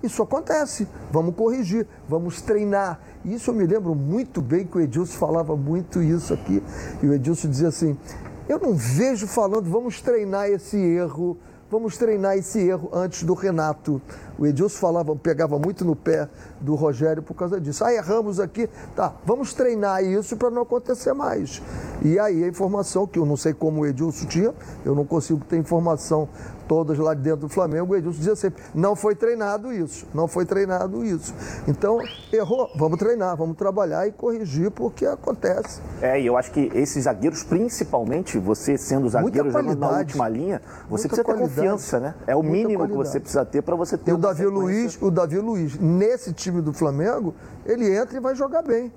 isso 0.03 0.21
acontece. 0.21 0.85
Vamos 1.13 1.33
corrigir, 1.33 1.87
vamos 2.09 2.41
treinar. 2.41 2.99
Isso 3.23 3.51
eu 3.51 3.53
me 3.53 3.65
lembro 3.65 3.95
muito 3.95 4.41
bem 4.41 4.65
que 4.65 4.77
o 4.77 4.81
Edilson 4.81 5.17
falava 5.17 5.55
muito 5.55 6.01
isso 6.01 6.33
aqui. 6.33 6.61
E 7.01 7.07
o 7.07 7.13
Edilson 7.13 7.47
dizia 7.49 7.69
assim: 7.69 7.97
Eu 8.49 8.59
não 8.59 8.73
vejo 8.73 9.27
falando, 9.27 9.69
vamos 9.69 10.01
treinar 10.01 10.49
esse 10.49 10.75
erro 10.75 11.37
vamos 11.69 11.97
treinar 11.97 12.35
esse 12.35 12.59
erro 12.59 12.89
antes 12.91 13.23
do 13.23 13.33
Renato. 13.33 14.01
O 14.39 14.47
Edilson 14.47 14.77
falava, 14.77 15.13
pegava 15.15 15.59
muito 15.59 15.83
no 15.83 15.95
pé 15.95 16.29
do 16.61 16.73
Rogério 16.73 17.21
por 17.21 17.33
causa 17.33 17.59
disso. 17.59 17.83
Ah, 17.83 17.93
erramos 17.93 18.39
aqui. 18.39 18.69
Tá, 18.95 19.13
vamos 19.25 19.53
treinar 19.53 20.03
isso 20.03 20.37
para 20.37 20.49
não 20.49 20.61
acontecer 20.61 21.13
mais. 21.13 21.61
E 22.01 22.17
aí 22.17 22.43
a 22.43 22.47
informação, 22.47 23.05
que 23.05 23.19
eu 23.19 23.25
não 23.25 23.35
sei 23.35 23.53
como 23.53 23.81
o 23.81 23.85
Edilson 23.85 24.25
tinha, 24.27 24.53
eu 24.85 24.95
não 24.95 25.05
consigo 25.05 25.43
ter 25.43 25.57
informação 25.57 26.29
todas 26.69 26.99
lá 26.99 27.15
dentro 27.15 27.41
do 27.41 27.49
Flamengo, 27.49 27.93
o 27.93 27.97
Edilson 27.97 28.19
dizia 28.19 28.35
sempre, 28.35 28.61
não 28.75 28.95
foi 28.95 29.15
treinado 29.15 29.73
isso, 29.73 30.05
não 30.13 30.27
foi 30.27 30.45
treinado 30.45 31.03
isso. 31.03 31.33
Então, 31.67 31.97
errou, 32.31 32.69
vamos 32.75 32.99
treinar, 32.99 33.35
vamos 33.35 33.57
trabalhar 33.57 34.07
e 34.07 34.11
corrigir, 34.11 34.69
porque 34.69 35.03
acontece. 35.03 35.81
É, 35.99 36.21
e 36.21 36.27
eu 36.27 36.37
acho 36.37 36.51
que 36.51 36.71
esses 36.75 37.05
zagueiros, 37.05 37.43
principalmente 37.43 38.37
você 38.37 38.77
sendo 38.77 39.09
zagueiro 39.09 39.51
na 39.75 39.97
última 39.97 40.29
linha, 40.29 40.61
você 40.87 41.07
precisa 41.07 41.25
ter 41.25 41.39
confiança, 41.39 41.99
né? 41.99 42.13
É 42.27 42.35
o 42.35 42.43
mínimo 42.43 42.81
qualidade. 42.81 42.91
que 42.91 42.97
você 42.97 43.19
precisa 43.19 43.43
ter 43.43 43.63
para 43.63 43.75
você 43.75 43.97
ter 43.97 44.13
o 44.13 44.17
Davi 44.29 44.45
Luiz, 44.45 45.01
o 45.01 45.11
Davi 45.11 45.39
Luiz, 45.39 45.79
nesse 45.79 46.33
time 46.33 46.61
do 46.61 46.73
Flamengo, 46.73 47.33
ele 47.65 47.95
entra 47.95 48.17
e 48.17 48.19
vai 48.19 48.35
jogar 48.35 48.61
bem. 48.61 48.91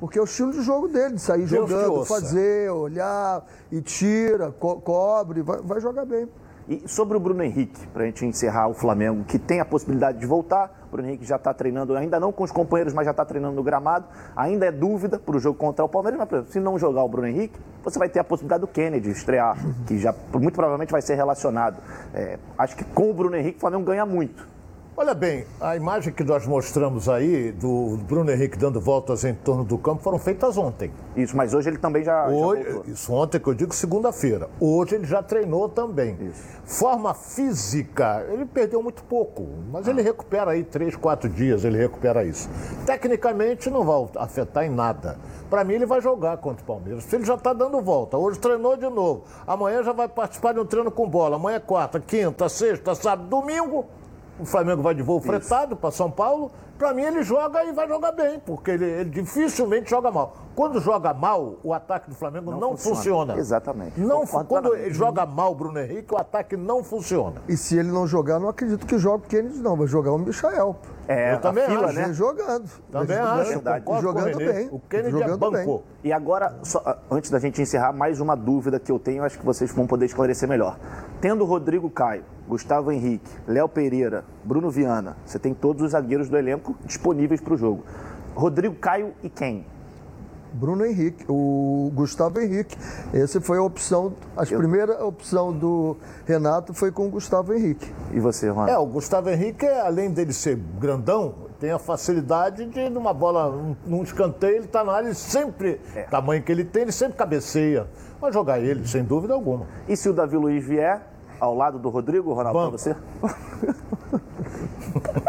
Porque 0.00 0.18
é 0.18 0.20
o 0.20 0.24
estilo 0.24 0.52
de 0.52 0.62
jogo 0.62 0.88
dele, 0.88 1.14
de 1.14 1.20
sair 1.20 1.46
Deus 1.46 1.70
jogando, 1.70 2.04
fazer, 2.04 2.70
olhar 2.70 3.44
e 3.70 3.80
tira, 3.80 4.50
co 4.50 4.80
cobre, 4.80 5.42
vai, 5.42 5.60
vai 5.62 5.80
jogar 5.80 6.04
bem. 6.04 6.28
E 6.66 6.88
sobre 6.88 7.16
o 7.16 7.20
Bruno 7.20 7.42
Henrique, 7.42 7.86
para 7.88 8.04
a 8.04 8.06
gente 8.06 8.24
encerrar 8.24 8.68
o 8.68 8.74
Flamengo, 8.74 9.22
que 9.24 9.38
tem 9.38 9.60
a 9.60 9.64
possibilidade 9.64 10.18
de 10.18 10.26
voltar. 10.26 10.84
O 10.88 10.92
Bruno 10.92 11.08
Henrique 11.08 11.24
já 11.24 11.36
está 11.36 11.52
treinando, 11.52 11.94
ainda 11.94 12.18
não 12.18 12.32
com 12.32 12.42
os 12.42 12.50
companheiros, 12.50 12.94
mas 12.94 13.04
já 13.04 13.10
está 13.10 13.24
treinando 13.24 13.54
no 13.54 13.62
gramado. 13.62 14.06
Ainda 14.34 14.66
é 14.66 14.72
dúvida 14.72 15.18
para 15.18 15.36
o 15.36 15.38
jogo 15.38 15.58
contra 15.58 15.84
o 15.84 15.88
Palmeiras, 15.88 16.18
mas 16.18 16.32
exemplo, 16.32 16.52
se 16.52 16.60
não 16.60 16.78
jogar 16.78 17.04
o 17.04 17.08
Bruno 17.08 17.28
Henrique, 17.28 17.58
você 17.82 17.98
vai 17.98 18.08
ter 18.08 18.18
a 18.20 18.24
possibilidade 18.24 18.62
do 18.62 18.66
Kennedy 18.66 19.10
estrear, 19.10 19.58
que 19.86 19.98
já 19.98 20.14
muito 20.32 20.54
provavelmente 20.54 20.90
vai 20.90 21.02
ser 21.02 21.14
relacionado. 21.16 21.76
É, 22.14 22.38
acho 22.56 22.76
que 22.76 22.84
com 22.84 23.10
o 23.10 23.14
Bruno 23.14 23.36
Henrique 23.36 23.58
o 23.58 23.60
Flamengo 23.60 23.84
ganha 23.84 24.06
muito. 24.06 24.53
Olha 24.96 25.12
bem, 25.12 25.44
a 25.60 25.74
imagem 25.74 26.12
que 26.12 26.22
nós 26.22 26.46
mostramos 26.46 27.08
aí 27.08 27.50
do 27.50 27.98
Bruno 28.06 28.30
Henrique 28.30 28.56
dando 28.56 28.80
voltas 28.80 29.24
em 29.24 29.34
torno 29.34 29.64
do 29.64 29.76
campo 29.76 30.00
foram 30.00 30.20
feitas 30.20 30.56
ontem. 30.56 30.92
Isso, 31.16 31.36
mas 31.36 31.52
hoje 31.52 31.68
ele 31.68 31.78
também 31.78 32.04
já. 32.04 32.28
Hoje, 32.28 32.62
já 32.62 32.92
isso 32.92 33.12
ontem 33.12 33.40
que 33.40 33.48
eu 33.48 33.54
digo 33.54 33.74
segunda-feira. 33.74 34.48
Hoje 34.60 34.94
ele 34.94 35.04
já 35.04 35.20
treinou 35.20 35.68
também. 35.68 36.16
Isso. 36.20 36.44
Forma 36.64 37.12
física, 37.12 38.24
ele 38.30 38.46
perdeu 38.46 38.80
muito 38.84 39.02
pouco, 39.02 39.44
mas 39.72 39.88
ah. 39.88 39.90
ele 39.90 40.00
recupera 40.00 40.52
aí 40.52 40.62
três, 40.62 40.94
quatro 40.94 41.28
dias, 41.28 41.64
ele 41.64 41.76
recupera 41.76 42.24
isso. 42.24 42.48
Tecnicamente 42.86 43.68
não 43.68 43.82
vai 43.82 44.08
afetar 44.22 44.64
em 44.64 44.70
nada. 44.70 45.18
Para 45.50 45.64
mim 45.64 45.74
ele 45.74 45.86
vai 45.86 46.00
jogar 46.00 46.36
contra 46.36 46.62
o 46.62 46.66
Palmeiras. 46.66 47.12
Ele 47.12 47.24
já 47.24 47.34
está 47.34 47.52
dando 47.52 47.80
volta. 47.80 48.16
Hoje 48.16 48.38
treinou 48.38 48.76
de 48.76 48.88
novo. 48.88 49.24
Amanhã 49.44 49.82
já 49.82 49.92
vai 49.92 50.06
participar 50.06 50.52
de 50.52 50.60
um 50.60 50.64
treino 50.64 50.92
com 50.92 51.08
bola. 51.08 51.34
Amanhã 51.34 51.56
é 51.56 51.60
quarta, 51.60 51.98
quinta, 51.98 52.48
sexta, 52.48 52.94
sábado, 52.94 53.28
domingo 53.28 53.86
o 54.38 54.44
Flamengo 54.44 54.82
vai 54.82 54.94
de 54.94 55.02
voo 55.02 55.18
Isso. 55.18 55.26
fretado 55.26 55.76
para 55.76 55.90
São 55.90 56.10
Paulo. 56.10 56.50
Para 56.78 56.92
mim, 56.92 57.02
ele 57.02 57.22
joga 57.22 57.64
e 57.64 57.72
vai 57.72 57.86
jogar 57.86 58.12
bem, 58.12 58.40
porque 58.40 58.72
ele, 58.72 58.84
ele, 58.84 59.10
dificilmente 59.10 59.88
joga 59.88 60.10
mal. 60.10 60.36
Quando 60.54 60.80
joga 60.80 61.12
mal, 61.14 61.56
o 61.62 61.72
ataque 61.72 62.10
do 62.10 62.16
Flamengo 62.16 62.50
não, 62.50 62.60
não 62.60 62.70
funciona. 62.76 62.94
funciona. 62.96 63.38
Exatamente. 63.38 64.00
Não, 64.00 64.26
quando 64.26 64.74
ele 64.74 64.92
joga 64.92 65.24
mal 65.26 65.52
o 65.52 65.54
Bruno 65.54 65.78
Henrique, 65.78 66.12
o 66.12 66.16
ataque 66.16 66.56
não 66.56 66.82
funciona. 66.82 67.36
E 67.48 67.56
se 67.56 67.76
ele 67.76 67.90
não 67.90 68.06
jogar, 68.06 68.38
não 68.38 68.48
acredito 68.48 68.86
que 68.86 68.98
jogue 68.98 69.24
o 69.26 69.28
Kennedy, 69.28 69.58
não. 69.58 69.76
Vai 69.76 69.86
jogar 69.86 70.12
o 70.12 70.18
Michael. 70.18 70.76
É, 71.06 71.34
eu 71.34 71.40
também 71.40 71.66
fila, 71.66 71.86
acho. 71.86 71.98
Né? 71.98 72.12
Jogando. 72.12 72.70
Também 72.90 73.16
acho. 73.16 73.50
Verdade. 73.50 73.84
Jogando 74.00 74.38
bem. 74.38 74.68
O 74.70 74.78
Kennedy 74.80 75.08
é 75.08 75.28
jogando 75.28 75.56
é 75.56 75.64
Bem. 75.64 75.82
E 76.02 76.12
agora, 76.12 76.58
só, 76.62 76.98
antes 77.10 77.30
da 77.30 77.38
gente 77.38 77.60
encerrar, 77.60 77.92
mais 77.92 78.20
uma 78.20 78.34
dúvida 78.34 78.78
que 78.78 78.90
eu 78.90 78.98
tenho, 78.98 79.22
acho 79.24 79.38
que 79.38 79.44
vocês 79.44 79.72
vão 79.72 79.86
poder 79.86 80.06
esclarecer 80.06 80.48
melhor. 80.48 80.78
Tendo 81.20 81.44
Rodrigo 81.44 81.90
Caio, 81.90 82.24
Gustavo 82.46 82.92
Henrique, 82.92 83.30
Léo 83.46 83.68
Pereira, 83.68 84.24
Bruno 84.44 84.70
Viana, 84.70 85.16
você 85.24 85.38
tem 85.38 85.54
todos 85.54 85.82
os 85.82 85.92
zagueiros 85.92 86.28
do 86.28 86.36
elenco 86.36 86.63
disponíveis 86.84 87.40
para 87.40 87.54
o 87.54 87.56
jogo. 87.56 87.84
Rodrigo 88.34 88.74
Caio 88.74 89.12
e 89.22 89.28
quem? 89.28 89.64
Bruno 90.54 90.86
Henrique, 90.86 91.24
o 91.28 91.90
Gustavo 91.94 92.40
Henrique. 92.40 92.76
Essa 93.12 93.40
foi 93.40 93.58
a 93.58 93.62
opção, 93.62 94.12
a 94.36 94.44
Eu... 94.44 94.58
primeira 94.58 95.04
opção 95.04 95.52
do 95.52 95.96
Renato 96.24 96.72
foi 96.72 96.92
com 96.92 97.08
o 97.08 97.10
Gustavo 97.10 97.52
Henrique. 97.52 97.92
E 98.12 98.20
você, 98.20 98.48
Ronaldo? 98.48 98.70
É, 98.70 98.78
o 98.78 98.86
Gustavo 98.86 99.30
Henrique, 99.30 99.66
além 99.66 100.10
dele 100.10 100.32
ser 100.32 100.56
grandão, 100.78 101.34
tem 101.58 101.72
a 101.72 101.78
facilidade 101.78 102.66
de, 102.66 102.88
numa 102.88 103.12
bola, 103.12 103.74
num 103.84 104.02
escanteio, 104.02 104.56
ele 104.56 104.64
está 104.66 104.84
na 104.84 104.92
área, 104.92 105.08
ele 105.08 105.14
sempre, 105.14 105.80
é. 105.94 106.02
tamanho 106.02 106.42
que 106.42 106.52
ele 106.52 106.64
tem, 106.64 106.82
ele 106.82 106.92
sempre 106.92 107.16
cabeceia. 107.16 107.88
Vai 108.20 108.32
jogar 108.32 108.60
ele, 108.60 108.86
sem 108.86 109.02
dúvida 109.02 109.34
alguma. 109.34 109.66
E 109.88 109.96
se 109.96 110.08
o 110.08 110.12
Davi 110.12 110.36
Luiz 110.36 110.64
vier 110.64 111.02
ao 111.40 111.54
lado 111.54 111.78
do 111.78 111.88
Rodrigo, 111.88 112.32
Ronaldo, 112.32 112.58
para 112.58 112.70
você? 112.70 112.96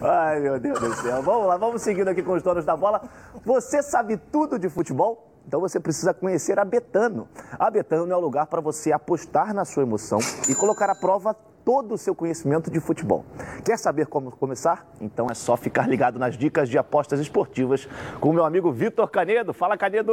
Ai, 0.00 0.40
meu 0.40 0.58
Deus 0.58 0.78
do 0.78 0.94
céu. 0.94 1.22
Vamos 1.22 1.46
lá, 1.46 1.56
vamos 1.56 1.82
seguindo 1.82 2.08
aqui 2.08 2.22
com 2.22 2.32
os 2.32 2.42
donos 2.42 2.64
da 2.64 2.76
bola. 2.76 3.02
Você 3.44 3.82
sabe 3.82 4.16
tudo 4.16 4.58
de 4.58 4.68
futebol? 4.68 5.28
Então 5.46 5.60
você 5.60 5.80
precisa 5.80 6.14
conhecer 6.14 6.58
a 6.58 6.64
Betano. 6.64 7.28
A 7.58 7.70
Betano 7.70 8.12
é 8.12 8.16
o 8.16 8.20
lugar 8.20 8.46
para 8.46 8.60
você 8.60 8.92
apostar 8.92 9.52
na 9.52 9.64
sua 9.64 9.82
emoção 9.82 10.18
e 10.48 10.54
colocar 10.54 10.88
à 10.88 10.94
prova 10.94 11.34
todo 11.64 11.94
o 11.94 11.98
seu 11.98 12.14
conhecimento 12.14 12.70
de 12.70 12.80
futebol. 12.80 13.24
Quer 13.64 13.78
saber 13.78 14.06
como 14.06 14.30
começar? 14.32 14.86
Então 15.00 15.26
é 15.30 15.34
só 15.34 15.56
ficar 15.56 15.88
ligado 15.88 16.18
nas 16.18 16.36
dicas 16.36 16.68
de 16.68 16.78
apostas 16.78 17.20
esportivas 17.20 17.88
com 18.20 18.30
o 18.30 18.32
meu 18.32 18.44
amigo 18.44 18.72
Vitor 18.72 19.08
Canedo. 19.08 19.52
Fala, 19.52 19.76
Canedo! 19.76 20.12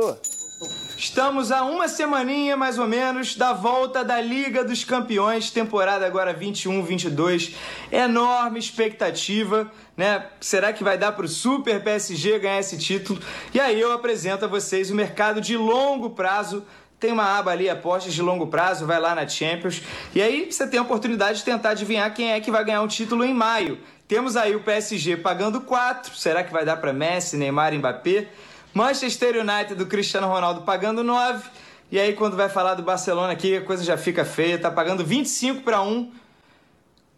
Estamos 0.98 1.52
a 1.52 1.64
uma 1.64 1.88
semaninha 1.88 2.58
mais 2.58 2.78
ou 2.78 2.86
menos 2.86 3.36
da 3.36 3.54
volta 3.54 4.04
da 4.04 4.20
Liga 4.20 4.64
dos 4.64 4.84
Campeões, 4.84 5.50
temporada 5.50 6.06
agora 6.06 6.34
21-22. 6.34 7.54
Enorme 7.90 8.60
expectativa, 8.60 9.72
né? 9.96 10.26
Será 10.42 10.74
que 10.74 10.84
vai 10.84 10.98
dar 10.98 11.14
para 11.14 11.26
o 11.26 11.30
Super 11.30 11.82
PSG 11.82 12.40
ganhar 12.40 12.60
esse 12.60 12.78
título? 12.78 13.22
E 13.54 13.60
aí 13.60 13.80
eu 13.80 13.94
apresento 13.94 14.44
a 14.44 14.48
vocês 14.48 14.92
o 14.92 14.96
mercado 14.96 15.40
de 15.40 15.56
longo 15.56 16.10
prazo 16.10 16.66
tem 17.00 17.14
uma 17.14 17.40
aba 17.40 17.52
ali, 17.52 17.70
apostas 17.70 18.14
de 18.14 18.22
longo 18.22 18.48
prazo, 18.48 18.86
vai 18.86 19.00
lá 19.00 19.16
na 19.16 19.26
Champions. 19.26 19.82
E 20.14 20.22
aí 20.22 20.52
você 20.52 20.68
tem 20.68 20.78
a 20.78 20.84
oportunidade 20.84 21.40
de 21.40 21.46
tentar 21.46 21.70
adivinhar 21.70 22.14
quem 22.14 22.34
é 22.34 22.42
que 22.42 22.52
vai 22.52 22.62
ganhar 22.66 22.82
o 22.82 22.90
título 22.90 23.24
em 23.24 23.34
maio. 23.34 23.80
Temos 24.06 24.36
aí 24.36 24.54
o 24.54 24.60
PSG 24.60 25.16
pagando 25.16 25.62
4. 25.62 26.14
Será 26.18 26.44
que 26.44 26.52
vai 26.52 26.66
dar 26.66 26.76
para 26.76 26.92
Messi, 26.92 27.38
Neymar, 27.38 27.74
Mbappé? 27.74 28.28
Manchester 28.74 29.36
United 29.38 29.76
do 29.76 29.86
Cristiano 29.86 30.28
Ronaldo 30.28 30.62
pagando 30.62 31.04
9. 31.04 31.50
E 31.92 32.00
aí, 32.00 32.14
quando 32.14 32.38
vai 32.38 32.50
falar 32.50 32.76
do 32.76 32.84
Barcelona 32.84 33.34
aqui, 33.34 33.58
a 33.58 33.62
coisa 33.62 33.84
já 33.84 33.98
fica 33.98 34.24
feia. 34.24 34.60
Tá 34.60 34.70
pagando 34.70 35.04
25 35.04 35.64
para 35.64 35.82
1. 35.82 36.12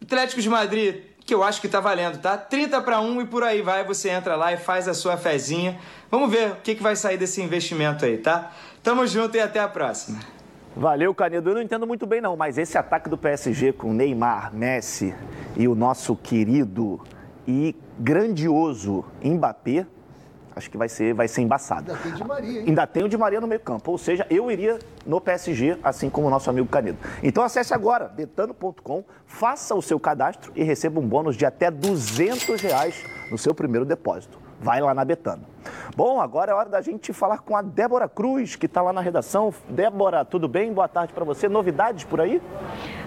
Atlético 0.02 0.42
de 0.42 0.50
Madrid, 0.50 1.02
que 1.26 1.34
eu 1.34 1.44
acho 1.44 1.60
que 1.60 1.68
tá 1.68 1.80
valendo, 1.80 2.20
tá? 2.20 2.38
30 2.38 2.82
para 2.82 3.02
1 3.02 3.22
e 3.22 3.26
por 3.26 3.44
aí 3.44 3.62
vai. 3.62 3.84
Você 3.84 4.10
entra 4.10 4.36
lá 4.36 4.54
e 4.54 4.58
faz 4.58 4.88
a 4.88 4.94
sua 4.94 5.18
fezinha. 5.18 5.78
Vamos 6.10 6.32
ver 6.32 6.52
o 6.52 6.56
que, 6.56 6.76
que 6.76 6.82
vai 6.82 6.96
sair 6.96 7.18
desse 7.18 7.42
investimento 7.42 8.06
aí, 8.06 8.18
tá? 8.18 8.52
Tamo 8.82 9.06
junto 9.06 9.36
e 9.36 9.40
até 9.40 9.60
a 9.60 9.68
próxima. 9.68 10.20
Valeu, 10.76 11.14
Canedo. 11.14 11.50
Eu 11.50 11.56
não 11.56 11.62
entendo 11.62 11.86
muito 11.86 12.06
bem, 12.06 12.22
não, 12.22 12.38
mas 12.38 12.58
esse 12.58 12.78
ataque 12.78 13.10
do 13.10 13.18
PSG 13.18 13.74
com 13.74 13.94
Neymar, 13.94 14.54
Messi 14.54 15.14
e 15.58 15.68
o 15.68 15.76
nosso 15.76 16.16
querido 16.16 17.02
e 17.46 17.76
grandioso 18.00 19.04
Mbappé 19.22 19.86
acho 20.56 20.70
que 20.70 20.78
vai 20.78 20.90
ser, 20.90 21.14
vai 21.14 21.28
ser 21.28 21.42
embaçado. 21.42 21.92
Ainda 21.92 22.02
tem 22.02 22.12
o 22.12 22.16
Di 22.16 22.24
Maria, 22.24 22.60
hein? 22.60 22.66
Ainda 22.68 22.88
tem 22.88 23.04
o 23.04 23.10
Di 23.10 23.18
Maria 23.18 23.42
no 23.42 23.48
meio 23.48 23.60
campo. 23.60 23.92
Ou 23.92 23.98
seja, 23.98 24.26
eu 24.30 24.52
iria 24.52 24.80
no 25.06 25.20
PSG, 25.20 25.78
assim 25.84 26.10
como 26.10 26.28
o 26.28 26.30
nosso 26.30 26.50
amigo 26.50 26.68
Canedo. 26.68 26.98
Então 27.24 27.44
acesse 27.44 27.74
agora, 27.74 28.08
betano.com, 28.08 29.04
faça 29.26 29.76
o 29.76 29.82
seu 29.82 30.00
cadastro 30.00 30.52
e 30.56 30.64
receba 30.64 31.00
um 31.00 31.08
bônus 31.08 31.36
de 31.36 31.46
até 31.46 31.72
200 31.72 32.62
reais 32.62 33.04
no 33.30 33.38
seu 33.38 33.54
primeiro 33.54 33.86
depósito. 33.86 34.40
Vai 34.60 34.82
lá 34.82 34.94
na 34.94 35.04
Betano. 35.04 35.44
Bom, 35.96 36.22
agora 36.22 36.52
é 36.52 36.56
hora 36.56 36.70
da 36.70 36.82
gente 36.82 37.14
falar 37.14 37.40
com 37.40 37.56
a 37.56 37.62
Débora 37.62 38.08
Cruz, 38.08 38.56
que 38.56 38.66
está 38.66 38.82
lá 38.82 38.94
na 38.94 39.02
redação. 39.02 39.54
Débora, 39.70 40.24
tudo 40.24 40.48
bem? 40.48 40.74
Boa 40.74 40.88
tarde 40.88 41.14
para 41.14 41.26
você. 41.26 41.50
Novidades 41.50 42.04
por 42.04 42.22
aí? 42.22 42.42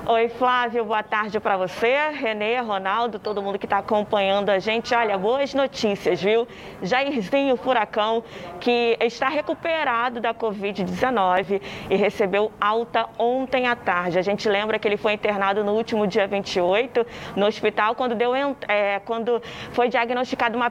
Oi, 0.06 0.28
Flávio, 0.28 0.84
boa 0.84 1.02
tarde 1.02 1.40
para 1.40 1.56
você, 1.56 2.10
Renê, 2.10 2.60
Ronaldo, 2.60 3.18
todo 3.18 3.40
mundo 3.40 3.58
que 3.58 3.64
está 3.64 3.78
acompanhando 3.78 4.50
a 4.50 4.58
gente. 4.58 4.94
Olha, 4.94 5.16
boas 5.16 5.54
notícias, 5.54 6.20
viu? 6.20 6.46
Jairzinho 6.82 7.56
Furacão, 7.56 8.22
que 8.60 8.98
está 9.00 9.30
recuperado 9.30 10.20
da 10.20 10.34
Covid-19 10.34 11.58
e 11.88 11.96
recebeu 11.96 12.52
alta 12.60 13.08
ontem 13.18 13.66
à 13.66 13.74
tarde. 13.74 14.18
A 14.18 14.22
gente 14.22 14.46
lembra 14.46 14.78
que 14.78 14.86
ele 14.86 14.98
foi 14.98 15.14
internado 15.14 15.64
no 15.64 15.72
último 15.72 16.06
dia 16.06 16.26
28 16.26 17.06
no 17.34 17.46
hospital 17.46 17.94
quando, 17.94 18.14
deu, 18.14 18.34
é, 18.68 19.00
quando 19.06 19.40
foi 19.72 19.88
diagnosticada 19.88 20.54
uma 20.54 20.70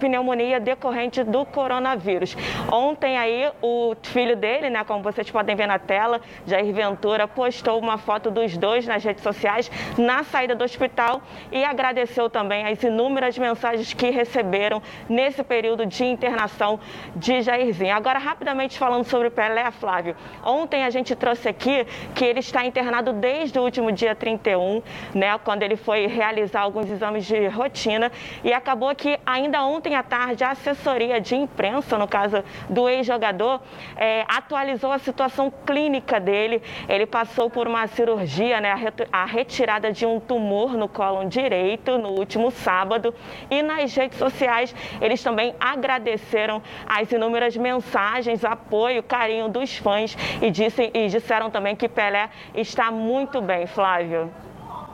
pneumonia 0.00 0.58
decorrente 0.58 1.13
do 1.22 1.44
coronavírus. 1.44 2.36
Ontem 2.72 3.16
aí, 3.16 3.50
o 3.62 3.94
filho 4.02 4.34
dele, 4.34 4.70
né, 4.70 4.82
como 4.84 5.02
vocês 5.02 5.30
podem 5.30 5.54
ver 5.54 5.66
na 5.66 5.78
tela, 5.78 6.20
Jair 6.46 6.72
Ventura, 6.72 7.28
postou 7.28 7.78
uma 7.78 7.98
foto 7.98 8.30
dos 8.30 8.56
dois 8.56 8.86
nas 8.86 9.04
redes 9.04 9.22
sociais 9.22 9.70
na 9.98 10.24
saída 10.24 10.54
do 10.54 10.64
hospital 10.64 11.22
e 11.52 11.62
agradeceu 11.62 12.30
também 12.30 12.66
as 12.66 12.82
inúmeras 12.82 13.36
mensagens 13.38 13.92
que 13.92 14.10
receberam 14.10 14.82
nesse 15.08 15.44
período 15.44 15.84
de 15.84 16.04
internação 16.04 16.80
de 17.14 17.42
Jairzinho. 17.42 17.94
Agora, 17.94 18.18
rapidamente 18.18 18.78
falando 18.78 19.04
sobre 19.04 19.28
o 19.28 19.30
Pelé, 19.30 19.70
Flávio. 19.70 20.16
Ontem 20.42 20.84
a 20.84 20.90
gente 20.90 21.14
trouxe 21.14 21.48
aqui 21.48 21.86
que 22.14 22.24
ele 22.24 22.40
está 22.40 22.64
internado 22.64 23.12
desde 23.12 23.58
o 23.58 23.62
último 23.62 23.92
dia 23.92 24.14
31, 24.14 24.82
né, 25.14 25.38
quando 25.44 25.62
ele 25.62 25.76
foi 25.76 26.06
realizar 26.06 26.62
alguns 26.62 26.90
exames 26.90 27.26
de 27.26 27.46
rotina 27.48 28.10
e 28.42 28.52
acabou 28.52 28.94
que 28.94 29.18
ainda 29.26 29.62
ontem 29.64 29.94
à 29.94 30.02
tarde 30.02 30.42
a 30.44 30.50
assessoria 30.50 31.03
de 31.20 31.36
imprensa, 31.36 31.98
no 31.98 32.08
caso 32.08 32.42
do 32.68 32.88
ex-jogador, 32.88 33.60
é, 33.96 34.24
atualizou 34.28 34.92
a 34.92 34.98
situação 34.98 35.52
clínica 35.66 36.18
dele. 36.18 36.62
Ele 36.88 37.06
passou 37.06 37.48
por 37.50 37.66
uma 37.66 37.86
cirurgia, 37.86 38.60
né, 38.60 38.74
a 39.12 39.24
retirada 39.24 39.92
de 39.92 40.06
um 40.06 40.20
tumor 40.20 40.74
no 40.74 40.88
colo 40.88 41.24
direito 41.28 41.98
no 41.98 42.10
último 42.10 42.50
sábado 42.50 43.14
e 43.50 43.62
nas 43.62 43.94
redes 43.94 44.18
sociais 44.18 44.74
eles 45.00 45.22
também 45.22 45.54
agradeceram 45.58 46.62
as 46.86 47.10
inúmeras 47.10 47.56
mensagens, 47.56 48.44
apoio, 48.44 49.02
carinho 49.02 49.48
dos 49.48 49.76
fãs 49.76 50.16
e, 50.40 50.50
disse, 50.50 50.90
e 50.92 51.08
disseram 51.08 51.50
também 51.50 51.76
que 51.76 51.88
Pelé 51.88 52.28
está 52.54 52.90
muito 52.90 53.40
bem, 53.40 53.66
Flávio. 53.66 54.30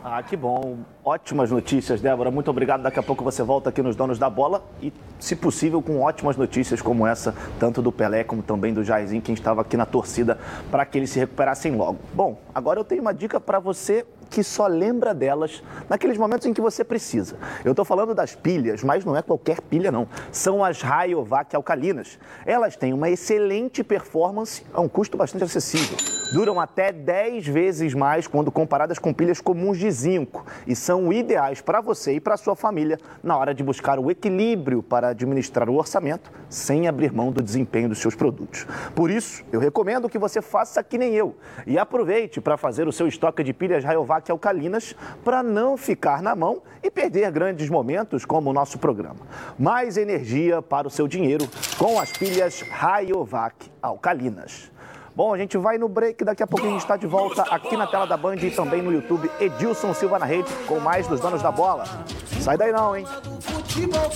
Ah, 0.02 0.22
que 0.22 0.34
bom. 0.34 0.78
Ótimas 1.04 1.50
notícias, 1.50 2.00
Débora. 2.00 2.30
Muito 2.30 2.50
obrigado. 2.50 2.82
Daqui 2.82 2.98
a 2.98 3.02
pouco 3.02 3.22
você 3.22 3.42
volta 3.42 3.68
aqui 3.68 3.82
nos 3.82 3.94
Donos 3.94 4.18
da 4.18 4.30
Bola 4.30 4.64
e, 4.80 4.90
se 5.18 5.36
possível, 5.36 5.82
com 5.82 6.00
ótimas 6.00 6.38
notícias 6.38 6.80
como 6.80 7.06
essa, 7.06 7.34
tanto 7.58 7.82
do 7.82 7.92
Pelé 7.92 8.24
como 8.24 8.42
também 8.42 8.72
do 8.72 8.82
Jairzinho, 8.82 9.20
quem 9.20 9.34
estava 9.34 9.60
aqui 9.60 9.76
na 9.76 9.84
torcida 9.84 10.38
para 10.70 10.86
que 10.86 10.96
eles 10.96 11.10
se 11.10 11.18
recuperassem 11.18 11.76
logo. 11.76 11.98
Bom, 12.14 12.38
agora 12.54 12.80
eu 12.80 12.84
tenho 12.84 13.02
uma 13.02 13.12
dica 13.12 13.38
para 13.38 13.58
você 13.58 14.06
que 14.30 14.42
só 14.42 14.66
lembra 14.66 15.12
delas 15.12 15.62
naqueles 15.86 16.16
momentos 16.16 16.46
em 16.46 16.54
que 16.54 16.62
você 16.62 16.82
precisa. 16.82 17.36
Eu 17.62 17.72
estou 17.72 17.84
falando 17.84 18.14
das 18.14 18.34
pilhas, 18.34 18.82
mas 18.82 19.04
não 19.04 19.14
é 19.14 19.20
qualquer 19.20 19.60
pilha 19.60 19.92
não. 19.92 20.08
São 20.32 20.64
as 20.64 20.80
Rayovac 20.80 21.54
alcalinas. 21.54 22.18
Elas 22.46 22.74
têm 22.74 22.94
uma 22.94 23.10
excelente 23.10 23.84
performance 23.84 24.64
a 24.72 24.80
um 24.80 24.88
custo 24.88 25.18
bastante 25.18 25.44
acessível. 25.44 26.19
Duram 26.32 26.60
até 26.60 26.92
10 26.92 27.48
vezes 27.48 27.92
mais 27.92 28.28
quando 28.28 28.52
comparadas 28.52 29.00
com 29.00 29.12
pilhas 29.12 29.40
comuns 29.40 29.76
de 29.76 29.90
zinco 29.90 30.46
e 30.64 30.76
são 30.76 31.12
ideais 31.12 31.60
para 31.60 31.80
você 31.80 32.12
e 32.12 32.20
para 32.20 32.36
sua 32.36 32.54
família 32.54 32.98
na 33.20 33.36
hora 33.36 33.52
de 33.52 33.64
buscar 33.64 33.98
o 33.98 34.08
equilíbrio 34.12 34.80
para 34.80 35.08
administrar 35.08 35.68
o 35.68 35.74
orçamento 35.74 36.30
sem 36.48 36.86
abrir 36.86 37.12
mão 37.12 37.32
do 37.32 37.42
desempenho 37.42 37.88
dos 37.88 37.98
seus 37.98 38.14
produtos. 38.14 38.64
Por 38.94 39.10
isso, 39.10 39.42
eu 39.52 39.58
recomendo 39.58 40.08
que 40.08 40.18
você 40.18 40.40
faça 40.40 40.84
que 40.84 40.96
nem 40.96 41.14
eu 41.14 41.34
e 41.66 41.76
aproveite 41.76 42.40
para 42.40 42.56
fazer 42.56 42.86
o 42.86 42.92
seu 42.92 43.08
estoque 43.08 43.42
de 43.42 43.52
pilhas 43.52 43.82
Rayovac 43.82 44.30
alcalinas 44.30 44.94
para 45.24 45.42
não 45.42 45.76
ficar 45.76 46.22
na 46.22 46.36
mão 46.36 46.62
e 46.80 46.92
perder 46.92 47.28
grandes 47.32 47.68
momentos 47.68 48.24
como 48.24 48.50
o 48.50 48.52
nosso 48.52 48.78
programa. 48.78 49.20
Mais 49.58 49.96
energia 49.96 50.62
para 50.62 50.86
o 50.86 50.90
seu 50.90 51.08
dinheiro 51.08 51.48
com 51.76 51.98
as 51.98 52.12
pilhas 52.12 52.62
Rayovac 52.62 53.68
alcalinas. 53.82 54.70
Bom, 55.14 55.34
a 55.34 55.38
gente 55.38 55.58
vai 55.58 55.76
no 55.76 55.88
break, 55.88 56.24
daqui 56.24 56.42
a 56.42 56.46
pouquinho 56.46 56.70
a 56.70 56.74
gente 56.74 56.82
está 56.82 56.96
de 56.96 57.06
volta 57.06 57.42
aqui 57.42 57.76
na 57.76 57.86
tela 57.86 58.06
da 58.06 58.16
Band 58.16 58.36
e 58.36 58.50
também 58.50 58.80
no 58.80 58.92
YouTube. 58.92 59.30
Edilson 59.40 59.92
Silva 59.92 60.18
na 60.18 60.24
rede, 60.24 60.48
com 60.68 60.78
mais 60.78 61.06
dos 61.08 61.20
donos 61.20 61.42
da 61.42 61.50
bola. 61.50 61.84
Sai 62.40 62.56
daí 62.56 62.72
não, 62.72 62.96
hein? 62.96 63.04
Então 63.76 64.08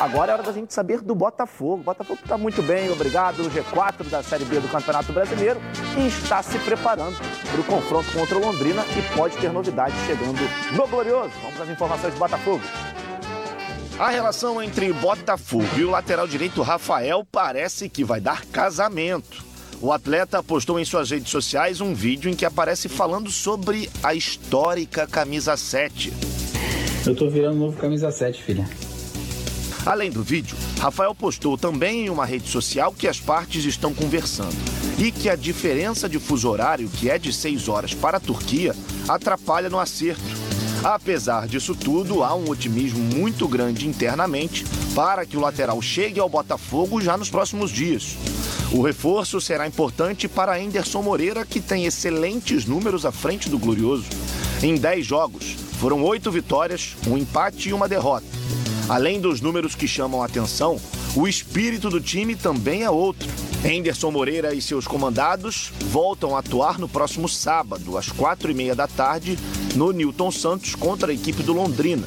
Agora 0.01 0.33
é 0.33 0.35
hora 0.35 0.43
da 0.43 0.53
gente 0.53 0.73
saber 0.73 1.01
do 1.01 1.15
Botafogo. 1.15 1.81
O 1.81 1.85
Botafogo 1.85 2.21
está 2.23 2.39
muito 2.39 2.63
bem, 2.63 2.91
obrigado, 2.91 3.43
no 3.43 3.51
G4 3.51 4.09
da 4.09 4.23
Série 4.23 4.45
B 4.45 4.61
do 4.61 4.69
Campeonato 4.69 5.13
Brasileiro 5.13 5.61
e 5.97 6.07
está 6.07 6.43
se 6.43 6.59
preparando 6.61 7.17
para 7.51 7.61
o 7.61 7.65
confronto 7.65 8.11
contra 8.13 8.37
o 8.37 8.41
Londrina 8.41 8.83
e 8.97 9.17
pode 9.17 9.37
ter 9.39 9.53
novidades 9.53 9.97
chegando 10.07 10.39
no 10.77 10.87
Glorioso. 10.87 11.33
Vamos 11.43 11.61
às 11.61 11.69
informações 11.69 12.15
do 12.15 12.19
Botafogo. 12.19 12.63
A 13.99 14.11
relação 14.11 14.63
entre 14.63 14.93
Botafogo 14.93 15.67
e 15.77 15.85
o 15.85 15.91
lateral 15.91 16.29
direito 16.29 16.63
Rafael 16.63 17.27
parece 17.31 17.89
que 17.89 18.05
vai 18.05 18.21
dar 18.21 18.45
casamento. 18.47 19.45
O 19.81 19.93
atleta 19.93 20.43
postou 20.43 20.79
em 20.79 20.85
suas 20.85 21.11
redes 21.11 21.31
sociais 21.31 21.81
um 21.81 21.95
vídeo 21.95 22.31
em 22.31 22.35
que 22.35 22.45
aparece 22.45 22.89
falando 22.89 23.31
sobre 23.31 23.91
a 24.03 24.15
histórica 24.15 25.07
camisa 25.07 25.57
7. 25.57 26.13
Eu 27.07 27.15
tô 27.15 27.29
virando 27.29 27.59
novo 27.59 27.77
camisa 27.77 28.11
7, 28.11 28.43
filha. 28.43 28.69
Além 29.87 30.11
do 30.11 30.23
vídeo, 30.23 30.57
Rafael 30.79 31.15
postou 31.15 31.57
também 31.57 32.07
em 32.07 32.11
uma 32.11 32.27
rede 32.27 32.49
social 32.49 32.93
que 32.93 33.09
as 33.09 33.21
partes 33.21 33.65
estão 33.65 33.95
conversando 33.95 34.57
e 34.99 35.11
que 35.11 35.31
a 35.31 35.37
diferença 35.37 36.09
de 36.09 36.19
fuso 36.19 36.49
horário, 36.49 36.89
que 36.89 37.09
é 37.09 37.19
de 37.19 37.33
6 37.33 37.69
horas 37.69 37.95
para 37.95 38.19
a 38.19 38.21
Turquia, 38.21 38.75
atrapalha 39.09 39.71
no 39.71 39.79
acerto 39.79 40.49
Apesar 40.83 41.49
disso 41.49 41.75
tudo, 41.75 42.23
há 42.23 42.35
um 42.35 42.49
otimismo 42.49 43.01
muito 43.01 43.49
grande 43.49 43.87
internamente 43.89 44.65
para 44.95 45.27
que 45.27 45.37
o 45.37 45.41
lateral 45.41 45.83
chegue 45.83 46.21
ao 46.21 46.29
Botafogo 46.29 47.01
já 47.01 47.17
nos 47.17 47.29
próximos 47.29 47.71
dias. 47.71 48.17
O 48.73 48.83
reforço 48.83 49.41
será 49.41 49.67
importante 49.67 50.29
para 50.29 50.57
Anderson 50.57 51.03
Moreira, 51.03 51.45
que 51.45 51.61
tem 51.61 51.85
excelentes 51.85 52.65
números 52.65 53.05
à 53.05 53.11
frente 53.11 53.49
do 53.49 53.59
Glorioso. 53.59 54.07
Em 54.63 54.77
10 54.77 55.05
jogos, 55.05 55.57
foram 55.79 56.03
8 56.03 56.31
vitórias, 56.31 56.97
um 57.07 57.17
empate 57.17 57.69
e 57.69 57.73
uma 57.73 57.89
derrota. 57.89 58.27
Além 58.89 59.21
dos 59.21 59.41
números 59.41 59.75
que 59.75 59.87
chamam 59.87 60.23
a 60.23 60.27
atenção, 60.27 60.81
o 61.15 61.29
espírito 61.29 61.89
do 61.89 62.01
time 62.01 62.35
também 62.35 62.83
é 62.83 62.91
outro. 62.91 63.29
Henderson 63.65 64.11
Moreira 64.11 64.55
e 64.55 64.63
seus 64.63 64.87
comandados 64.87 65.73
voltam 65.91 66.35
a 66.35 66.41
atuar 66.41 66.79
no 66.79 66.89
próximo 66.89 67.29
sábado, 67.29 67.97
às 67.99 68.09
quatro 68.09 68.51
e 68.51 68.55
meia 68.55 68.75
da 68.75 68.87
tarde, 68.87 69.39
no 69.75 69.93
Newton 69.93 70.31
Santos 70.31 70.75
contra 70.75 71.11
a 71.11 71.15
equipe 71.15 71.43
do 71.43 71.53
Londrina. 71.53 72.07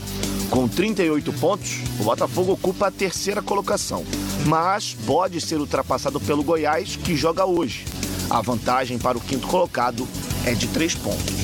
Com 0.50 0.68
38 0.68 1.32
pontos, 1.34 1.80
o 2.00 2.04
Botafogo 2.04 2.54
ocupa 2.54 2.88
a 2.88 2.92
terceira 2.92 3.42
colocação, 3.42 4.04
mas 4.46 4.96
pode 5.06 5.40
ser 5.40 5.60
ultrapassado 5.60 6.20
pelo 6.20 6.44
Goiás, 6.44 6.98
que 6.98 7.16
joga 7.16 7.46
hoje. 7.46 7.86
A 8.30 8.42
vantagem 8.42 8.98
para 8.98 9.18
o 9.18 9.22
quinto 9.22 9.48
colocado 9.48 10.08
é 10.46 10.54
de 10.54 10.68
três 10.68 10.94
pontos. 10.96 11.41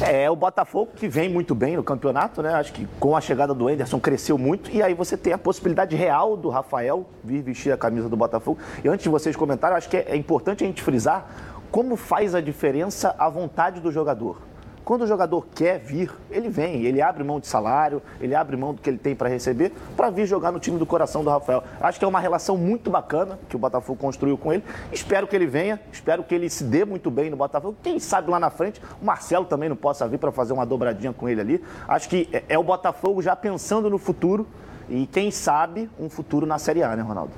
É, 0.00 0.28
o 0.28 0.34
Botafogo 0.34 0.90
que 0.96 1.06
vem 1.06 1.28
muito 1.28 1.54
bem 1.54 1.76
no 1.76 1.84
campeonato, 1.84 2.42
né? 2.42 2.52
Acho 2.54 2.72
que 2.72 2.86
com 2.98 3.16
a 3.16 3.20
chegada 3.20 3.54
do 3.54 3.70
Enderson 3.70 4.00
cresceu 4.00 4.36
muito. 4.36 4.70
E 4.70 4.82
aí 4.82 4.92
você 4.92 5.16
tem 5.16 5.32
a 5.32 5.38
possibilidade 5.38 5.94
real 5.94 6.36
do 6.36 6.48
Rafael 6.48 7.06
vir 7.22 7.42
vestir 7.42 7.72
a 7.72 7.76
camisa 7.76 8.08
do 8.08 8.16
Botafogo. 8.16 8.58
E 8.82 8.88
antes 8.88 9.04
de 9.04 9.08
vocês 9.08 9.36
comentarem, 9.36 9.76
acho 9.76 9.88
que 9.88 9.96
é 9.96 10.16
importante 10.16 10.64
a 10.64 10.66
gente 10.66 10.82
frisar 10.82 11.26
como 11.70 11.96
faz 11.96 12.34
a 12.34 12.40
diferença 12.40 13.14
a 13.18 13.28
vontade 13.28 13.80
do 13.80 13.92
jogador. 13.92 14.38
Quando 14.84 15.02
o 15.02 15.06
jogador 15.06 15.46
quer 15.54 15.78
vir, 15.78 16.10
ele 16.30 16.50
vem, 16.50 16.82
ele 16.82 17.00
abre 17.00 17.24
mão 17.24 17.40
de 17.40 17.46
salário, 17.46 18.02
ele 18.20 18.34
abre 18.34 18.54
mão 18.54 18.74
do 18.74 18.82
que 18.82 18.90
ele 18.90 18.98
tem 18.98 19.14
para 19.14 19.28
receber 19.28 19.72
para 19.96 20.10
vir 20.10 20.26
jogar 20.26 20.52
no 20.52 20.60
time 20.60 20.78
do 20.78 20.84
coração 20.84 21.24
do 21.24 21.30
Rafael. 21.30 21.64
Acho 21.80 21.98
que 21.98 22.04
é 22.04 22.08
uma 22.08 22.20
relação 22.20 22.56
muito 22.58 22.90
bacana 22.90 23.38
que 23.48 23.56
o 23.56 23.58
Botafogo 23.58 23.98
construiu 23.98 24.36
com 24.36 24.52
ele. 24.52 24.62
Espero 24.92 25.26
que 25.26 25.34
ele 25.34 25.46
venha, 25.46 25.80
espero 25.90 26.22
que 26.22 26.34
ele 26.34 26.50
se 26.50 26.64
dê 26.64 26.84
muito 26.84 27.10
bem 27.10 27.30
no 27.30 27.36
Botafogo. 27.36 27.76
Quem 27.82 27.98
sabe 27.98 28.30
lá 28.30 28.38
na 28.38 28.50
frente 28.50 28.80
o 29.00 29.04
Marcelo 29.04 29.46
também 29.46 29.70
não 29.70 29.76
possa 29.76 30.06
vir 30.06 30.18
para 30.18 30.30
fazer 30.30 30.52
uma 30.52 30.66
dobradinha 30.66 31.14
com 31.14 31.28
ele 31.28 31.40
ali. 31.40 31.64
Acho 31.88 32.08
que 32.08 32.28
é, 32.30 32.44
é 32.50 32.58
o 32.58 32.62
Botafogo 32.62 33.22
já 33.22 33.34
pensando 33.34 33.88
no 33.88 33.96
futuro 33.96 34.46
e 34.88 35.06
quem 35.06 35.30
sabe 35.30 35.88
um 35.98 36.10
futuro 36.10 36.44
na 36.44 36.58
Série 36.58 36.82
A, 36.82 36.94
né, 36.94 37.02
Ronaldo? 37.02 37.32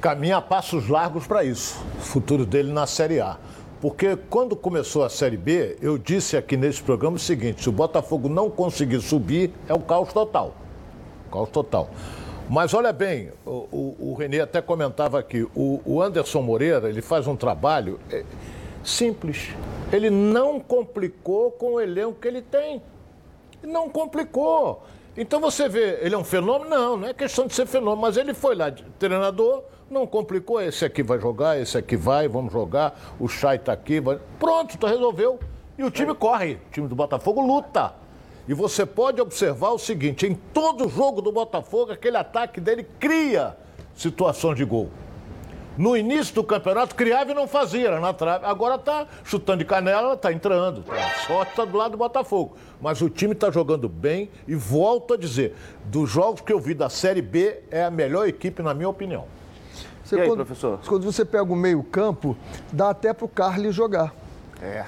Caminha 0.00 0.38
a 0.38 0.42
passos 0.42 0.88
largos 0.88 1.26
para 1.26 1.44
isso, 1.44 1.82
o 1.98 2.00
futuro 2.00 2.44
dele 2.44 2.72
na 2.72 2.86
Série 2.86 3.20
A. 3.20 3.36
Porque 3.86 4.18
quando 4.28 4.56
começou 4.56 5.04
a 5.04 5.08
Série 5.08 5.36
B, 5.36 5.76
eu 5.80 5.96
disse 5.96 6.36
aqui 6.36 6.56
nesse 6.56 6.82
programa 6.82 7.14
o 7.14 7.20
seguinte: 7.20 7.62
se 7.62 7.68
o 7.68 7.72
Botafogo 7.72 8.28
não 8.28 8.50
conseguir 8.50 9.00
subir, 9.00 9.52
é 9.68 9.74
o 9.74 9.78
caos 9.78 10.12
total. 10.12 10.56
Caos 11.30 11.48
total. 11.50 11.88
Mas 12.50 12.74
olha 12.74 12.92
bem, 12.92 13.30
o, 13.46 13.50
o, 13.70 13.96
o 14.10 14.14
Renê 14.14 14.40
até 14.40 14.60
comentava 14.60 15.20
aqui, 15.20 15.46
o, 15.54 15.80
o, 15.84 16.02
Anderson 16.02 16.42
Moreira, 16.42 16.88
ele 16.88 17.00
faz 17.00 17.28
um 17.28 17.36
trabalho 17.36 18.00
é, 18.10 18.24
simples. 18.82 19.50
Ele 19.92 20.10
não 20.10 20.58
complicou 20.58 21.52
com 21.52 21.74
o 21.74 21.80
elenco 21.80 22.18
que 22.20 22.26
ele 22.26 22.42
tem. 22.42 22.82
Não 23.62 23.88
complicou. 23.88 24.82
Então 25.16 25.40
você 25.40 25.68
vê, 25.68 26.00
ele 26.00 26.16
é 26.16 26.18
um 26.18 26.24
fenômeno? 26.24 26.68
Não, 26.68 26.96
não 26.96 27.06
é 27.06 27.14
questão 27.14 27.46
de 27.46 27.54
ser 27.54 27.66
fenômeno, 27.66 28.02
mas 28.02 28.16
ele 28.16 28.34
foi 28.34 28.56
lá, 28.56 28.68
de 28.68 28.82
treinador, 28.98 29.62
não 29.90 30.06
complicou, 30.06 30.60
esse 30.60 30.84
aqui 30.84 31.02
vai 31.02 31.18
jogar, 31.20 31.58
esse 31.60 31.78
aqui 31.78 31.96
vai, 31.96 32.28
vamos 32.28 32.52
jogar, 32.52 32.98
o 33.18 33.28
Chay 33.28 33.58
tá 33.58 33.72
aqui, 33.72 34.00
vai... 34.00 34.18
pronto, 34.38 34.76
tá, 34.76 34.88
resolveu. 34.88 35.38
E 35.78 35.84
o 35.84 35.90
time 35.90 36.14
corre, 36.14 36.54
o 36.54 36.70
time 36.72 36.88
do 36.88 36.94
Botafogo 36.94 37.40
luta. 37.40 37.94
E 38.48 38.54
você 38.54 38.86
pode 38.86 39.20
observar 39.20 39.70
o 39.70 39.78
seguinte, 39.78 40.26
em 40.26 40.34
todo 40.34 40.88
jogo 40.88 41.20
do 41.20 41.30
Botafogo, 41.32 41.92
aquele 41.92 42.16
ataque 42.16 42.60
dele 42.60 42.86
cria 42.98 43.56
situações 43.94 44.56
de 44.56 44.64
gol. 44.64 44.88
No 45.76 45.94
início 45.94 46.34
do 46.34 46.42
campeonato, 46.42 46.94
criava 46.94 47.32
e 47.32 47.34
não 47.34 47.46
fazia, 47.46 47.88
era 47.88 48.00
na 48.00 48.12
trave. 48.12 48.46
Agora 48.46 48.78
tá 48.78 49.06
chutando 49.22 49.58
de 49.58 49.66
canela, 49.66 50.16
tá 50.16 50.32
entrando. 50.32 50.82
A 50.90 51.26
sorte 51.26 51.54
tá 51.54 51.66
do 51.66 51.76
lado 51.76 51.92
do 51.92 51.98
Botafogo. 51.98 52.56
Mas 52.80 53.02
o 53.02 53.10
time 53.10 53.34
tá 53.34 53.50
jogando 53.50 53.86
bem 53.86 54.30
e 54.48 54.54
volto 54.54 55.12
a 55.12 55.16
dizer, 55.18 55.54
dos 55.84 56.08
jogos 56.08 56.40
que 56.40 56.52
eu 56.52 56.58
vi 56.58 56.72
da 56.72 56.88
Série 56.88 57.20
B, 57.20 57.62
é 57.70 57.84
a 57.84 57.90
melhor 57.90 58.26
equipe, 58.26 58.62
na 58.62 58.72
minha 58.72 58.88
opinião. 58.88 59.26
Você, 60.06 60.14
e 60.14 60.20
aí, 60.20 60.28
quando, 60.28 60.46
professor? 60.46 60.78
Quando 60.86 61.02
você 61.02 61.24
pega 61.24 61.52
o 61.52 61.56
meio-campo, 61.56 62.36
dá 62.72 62.90
até 62.90 63.12
para 63.12 63.24
o 63.24 63.28
Carly 63.28 63.72
jogar. 63.72 64.14
É. 64.62 64.84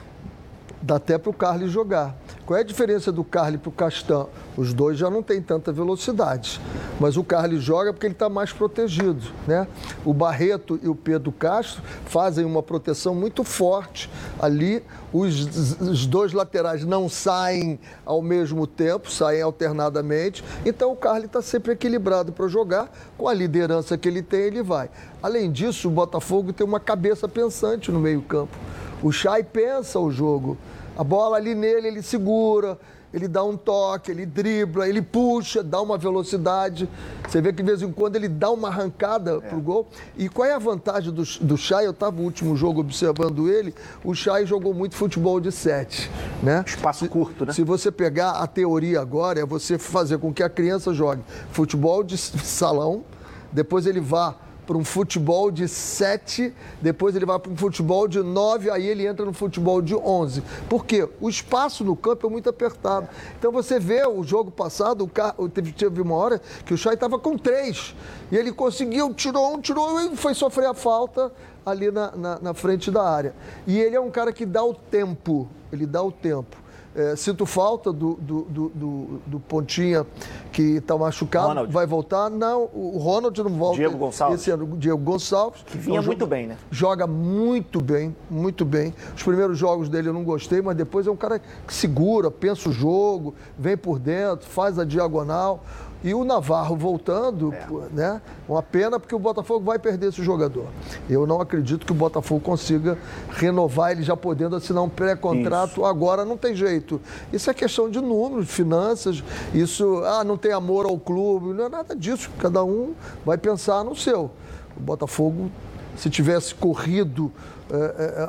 Dá 0.80 0.94
até 0.94 1.18
para 1.18 1.28
o 1.28 1.32
Carly 1.32 1.66
jogar. 1.66 2.14
Qual 2.46 2.56
é 2.56 2.60
a 2.60 2.64
diferença 2.64 3.10
do 3.10 3.24
Carly 3.24 3.58
para 3.58 3.68
o 3.68 3.72
Castan? 3.72 4.28
Os 4.58 4.74
dois 4.74 4.98
já 4.98 5.08
não 5.08 5.22
têm 5.22 5.40
tanta 5.40 5.70
velocidade, 5.70 6.60
mas 6.98 7.16
o 7.16 7.22
Carly 7.22 7.60
joga 7.60 7.92
porque 7.92 8.08
ele 8.08 8.14
está 8.14 8.28
mais 8.28 8.52
protegido, 8.52 9.22
né? 9.46 9.68
O 10.04 10.12
Barreto 10.12 10.80
e 10.82 10.88
o 10.88 10.96
Pedro 10.96 11.30
Castro 11.30 11.80
fazem 12.06 12.44
uma 12.44 12.60
proteção 12.60 13.14
muito 13.14 13.44
forte 13.44 14.10
ali. 14.36 14.82
Os, 15.12 15.78
os 15.80 16.06
dois 16.06 16.32
laterais 16.32 16.84
não 16.84 17.08
saem 17.08 17.78
ao 18.04 18.20
mesmo 18.20 18.66
tempo, 18.66 19.08
saem 19.08 19.42
alternadamente. 19.42 20.42
Então 20.66 20.90
o 20.90 20.96
Carly 20.96 21.26
está 21.26 21.40
sempre 21.40 21.74
equilibrado 21.74 22.32
para 22.32 22.48
jogar. 22.48 22.90
Com 23.16 23.28
a 23.28 23.34
liderança 23.34 23.96
que 23.96 24.08
ele 24.08 24.22
tem, 24.22 24.40
ele 24.40 24.60
vai. 24.64 24.90
Além 25.22 25.52
disso, 25.52 25.86
o 25.86 25.92
Botafogo 25.92 26.52
tem 26.52 26.66
uma 26.66 26.80
cabeça 26.80 27.28
pensante 27.28 27.92
no 27.92 28.00
meio-campo. 28.00 28.58
O 29.04 29.12
Chay 29.12 29.44
pensa 29.44 30.00
o 30.00 30.10
jogo. 30.10 30.58
A 30.96 31.04
bola 31.04 31.36
ali 31.36 31.54
nele, 31.54 31.86
ele 31.86 32.02
segura, 32.02 32.76
ele 33.12 33.26
dá 33.26 33.42
um 33.42 33.56
toque, 33.56 34.10
ele 34.10 34.26
dribla, 34.26 34.88
ele 34.88 35.00
puxa, 35.00 35.62
dá 35.62 35.80
uma 35.80 35.96
velocidade. 35.96 36.88
Você 37.26 37.40
vê 37.40 37.52
que 37.52 37.62
de 37.62 37.68
vez 37.68 37.82
em 37.82 37.90
quando 37.90 38.16
ele 38.16 38.28
dá 38.28 38.50
uma 38.50 38.68
arrancada 38.68 39.40
é. 39.42 39.48
pro 39.48 39.60
gol. 39.60 39.88
E 40.16 40.28
qual 40.28 40.46
é 40.46 40.52
a 40.52 40.58
vantagem 40.58 41.12
do, 41.12 41.22
do 41.40 41.56
Chay? 41.56 41.86
Eu 41.86 41.92
estava 41.92 42.16
no 42.16 42.22
último 42.22 42.56
jogo 42.56 42.80
observando 42.80 43.48
ele. 43.48 43.74
O 44.04 44.14
Chay 44.14 44.44
jogou 44.44 44.74
muito 44.74 44.94
futebol 44.94 45.40
de 45.40 45.50
sete, 45.50 46.10
né? 46.42 46.64
Espaço 46.66 47.04
se, 47.04 47.08
curto, 47.08 47.46
né? 47.46 47.52
Se 47.52 47.62
você 47.62 47.90
pegar 47.90 48.32
a 48.32 48.46
teoria 48.46 49.00
agora, 49.00 49.40
é 49.40 49.46
você 49.46 49.78
fazer 49.78 50.18
com 50.18 50.32
que 50.32 50.42
a 50.42 50.50
criança 50.50 50.92
jogue 50.92 51.22
futebol 51.50 52.02
de 52.04 52.18
salão, 52.18 53.04
depois 53.50 53.86
ele 53.86 54.00
vá 54.00 54.36
para 54.68 54.76
um 54.76 54.84
futebol 54.84 55.50
de 55.50 55.66
7, 55.66 56.52
depois 56.82 57.16
ele 57.16 57.24
vai 57.24 57.38
para 57.38 57.50
um 57.50 57.56
futebol 57.56 58.06
de 58.06 58.22
9, 58.22 58.70
aí 58.70 58.86
ele 58.86 59.06
entra 59.06 59.24
no 59.24 59.32
futebol 59.32 59.80
de 59.80 59.96
11. 59.96 60.42
Por 60.68 60.84
quê? 60.84 61.08
O 61.22 61.30
espaço 61.30 61.82
no 61.82 61.96
campo 61.96 62.26
é 62.26 62.30
muito 62.30 62.50
apertado. 62.50 63.08
Então 63.38 63.50
você 63.50 63.80
vê 63.80 64.06
o 64.06 64.22
jogo 64.22 64.50
passado, 64.50 65.02
o 65.02 65.08
carro, 65.08 65.48
teve, 65.48 65.72
teve 65.72 66.02
uma 66.02 66.14
hora 66.14 66.38
que 66.66 66.74
o 66.74 66.76
Chay 66.76 66.92
estava 66.92 67.18
com 67.18 67.38
3. 67.38 67.94
E 68.30 68.36
ele 68.36 68.52
conseguiu, 68.52 69.14
tirou 69.14 69.54
um, 69.54 69.58
tirou 69.58 70.02
e 70.02 70.14
foi 70.14 70.34
sofrer 70.34 70.66
a 70.66 70.74
falta 70.74 71.32
ali 71.64 71.90
na, 71.90 72.10
na, 72.14 72.38
na 72.38 72.52
frente 72.52 72.90
da 72.90 73.02
área. 73.02 73.34
E 73.66 73.80
ele 73.80 73.96
é 73.96 74.00
um 74.00 74.10
cara 74.10 74.34
que 74.34 74.44
dá 74.44 74.62
o 74.62 74.74
tempo, 74.74 75.48
ele 75.72 75.86
dá 75.86 76.02
o 76.02 76.12
tempo. 76.12 76.67
É, 76.98 77.14
sinto 77.14 77.46
falta 77.46 77.92
do, 77.92 78.14
do, 78.14 78.42
do, 78.42 79.20
do 79.24 79.38
Pontinha, 79.38 80.04
que 80.50 80.78
está 80.78 80.98
machucado. 80.98 81.46
Ronald. 81.46 81.72
Vai 81.72 81.86
voltar? 81.86 82.28
Não, 82.28 82.68
o 82.74 82.98
Ronald 82.98 83.40
não 83.40 83.50
volta. 83.50 83.76
Diego 83.76 83.96
Gonçalves. 83.96 84.40
Esse 84.40 84.50
ano, 84.50 84.76
Diego 84.76 84.98
Gonçalves. 84.98 85.62
Que 85.62 85.78
vinha 85.78 86.02
muito 86.02 86.18
joga, 86.18 86.26
bem, 86.26 86.46
né? 86.48 86.56
Joga 86.72 87.06
muito 87.06 87.80
bem, 87.80 88.16
muito 88.28 88.64
bem. 88.64 88.92
Os 89.14 89.22
primeiros 89.22 89.56
jogos 89.56 89.88
dele 89.88 90.08
eu 90.08 90.12
não 90.12 90.24
gostei, 90.24 90.60
mas 90.60 90.76
depois 90.76 91.06
é 91.06 91.10
um 91.12 91.16
cara 91.16 91.38
que 91.38 91.72
segura, 91.72 92.32
pensa 92.32 92.68
o 92.68 92.72
jogo, 92.72 93.32
vem 93.56 93.76
por 93.76 94.00
dentro, 94.00 94.48
faz 94.48 94.76
a 94.76 94.84
diagonal. 94.84 95.62
E 96.02 96.14
o 96.14 96.22
Navarro 96.22 96.76
voltando, 96.76 97.52
é. 97.52 97.66
né? 97.92 98.22
Uma 98.48 98.62
pena 98.62 99.00
porque 99.00 99.14
o 99.14 99.18
Botafogo 99.18 99.64
vai 99.64 99.78
perder 99.78 100.08
esse 100.08 100.22
jogador. 100.22 100.66
Eu 101.10 101.26
não 101.26 101.40
acredito 101.40 101.84
que 101.84 101.90
o 101.90 101.94
Botafogo 101.94 102.40
consiga 102.40 102.96
renovar 103.30 103.90
ele 103.90 104.02
já 104.02 104.16
podendo 104.16 104.54
assinar 104.54 104.82
um 104.82 104.88
pré-contrato 104.88 105.84
agora, 105.84 106.24
não 106.24 106.36
tem 106.36 106.54
jeito. 106.54 107.00
Isso 107.32 107.50
é 107.50 107.54
questão 107.54 107.90
de 107.90 108.00
números, 108.00 108.48
finanças, 108.48 109.24
isso, 109.52 110.02
ah, 110.04 110.22
não 110.22 110.36
tem 110.36 110.52
amor 110.52 110.86
ao 110.86 110.98
clube, 110.98 111.52
não 111.52 111.64
é 111.64 111.68
nada 111.68 111.96
disso. 111.96 112.30
Cada 112.38 112.62
um 112.62 112.94
vai 113.24 113.36
pensar 113.36 113.82
no 113.82 113.96
seu. 113.96 114.30
O 114.76 114.80
Botafogo, 114.80 115.50
se 115.96 116.08
tivesse 116.08 116.54
corrido 116.54 117.32
é, 117.70 117.76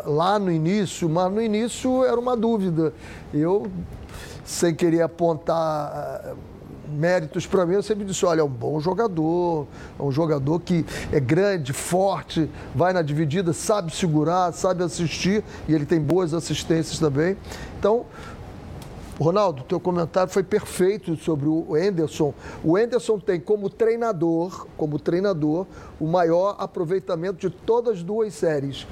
é, 0.05 0.09
lá 0.09 0.39
no 0.39 0.51
início, 0.51 1.07
mas 1.07 1.31
no 1.31 1.41
início 1.41 2.03
era 2.03 2.19
uma 2.19 2.35
dúvida. 2.35 2.93
Eu, 3.33 3.67
sem 4.43 4.73
querer 4.73 5.03
apontar 5.03 6.33
méritos 6.91 7.45
para 7.45 7.65
mim, 7.65 7.75
eu 7.75 7.83
sempre 7.83 8.05
disse, 8.05 8.25
olha, 8.25 8.41
é 8.41 8.43
um 8.43 8.49
bom 8.49 8.79
jogador, 8.79 9.67
é 9.99 10.03
um 10.03 10.11
jogador 10.11 10.59
que 10.59 10.85
é 11.11 11.19
grande, 11.19 11.73
forte, 11.73 12.49
vai 12.73 12.93
na 12.93 13.01
dividida, 13.01 13.53
sabe 13.53 13.95
segurar, 13.95 14.51
sabe 14.53 14.83
assistir, 14.83 15.43
e 15.67 15.73
ele 15.73 15.85
tem 15.85 15.99
boas 15.99 16.33
assistências 16.33 16.99
também. 16.99 17.37
Então, 17.77 18.05
Ronaldo, 19.19 19.63
teu 19.63 19.81
comentário 19.81 20.31
foi 20.31 20.43
perfeito 20.43 21.17
sobre 21.17 21.49
o 21.49 21.77
Enderson. 21.77 22.33
O 22.63 22.77
Enderson 22.77 23.19
tem 23.19 23.37
como 23.37 23.69
treinador, 23.69 24.65
como 24.77 24.97
treinador, 24.97 25.67
o 25.99 26.07
maior 26.07 26.55
aproveitamento 26.57 27.37
de 27.37 27.49
todas 27.49 27.97
as 27.97 28.03
duas 28.03 28.33
séries. 28.33 28.87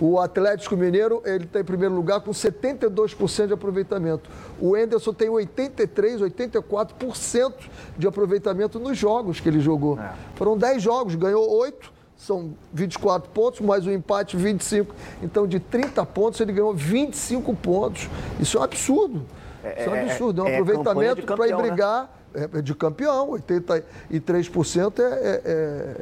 O 0.00 0.18
Atlético 0.18 0.76
Mineiro, 0.76 1.22
ele 1.26 1.44
está 1.44 1.60
em 1.60 1.64
primeiro 1.64 1.94
lugar 1.94 2.20
com 2.20 2.30
72% 2.30 3.48
de 3.48 3.52
aproveitamento. 3.52 4.30
O 4.58 4.74
Enderson 4.74 5.12
tem 5.12 5.28
83, 5.28 6.22
84% 6.22 7.52
de 7.98 8.08
aproveitamento 8.08 8.78
nos 8.78 8.96
jogos 8.96 9.40
que 9.40 9.48
ele 9.48 9.60
jogou. 9.60 10.00
É. 10.00 10.14
Foram 10.36 10.56
10 10.56 10.82
jogos, 10.82 11.14
ganhou 11.16 11.46
8, 11.50 11.92
são 12.16 12.54
24 12.72 13.30
pontos, 13.30 13.60
mais 13.60 13.86
o 13.86 13.90
um 13.90 13.92
empate 13.92 14.38
25. 14.38 14.94
Então, 15.22 15.46
de 15.46 15.60
30 15.60 16.04
pontos, 16.06 16.40
ele 16.40 16.52
ganhou 16.52 16.74
25 16.74 17.54
pontos. 17.56 18.08
Isso 18.40 18.56
é 18.56 18.60
um 18.60 18.64
absurdo. 18.64 19.26
É, 19.62 19.80
Isso 19.80 19.90
é 19.90 19.92
um 19.92 19.96
é, 19.96 20.02
absurdo. 20.02 20.40
É 20.40 20.44
um 20.44 20.48
é 20.48 20.58
aproveitamento 20.58 21.26
para 21.26 21.48
ir 21.48 21.56
brigar 21.56 22.10
né? 22.32 22.62
de 22.62 22.74
campeão. 22.74 23.30
83% 23.32 24.98
é, 24.98 25.42
é 25.44 25.96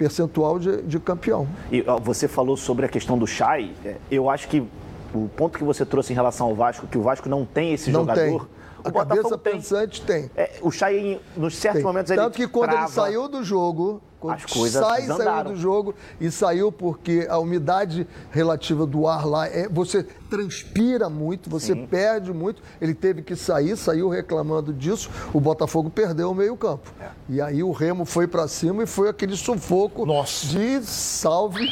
percentual 0.00 0.58
de, 0.58 0.80
de 0.80 0.98
campeão. 0.98 1.46
E 1.70 1.84
ó, 1.86 1.98
você 1.98 2.26
falou 2.26 2.56
sobre 2.56 2.86
a 2.86 2.88
questão 2.88 3.18
do 3.18 3.26
Chay. 3.26 3.70
É, 3.84 3.96
eu 4.10 4.30
acho 4.30 4.48
que 4.48 4.66
o 5.14 5.28
ponto 5.36 5.58
que 5.58 5.64
você 5.64 5.84
trouxe 5.84 6.14
em 6.14 6.16
relação 6.16 6.46
ao 6.46 6.54
Vasco, 6.54 6.86
que 6.86 6.96
o 6.96 7.02
Vasco 7.02 7.28
não 7.28 7.44
tem 7.44 7.74
esse 7.74 7.90
não 7.90 8.00
jogador. 8.00 8.46
Tem. 8.46 8.59
O 8.84 8.88
a 8.88 8.90
Botafogo 8.90 9.22
cabeça 9.22 9.38
tem. 9.38 9.52
pensante 9.54 10.02
tem. 10.02 10.30
É, 10.36 10.58
o 10.62 10.70
Chay, 10.70 11.20
nos 11.36 11.56
certos 11.56 11.78
tem. 11.78 11.86
momentos, 11.86 12.14
Tanto 12.14 12.36
que 12.36 12.46
quando 12.46 12.70
trava... 12.70 12.84
ele 12.86 12.92
saiu 12.92 13.28
do 13.28 13.44
jogo, 13.44 14.00
as 14.28 14.44
coisas 14.44 14.84
sai, 14.84 15.02
saiu 15.06 15.44
do 15.44 15.56
jogo 15.56 15.94
e 16.20 16.30
saiu 16.30 16.70
porque 16.70 17.26
a 17.28 17.38
umidade 17.38 18.06
relativa 18.30 18.84
do 18.84 19.06
ar 19.06 19.26
lá, 19.26 19.46
é, 19.46 19.68
você 19.68 20.02
transpira 20.28 21.08
muito, 21.08 21.48
você 21.48 21.72
Sim. 21.72 21.86
perde 21.86 22.32
muito. 22.32 22.62
Ele 22.80 22.94
teve 22.94 23.22
que 23.22 23.34
sair, 23.34 23.76
saiu 23.76 24.08
reclamando 24.08 24.72
disso. 24.72 25.10
O 25.32 25.40
Botafogo 25.40 25.88
perdeu 25.88 26.30
o 26.30 26.34
meio-campo. 26.34 26.92
É. 27.00 27.08
E 27.28 27.40
aí 27.40 27.62
o 27.62 27.72
Remo 27.72 28.04
foi 28.04 28.26
para 28.26 28.46
cima 28.48 28.82
e 28.82 28.86
foi 28.86 29.08
aquele 29.08 29.36
sufoco 29.36 30.04
Nossa. 30.04 30.46
de 30.46 30.82
salve 30.84 31.66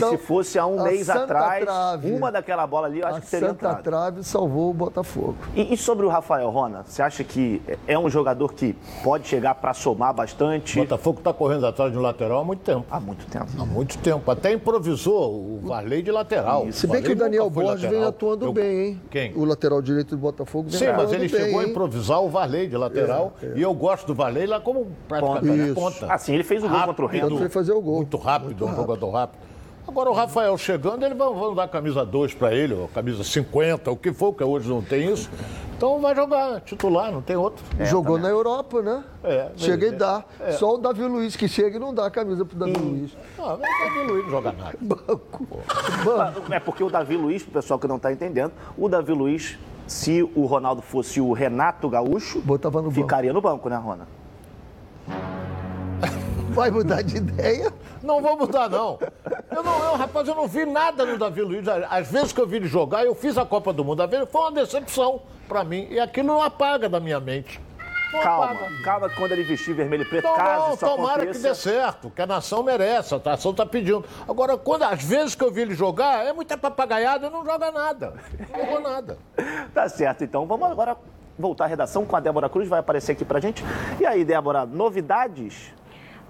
que 0.00 0.08
se 0.10 0.18
fosse 0.18 0.58
há 0.58 0.66
um 0.66 0.80
a 0.80 0.84
mês 0.84 1.06
Santa 1.06 1.24
atrás, 1.24 1.64
Trave. 1.64 2.12
uma 2.12 2.30
daquela 2.32 2.66
bola 2.66 2.86
ali, 2.86 3.00
eu 3.00 3.06
acho 3.06 3.18
A 3.18 3.20
que 3.20 3.26
teria 3.30 3.48
Santa 3.48 3.66
entrado. 3.68 3.82
Trave 3.82 4.24
salvou 4.24 4.70
o 4.70 4.74
Botafogo. 4.74 5.36
E, 5.54 5.74
e 5.74 5.76
sobre 5.76 6.06
o 6.06 6.08
Rafael 6.08 6.48
Rona, 6.50 6.82
você 6.86 7.02
acha 7.02 7.22
que 7.24 7.62
é 7.86 7.98
um 7.98 8.08
jogador 8.08 8.52
que 8.52 8.74
pode 9.02 9.26
chegar 9.28 9.54
para 9.56 9.74
somar 9.74 10.12
bastante? 10.14 10.78
O 10.78 10.82
Botafogo 10.82 11.18
está 11.18 11.32
correndo 11.32 11.66
atrás 11.66 11.92
de 11.92 11.98
um 11.98 12.02
lateral 12.02 12.40
há 12.40 12.44
muito 12.44 12.60
tempo. 12.60 12.84
Há 12.90 13.00
muito 13.00 13.26
tempo. 13.26 13.46
Há 13.58 13.64
muito 13.66 13.98
tempo. 13.98 14.30
Até 14.30 14.52
improvisou 14.52 15.34
o 15.34 15.60
Varley 15.64 16.02
de 16.02 16.10
lateral. 16.10 16.70
Se 16.72 16.86
bem 16.86 17.02
que 17.02 17.12
o 17.12 17.16
Daniel 17.16 17.50
Borges 17.50 17.88
vem 17.90 18.02
atuando 18.04 18.46
Eu- 18.46 18.52
bem, 18.52 18.80
hein? 18.86 19.00
Quem? 19.10 19.32
O 19.34 19.44
lateral 19.44 19.80
direito 19.82 20.10
do 20.10 20.18
Botafogo 20.18 20.68
vem 20.68 20.78
Sim, 20.78 20.86
mas 20.96 21.12
ele 21.12 21.28
bem, 21.28 21.40
chegou 21.40 21.60
a 21.60 21.64
hein? 21.64 21.70
improvisar 21.70 22.22
o 22.22 22.28
Varley 22.28 22.66
de 22.68 22.76
lateral. 22.76 23.32
É, 23.42 23.46
é. 23.46 23.52
E 23.56 23.62
eu 23.62 23.72
gosto 23.74 24.06
do 24.06 24.14
Varley 24.14 24.46
lá 24.46 24.60
como 24.60 24.86
praticamente 25.08 25.72
ponta. 25.74 26.12
Assim, 26.12 26.34
ele 26.34 26.44
fez 26.44 26.62
o 26.62 26.68
gol 26.68 26.78
contra 26.86 27.04
o 27.04 27.06
Rápido, 27.08 27.26
Remo. 27.26 27.38
Foi 27.38 27.48
fazer 27.48 27.72
o 27.72 27.80
gol. 27.80 27.96
Muito 27.96 28.16
rápido, 28.16 28.66
um 28.66 28.74
jogador 28.74 29.10
rápido. 29.10 29.38
Agora 29.88 30.10
o 30.10 30.12
Rafael 30.12 30.58
chegando, 30.58 31.02
eles 31.02 31.16
vão, 31.16 31.34
vão 31.34 31.54
dar 31.54 31.66
camisa 31.66 32.04
2 32.04 32.34
para 32.34 32.54
ele, 32.54 32.74
ou 32.74 32.88
camisa 32.88 33.24
50, 33.24 33.90
o 33.90 33.96
que 33.96 34.12
for, 34.12 34.34
que 34.34 34.44
hoje 34.44 34.68
não 34.68 34.82
tem 34.82 35.10
isso. 35.10 35.30
Então 35.74 35.98
vai 35.98 36.14
jogar 36.14 36.60
titular, 36.60 37.10
não 37.10 37.22
tem 37.22 37.36
outro. 37.36 37.64
Jogou 37.86 38.18
na 38.18 38.28
Europa, 38.28 38.82
né? 38.82 39.02
É, 39.24 39.50
chega 39.56 39.86
e 39.86 39.88
é. 39.88 39.92
dá. 39.92 40.24
É. 40.40 40.52
Só 40.52 40.74
o 40.74 40.78
Davi 40.78 41.04
Luiz 41.04 41.36
que 41.36 41.48
chega 41.48 41.76
e 41.76 41.80
não 41.80 41.94
dá 41.94 42.04
a 42.04 42.10
camisa 42.10 42.44
pro 42.44 42.58
Davi 42.58 42.76
Luiz. 42.76 43.16
Ah, 43.38 43.56
mas 43.58 43.70
o 43.70 43.84
Davi 43.84 44.12
Luiz 44.12 44.24
não 44.24 44.30
joga 44.30 44.52
nada. 44.52 44.78
É 46.54 46.60
porque 46.60 46.84
o 46.84 46.90
Davi 46.90 47.16
Luiz, 47.16 47.42
pro 47.42 47.52
pessoal 47.52 47.78
que 47.80 47.88
não 47.88 47.96
está 47.96 48.12
entendendo, 48.12 48.52
o 48.76 48.90
Davi 48.90 49.12
Luiz, 49.12 49.58
se 49.86 50.22
o 50.34 50.44
Ronaldo 50.44 50.82
fosse 50.82 51.18
o 51.18 51.32
Renato 51.32 51.88
Gaúcho, 51.88 52.40
Botava 52.40 52.82
no 52.82 52.90
banco. 52.90 53.00
ficaria 53.00 53.32
no 53.32 53.40
banco, 53.40 53.70
né, 53.70 53.76
Rona? 53.76 54.06
Vai 56.50 56.70
mudar 56.70 57.02
de 57.02 57.18
ideia? 57.18 57.72
Não 58.02 58.20
vou 58.20 58.36
mudar, 58.36 58.68
não. 58.68 58.98
Eu 59.50 59.62
não, 59.62 59.84
eu, 59.84 59.96
rapaz, 59.96 60.28
eu 60.28 60.34
não 60.34 60.46
vi 60.46 60.66
nada 60.66 61.04
no 61.06 61.16
Davi 61.16 61.42
Luiz. 61.42 61.66
Às 61.68 62.10
vezes 62.10 62.32
que 62.32 62.40
eu 62.40 62.46
vi 62.46 62.56
ele 62.56 62.66
jogar, 62.66 63.04
eu 63.04 63.14
fiz 63.14 63.38
a 63.38 63.44
Copa 63.44 63.72
do 63.72 63.84
Mundo. 63.84 64.02
Foi 64.30 64.40
uma 64.42 64.52
decepção 64.52 65.22
para 65.48 65.64
mim. 65.64 65.88
E 65.90 65.98
aquilo 65.98 66.28
não 66.28 66.42
apaga 66.42 66.88
da 66.88 67.00
minha 67.00 67.18
mente. 67.18 67.60
Não 68.12 68.20
Calma, 68.20 68.52
apaga. 68.52 68.82
calma 68.82 69.08
que 69.10 69.16
quando 69.16 69.32
ele 69.32 69.42
vestir 69.42 69.74
vermelho 69.74 70.02
e 70.02 70.06
preto, 70.06 70.32
caso 70.34 70.70
não, 70.70 70.76
tomara 70.76 71.24
aconteça... 71.24 71.40
que 71.40 71.48
dê 71.48 71.54
certo, 71.54 72.10
que 72.10 72.22
a 72.22 72.26
nação 72.26 72.62
merece, 72.62 73.14
a 73.14 73.20
nação 73.22 73.50
está 73.50 73.66
pedindo. 73.66 74.02
Agora, 74.26 74.56
quando, 74.56 74.84
às 74.84 75.02
vezes 75.02 75.34
que 75.34 75.44
eu 75.44 75.52
vi 75.52 75.60
ele 75.62 75.74
jogar, 75.74 76.24
é 76.24 76.32
muita 76.32 76.56
papagaiada 76.56 77.26
e 77.26 77.30
não 77.30 77.44
joga 77.44 77.70
nada. 77.70 78.14
Não 78.50 78.60
jogou 78.60 78.80
nada. 78.80 79.18
Tá 79.74 79.88
certo, 79.88 80.24
então 80.24 80.46
vamos 80.46 80.70
agora 80.70 80.96
voltar 81.38 81.64
à 81.64 81.66
redação 81.68 82.04
com 82.04 82.16
a 82.16 82.20
Débora 82.20 82.48
Cruz, 82.48 82.66
vai 82.68 82.80
aparecer 82.80 83.12
aqui 83.12 83.24
pra 83.24 83.38
gente. 83.38 83.62
E 84.00 84.06
aí, 84.06 84.24
Débora, 84.24 84.64
novidades? 84.64 85.72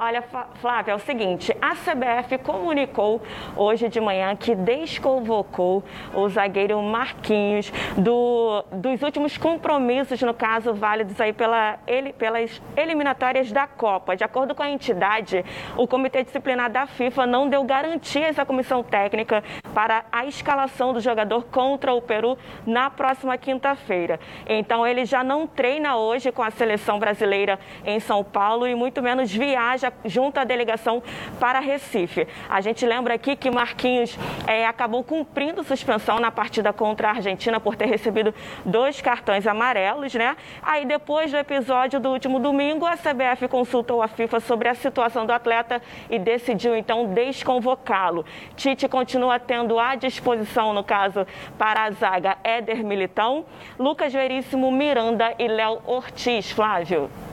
Olha, 0.01 0.23
Flávia, 0.61 0.93
é 0.93 0.95
o 0.95 0.99
seguinte, 1.01 1.53
a 1.61 1.75
CBF 1.75 2.39
comunicou 2.39 3.21
hoje 3.57 3.89
de 3.89 4.01
manhã 4.01 4.37
que 4.37 4.55
desconvocou 4.55 5.83
o 6.15 6.29
zagueiro 6.29 6.81
Marquinhos 6.81 7.73
do- 7.97 8.65
dos 8.71 9.03
últimos 9.03 9.37
compromissos, 9.37 10.23
no 10.23 10.33
caso, 10.33 10.73
válidos 10.73 11.21
aí 11.21 11.33
pela, 11.33 11.81
ele- 11.85 12.13
pelas 12.13 12.63
eliminatórias 12.77 13.51
da 13.51 13.67
Copa. 13.67 14.15
De 14.15 14.23
acordo 14.23 14.55
com 14.55 14.63
a 14.63 14.71
entidade, 14.71 15.45
o 15.77 15.85
Comitê 15.89 16.23
Disciplinar 16.23 16.71
da 16.71 16.87
FIFA 16.87 17.27
não 17.27 17.49
deu 17.49 17.65
garantias 17.65 18.39
à 18.39 18.47
comissão 18.47 18.85
técnica 18.85 19.43
para 19.75 20.05
a 20.13 20.25
escalação 20.27 20.93
do 20.93 21.01
jogador 21.01 21.45
contra 21.51 21.93
o 21.93 22.01
Peru 22.01 22.39
na 22.65 22.89
próxima 22.89 23.37
quinta-feira. 23.37 24.21
Então, 24.47 24.87
ele 24.87 25.05
já 25.05 25.25
não 25.25 25.45
treina 25.45 25.97
hoje 25.97 26.31
com 26.31 26.43
a 26.45 26.53
seleção 26.53 27.01
brasileira 27.01 27.59
em 27.85 27.99
São 27.99 28.23
Paulo 28.23 28.65
e 28.65 28.77
muito 28.77 29.03
menos 29.03 29.33
viaja 29.35 29.88
junto 30.05 30.39
à 30.39 30.45
delegação 30.45 31.03
para 31.39 31.61
Recife. 31.61 32.26
A 32.49 32.61
gente 32.61 32.84
lembra 32.84 33.14
aqui 33.14 33.36
que 33.36 33.51
Marquinhos 33.51 34.18
eh, 34.47 34.66
acabou 34.66 35.03
cumprindo 35.03 35.62
suspensão 35.64 36.18
na 36.18 36.30
partida 36.30 36.72
contra 36.72 37.09
a 37.09 37.11
Argentina 37.12 37.59
por 37.61 37.76
ter 37.76 37.86
recebido 37.86 38.34
dois 38.64 39.01
cartões 39.01 39.47
amarelos, 39.47 40.14
né? 40.14 40.36
Aí 40.62 40.84
depois 40.84 41.30
do 41.30 41.36
episódio 41.36 42.01
do 42.01 42.11
último 42.11 42.39
domingo, 42.39 42.86
a 42.86 42.97
CBF 42.97 43.49
consultou 43.49 44.03
a 44.03 44.09
FIFA 44.09 44.41
sobre 44.41 44.68
a 44.68 44.74
situação 44.74 45.24
do 45.26 45.32
atleta 45.32 45.80
e 46.11 46.18
decidiu 46.18 46.76
então 46.76 47.07
desconvocá-lo. 47.07 48.24
Tite 48.57 48.89
continua 48.89 49.39
tendo 49.39 49.78
à 49.78 49.95
disposição, 49.95 50.72
no 50.72 50.84
caso, 50.84 51.26
para 51.57 51.84
a 51.84 51.91
zaga 51.91 52.36
Éder 52.45 52.84
Militão, 52.84 53.45
Lucas 53.78 54.12
Veríssimo, 54.12 54.70
Miranda 54.70 55.34
e 55.39 55.49
Léo 55.49 55.80
Ortiz. 55.86 56.49
Flávio. 56.53 57.28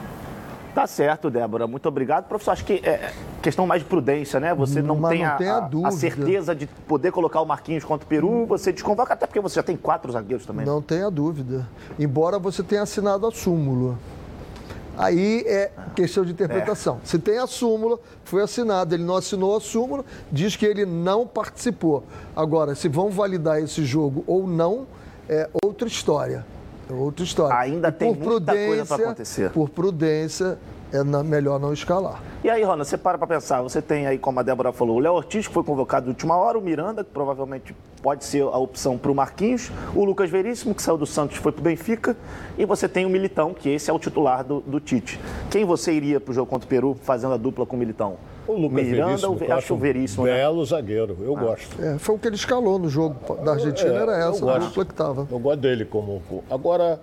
Tá 0.76 0.86
certo, 0.86 1.30
Débora, 1.32 1.66
muito 1.68 1.88
obrigado. 1.88 2.26
Professor, 2.26 2.52
acho 2.52 2.66
que 2.66 2.74
é 2.84 3.14
questão 3.42 3.66
mais 3.66 3.82
de 3.82 3.88
prudência, 3.88 4.42
né? 4.42 4.54
Você 4.54 4.82
não, 4.82 4.98
Mas 4.98 5.12
tem, 5.12 5.24
não 5.24 5.30
a, 5.30 5.36
tem 5.38 5.48
a 5.48 5.88
a- 5.88 5.92
certeza 5.92 6.54
de 6.54 6.68
poder 6.68 7.14
colocar 7.14 7.40
o 7.40 7.46
Marquinhos 7.46 7.86
contra 7.86 8.06
o 8.06 8.10
Peru, 8.10 8.46
você 8.46 8.74
desconvoca, 8.74 9.14
até 9.14 9.26
porque 9.26 9.40
você 9.40 9.56
já 9.56 9.64
tem 9.64 9.78
quatro 9.78 10.12
zagueiros 10.12 10.46
também. 10.46 10.66
né? 10.66 10.72
Não 10.72 10.82
tenha 10.82 11.10
dúvida. 11.10 11.66
Embora 11.98 12.38
você 12.38 12.62
tenha 12.62 12.82
assinado 12.82 13.26
a 13.26 13.32
súmula. 13.32 13.98
Aí 14.98 15.44
é 15.48 15.72
questão 15.96 16.26
de 16.26 16.32
interpretação. 16.34 17.00
Se 17.06 17.20
tem 17.20 17.38
a 17.38 17.48
súmula, 17.48 17.98
foi 18.26 18.42
assinado, 18.42 18.94
ele 18.96 19.04
não 19.04 19.16
assinou 19.16 19.56
a 19.56 19.62
súmula, 19.62 20.04
diz 20.30 20.58
que 20.58 20.66
ele 20.66 20.86
não 20.86 21.26
participou. 21.26 22.04
Agora, 22.36 22.76
se 22.76 22.90
vão 22.90 23.10
validar 23.10 23.62
esse 23.62 23.86
jogo 23.86 24.26
ou 24.28 24.46
não, 24.46 24.86
é 25.30 25.50
outra 25.64 25.88
história. 25.88 26.46
É 26.90 26.94
outra 26.94 27.24
história. 27.24 27.58
Ainda 27.58 27.90
E 27.90 27.92
tem 27.92 28.14
por 28.14 28.30
muita 28.30 28.54
coisa 28.54 28.86
pra 28.86 28.96
acontecer. 28.98 29.50
Por 29.52 29.70
prudência, 29.70 30.58
é 30.92 31.04
melhor 31.24 31.60
não 31.60 31.74
escalar. 31.74 32.22
E 32.44 32.50
aí, 32.50 32.64
Rona, 32.64 32.84
você 32.84 32.98
para 32.98 33.18
para 33.18 33.28
pensar, 33.28 33.62
você 33.62 33.82
tem 33.82 34.06
aí, 34.08 34.18
como 34.18 34.40
a 34.40 34.44
Débora 34.44 34.72
falou, 34.72 34.98
o 34.98 35.00
Léo 35.00 35.14
Ortiz, 35.14 35.48
que 35.48 35.54
foi 35.54 35.64
convocado 35.64 36.06
de 36.06 36.10
última 36.12 36.36
hora, 36.38 36.58
o 36.58 36.62
Miranda, 36.62 37.04
que 37.04 37.10
provavelmente 37.10 37.76
pode 38.02 38.24
ser 38.24 38.44
a 38.44 38.58
opção 38.58 38.98
para 38.98 39.12
o 39.12 39.16
Marquinhos, 39.16 39.72
o 39.96 40.06
Lucas 40.06 40.30
Veríssimo, 40.30 40.76
que 40.76 40.82
saiu 40.82 40.98
do 40.98 41.06
Santos 41.06 41.38
e 41.38 41.40
foi 41.40 41.52
para 41.52 41.62
o 41.62 41.64
Benfica, 41.64 42.16
e 42.58 42.66
você 42.66 42.88
tem 42.88 43.06
o 43.06 43.10
Militão, 43.10 43.54
que 43.54 43.70
esse 43.70 43.90
é 43.90 43.94
o 43.94 44.00
titular 44.00 44.44
do, 44.44 44.62
do 44.62 44.80
Tite. 44.80 45.20
Quem 45.50 45.66
você 45.66 45.92
iria 45.92 46.20
para 46.20 46.32
o 46.32 46.34
jogo 46.34 46.50
contra 46.50 46.66
o 46.66 46.70
Peru 46.70 46.96
fazendo 47.02 47.34
a 47.34 47.38
dupla 47.38 47.66
com 47.66 47.76
o 47.76 47.80
Militão? 47.80 48.18
O 48.48 48.54
Lucas 48.54 48.86
Miranda 48.86 49.28
Veríssimo, 49.28 49.54
acho 49.54 49.74
o 49.74 49.78
um 49.78 49.80
Veríssimo? 49.80 50.26
né? 50.26 50.34
Belo 50.34 50.66
zagueiro, 50.66 51.18
eu 51.22 51.36
gosto. 51.36 51.82
É, 51.82 51.98
foi 51.98 52.16
o 52.16 52.20
que 52.20 52.28
ele 52.28 52.36
escalou 52.36 52.78
no 52.78 52.88
jogo 52.90 53.16
da 53.44 53.54
Argentina, 53.54 53.90
É, 53.92 53.96
era 53.96 54.12
eu 54.12 54.30
essa, 54.30 54.44
a 54.44 54.54
gosto. 54.54 54.68
dupla 54.68 54.86
que 54.86 54.92
estava. 54.92 55.28
Eu 55.32 55.40
gosto 55.40 55.60
dele 55.62 55.86
como. 55.86 56.22
Agora, 56.50 57.00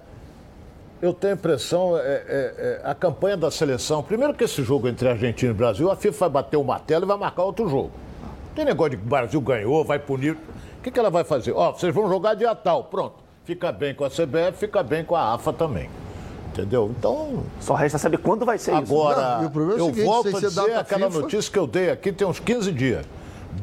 eu 1.01 1.13
tenho 1.13 1.33
a 1.33 1.37
impressão, 1.37 1.99
é, 1.99 2.01
é, 2.01 2.21
é, 2.29 2.81
a 2.85 2.95
campanha 2.95 3.37
da 3.37 3.51
seleção. 3.51 4.03
Primeiro 4.05 4.35
que 4.35 4.45
esse 4.45 4.63
jogo 4.63 4.87
entre 4.87 5.09
Argentina 5.09 5.51
e 5.51 5.55
Brasil, 5.55 5.91
a 5.91 5.97
FIFA 5.97 6.19
vai 6.29 6.31
bater 6.31 6.57
o 6.57 6.65
martelo 6.65 7.05
e 7.05 7.09
vai 7.09 7.17
marcar 7.19 7.43
outro 7.43 7.69
jogo. 7.69 7.91
Não 8.23 8.55
tem 8.55 8.65
negócio 8.65 8.91
de 8.91 8.97
que 8.99 9.03
o 9.05 9.09
Brasil 9.09 9.41
ganhou, 9.41 9.85
vai 9.85 9.99
punir. 9.99 10.35
O 10.79 10.83
que, 10.83 10.91
que 10.91 10.99
ela 10.99 11.11
vai 11.11 11.25
fazer? 11.25 11.53
Ó, 11.53 11.73
vocês 11.73 11.93
vão 11.93 12.09
jogar 12.09 12.35
dia 12.35 12.55
tal, 12.55 12.85
pronto. 12.85 13.17
Fica 13.45 13.73
bem 13.73 13.95
com 13.95 14.05
a 14.05 14.09
CBF, 14.11 14.53
fica 14.59 14.83
bem 14.83 15.05
com 15.05 15.17
a 15.17 15.35
AFA 15.35 15.53
também. 15.53 15.91
Entendeu? 16.53 16.93
Então. 16.99 17.45
Só 17.61 17.75
resta 17.75 17.97
saber 17.99 18.19
quando 18.19 18.45
vai 18.45 18.59
ser 18.59 18.73
isso. 18.83 18.93
Agora, 18.95 19.37
Não, 19.37 19.43
e 19.45 19.47
o 19.47 19.51
problema 19.51 19.79
é 19.79 19.81
eu 19.83 19.87
seguinte, 19.87 20.05
volto 20.05 20.29
a 20.29 20.41
dizer 20.41 20.51
data 20.51 20.81
aquela 20.81 21.07
FIFA- 21.07 21.21
notícia 21.21 21.53
que 21.53 21.59
eu 21.59 21.67
dei 21.67 21.91
aqui 21.91 22.13
tem 22.13 22.27
uns 22.27 22.39
15 22.39 22.71
dias. 22.73 23.07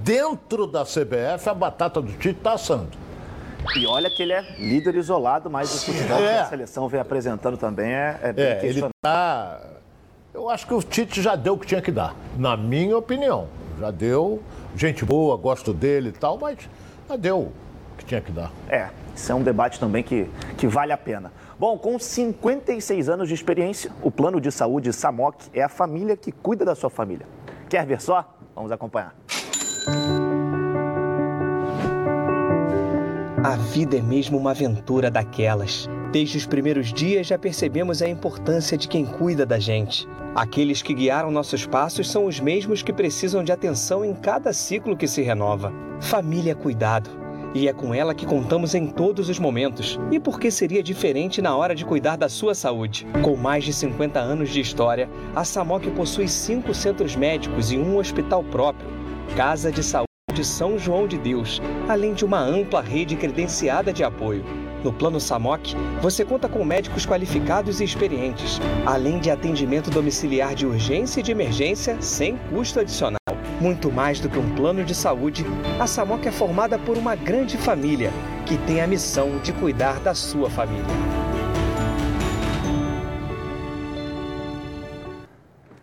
Dentro 0.03 0.65
da 0.67 0.83
CBF, 0.83 1.49
a 1.49 1.53
batata 1.53 2.01
do 2.01 2.11
Tite 2.13 2.29
está 2.29 2.53
assando. 2.53 2.87
E 3.75 3.85
olha 3.85 4.09
que 4.09 4.23
ele 4.23 4.33
é 4.33 4.41
líder 4.57 4.95
isolado, 4.95 5.49
mas 5.49 5.73
o 5.73 5.85
futebol 5.85 6.17
que 6.17 6.23
É. 6.23 6.39
a 6.39 6.45
seleção 6.45 6.87
vem 6.87 6.99
apresentando 6.99 7.57
também 7.57 7.91
é, 7.91 8.19
é 8.23 8.33
bem 8.33 8.45
É, 8.45 8.51
ele 8.51 8.59
questionável. 8.61 8.91
tá. 9.01 9.61
Eu 10.33 10.49
acho 10.49 10.65
que 10.65 10.73
o 10.73 10.81
Tite 10.81 11.21
já 11.21 11.35
deu 11.35 11.53
o 11.53 11.57
que 11.57 11.67
tinha 11.67 11.81
que 11.81 11.91
dar, 11.91 12.15
na 12.37 12.55
minha 12.55 12.97
opinião. 12.97 13.47
Já 13.79 13.91
deu. 13.91 14.41
Gente 14.75 15.03
boa, 15.03 15.35
gosto 15.35 15.73
dele 15.73 16.09
e 16.09 16.11
tal, 16.11 16.37
mas 16.37 16.57
já 17.09 17.15
deu 17.15 17.39
o 17.39 17.51
que 17.97 18.05
tinha 18.05 18.21
que 18.21 18.31
dar. 18.31 18.51
É, 18.69 18.89
isso 19.15 19.31
é 19.31 19.35
um 19.35 19.41
debate 19.43 19.79
também 19.79 20.03
que, 20.03 20.29
que 20.57 20.67
vale 20.67 20.91
a 20.93 20.97
pena. 20.97 21.31
Bom, 21.59 21.77
com 21.77 21.99
56 21.99 23.09
anos 23.09 23.27
de 23.27 23.33
experiência, 23.33 23.91
o 24.01 24.09
plano 24.09 24.39
de 24.39 24.49
saúde 24.49 24.93
Samok 24.93 25.49
é 25.53 25.61
a 25.61 25.67
família 25.67 26.15
que 26.15 26.31
cuida 26.31 26.63
da 26.63 26.73
sua 26.73 26.89
família. 26.89 27.27
Quer 27.67 27.85
ver 27.85 27.99
só? 27.99 28.33
Vamos 28.55 28.71
acompanhar. 28.71 29.13
A 33.43 33.57
vida 33.57 33.97
é 33.97 34.01
mesmo 34.01 34.37
uma 34.37 34.51
aventura 34.51 35.11
daquelas. 35.11 35.89
Desde 36.13 36.37
os 36.37 36.45
primeiros 36.45 36.93
dias 36.93 37.27
já 37.27 37.37
percebemos 37.37 38.01
a 38.01 38.07
importância 38.07 38.77
de 38.77 38.87
quem 38.87 39.05
cuida 39.05 39.45
da 39.45 39.59
gente. 39.59 40.07
Aqueles 40.33 40.81
que 40.81 40.93
guiaram 40.93 41.29
nossos 41.29 41.67
passos 41.67 42.09
são 42.09 42.25
os 42.25 42.39
mesmos 42.39 42.81
que 42.81 42.93
precisam 42.93 43.43
de 43.43 43.51
atenção 43.51 44.05
em 44.05 44.13
cada 44.13 44.53
ciclo 44.53 44.95
que 44.95 45.09
se 45.09 45.21
renova. 45.21 45.73
Família 45.99 46.53
é 46.53 46.55
cuidado. 46.55 47.18
E 47.53 47.67
é 47.67 47.73
com 47.73 47.93
ela 47.93 48.13
que 48.13 48.25
contamos 48.25 48.75
em 48.75 48.85
todos 48.85 49.27
os 49.27 49.39
momentos. 49.39 49.99
E 50.11 50.19
por 50.19 50.39
que 50.39 50.51
seria 50.51 50.83
diferente 50.83 51.41
na 51.41 51.55
hora 51.55 51.73
de 51.73 51.83
cuidar 51.83 52.15
da 52.15 52.29
sua 52.29 52.53
saúde? 52.53 53.07
Com 53.23 53.35
mais 53.35 53.63
de 53.63 53.73
50 53.73 54.19
anos 54.19 54.49
de 54.49 54.61
história, 54.61 55.09
a 55.35 55.43
Samok 55.43 55.89
possui 55.91 56.27
cinco 56.27 56.73
centros 56.75 57.15
médicos 57.15 57.71
e 57.71 57.77
um 57.77 57.97
hospital 57.97 58.43
próprio. 58.43 58.87
Casa 59.35 59.71
de 59.71 59.83
Saúde 59.83 60.05
de 60.31 60.45
São 60.45 60.77
João 60.77 61.07
de 61.07 61.17
Deus, 61.17 61.59
além 61.87 62.13
de 62.13 62.23
uma 62.23 62.39
ampla 62.39 62.81
rede 62.81 63.15
credenciada 63.15 63.91
de 63.91 64.03
apoio. 64.03 64.43
No 64.83 64.93
Plano 64.93 65.19
Samok, 65.19 65.75
você 66.01 66.23
conta 66.23 66.47
com 66.47 66.63
médicos 66.63 67.05
qualificados 67.05 67.81
e 67.81 67.83
experientes, 67.83 68.59
além 68.85 69.19
de 69.19 69.29
atendimento 69.29 69.89
domiciliar 69.89 70.55
de 70.55 70.65
urgência 70.65 71.19
e 71.19 71.23
de 71.23 71.31
emergência 71.31 71.99
sem 71.99 72.37
custo 72.49 72.79
adicional. 72.79 73.18
Muito 73.59 73.91
mais 73.91 74.21
do 74.21 74.29
que 74.29 74.39
um 74.39 74.55
plano 74.55 74.85
de 74.85 74.95
saúde, 74.95 75.45
a 75.79 75.85
Samoc 75.85 76.25
é 76.25 76.31
formada 76.31 76.79
por 76.79 76.97
uma 76.97 77.13
grande 77.13 77.57
família 77.57 78.09
que 78.45 78.57
tem 78.57 78.79
a 78.79 78.87
missão 78.87 79.37
de 79.39 79.51
cuidar 79.51 79.99
da 79.99 80.13
sua 80.13 80.49
família. 80.49 81.18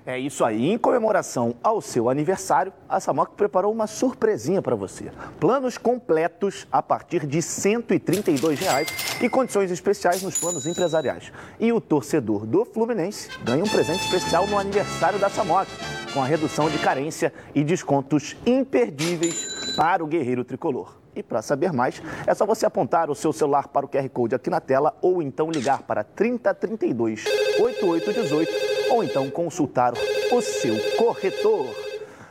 É 0.06 0.16
isso 0.16 0.44
aí. 0.44 0.70
Em 0.70 0.78
comemoração 0.78 1.56
ao 1.60 1.80
seu 1.80 2.08
aniversário, 2.08 2.72
a 2.88 3.00
Samoc 3.00 3.32
preparou 3.32 3.72
uma 3.72 3.88
surpresinha 3.88 4.62
para 4.62 4.76
você. 4.76 5.10
Planos 5.40 5.76
completos 5.76 6.64
a 6.70 6.80
partir 6.80 7.26
de 7.26 7.42
132 7.42 8.60
reais 8.60 8.88
e 9.20 9.28
condições 9.28 9.72
especiais 9.72 10.22
nos 10.22 10.38
planos 10.38 10.64
empresariais. 10.64 11.32
E 11.58 11.72
o 11.72 11.80
torcedor 11.80 12.46
do 12.46 12.64
Fluminense 12.64 13.28
ganha 13.42 13.64
um 13.64 13.68
presente 13.68 14.04
especial 14.04 14.46
no 14.46 14.56
aniversário 14.56 15.18
da 15.18 15.28
Samoc, 15.28 15.66
com 16.14 16.22
a 16.22 16.26
redução 16.26 16.70
de 16.70 16.78
carência 16.78 17.32
e 17.52 17.64
descontos 17.64 18.36
imperdíveis 18.46 19.74
para 19.76 20.04
o 20.04 20.06
guerreiro 20.06 20.44
tricolor. 20.44 21.05
E 21.16 21.22
para 21.22 21.40
saber 21.40 21.72
mais, 21.72 22.02
é 22.26 22.34
só 22.34 22.44
você 22.44 22.66
apontar 22.66 23.10
o 23.10 23.14
seu 23.14 23.32
celular 23.32 23.68
para 23.68 23.86
o 23.86 23.88
QR 23.88 24.06
Code 24.10 24.34
aqui 24.34 24.50
na 24.50 24.60
tela 24.60 24.94
ou 25.00 25.22
então 25.22 25.50
ligar 25.50 25.82
para 25.82 26.04
3032 26.04 27.24
8818 27.58 28.52
ou 28.90 29.02
então 29.02 29.30
consultar 29.30 29.94
o 30.30 30.42
seu 30.42 30.76
corretor. 30.98 31.74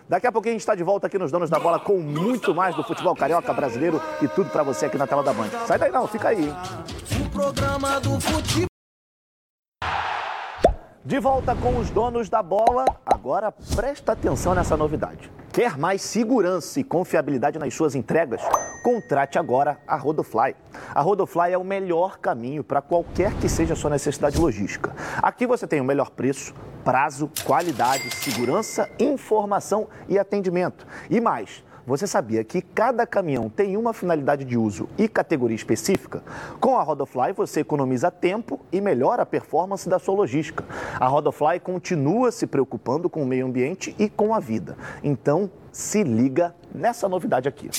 Daqui 0.08 0.28
a 0.28 0.32
pouquinho 0.32 0.52
a 0.52 0.54
gente 0.54 0.62
está 0.62 0.76
de 0.76 0.84
volta 0.84 1.08
aqui 1.08 1.18
nos 1.18 1.32
Donos 1.32 1.50
da 1.50 1.60
Bola 1.60 1.80
com 1.80 1.98
muito 1.98 2.54
mais 2.54 2.76
do 2.76 2.84
futebol 2.84 3.16
carioca 3.16 3.52
brasileiro 3.52 4.00
e 4.22 4.28
tudo 4.28 4.52
para 4.52 4.62
você 4.62 4.86
aqui 4.86 5.00
na 5.00 5.08
tela 5.08 5.24
da 5.24 5.34
Band. 5.34 5.50
Sai 5.66 5.80
daí 5.80 5.92
não, 5.92 6.08
fica 6.08 6.30
aí, 6.30 6.46
hein? 6.46 6.54
O 7.26 7.30
programa 7.32 8.00
do 8.00 8.20
futebol. 8.22 8.68
De 11.04 11.20
volta 11.20 11.56
com 11.56 11.78
os 11.78 11.90
donos 11.90 12.30
da 12.30 12.42
bola. 12.42 12.86
Agora 13.06 13.52
presta 13.52 14.12
atenção 14.12 14.54
nessa 14.54 14.78
novidade. 14.78 15.32
Quer 15.52 15.78
mais 15.78 16.02
segurança 16.02 16.80
e 16.80 16.84
confiabilidade 16.84 17.58
nas 17.60 17.74
suas 17.74 17.96
entregas? 17.96 18.42
Contrate 18.86 19.40
agora 19.40 19.80
a 19.88 19.96
Rodofly. 19.96 20.56
A 20.94 21.02
Rodofly 21.02 21.52
é 21.52 21.58
o 21.58 21.64
melhor 21.64 22.20
caminho 22.20 22.64
para 22.64 22.84
qualquer 22.84 23.34
que 23.40 23.50
seja 23.50 23.74
a 23.74 23.76
sua 23.76 23.90
necessidade 23.90 24.40
logística. 24.40 24.96
Aqui 25.24 25.48
você 25.48 25.66
tem 25.66 25.82
o 25.82 25.84
melhor 25.84 26.12
preço, 26.12 26.54
prazo, 26.84 27.28
qualidade, 27.44 28.12
segurança, 28.12 28.88
informação 29.00 29.88
e 30.08 30.20
atendimento. 30.20 30.86
E 31.10 31.20
mais. 31.20 31.64
Você 31.88 32.06
sabia 32.06 32.44
que 32.44 32.62
cada 32.62 33.08
caminhão 33.08 33.50
tem 33.50 33.76
uma 33.76 33.92
finalidade 33.92 34.46
de 34.46 34.56
uso 34.56 34.88
e 35.00 35.08
categoria 35.08 35.56
específica? 35.56 36.22
Com 36.60 36.78
a 36.78 36.84
Rodofly 36.84 37.34
você 37.34 37.62
economiza 37.62 38.12
tempo 38.12 38.60
e 38.72 38.80
melhora 38.80 39.24
a 39.24 39.26
performance 39.26 39.90
da 39.90 39.98
sua 39.98 40.14
logística. 40.14 40.64
A 41.00 41.08
Rodofly 41.08 41.60
continua 41.60 42.32
se 42.32 42.46
preocupando 42.46 43.10
com 43.10 43.24
o 43.24 43.26
meio 43.26 43.48
ambiente 43.48 43.96
e 43.98 44.08
com 44.08 44.32
a 44.32 44.40
vida. 44.40 44.78
Então, 45.04 45.50
se 45.72 46.04
liga 46.04 46.56
nessa 46.72 47.10
novidade 47.10 47.50
aqui. 47.50 47.72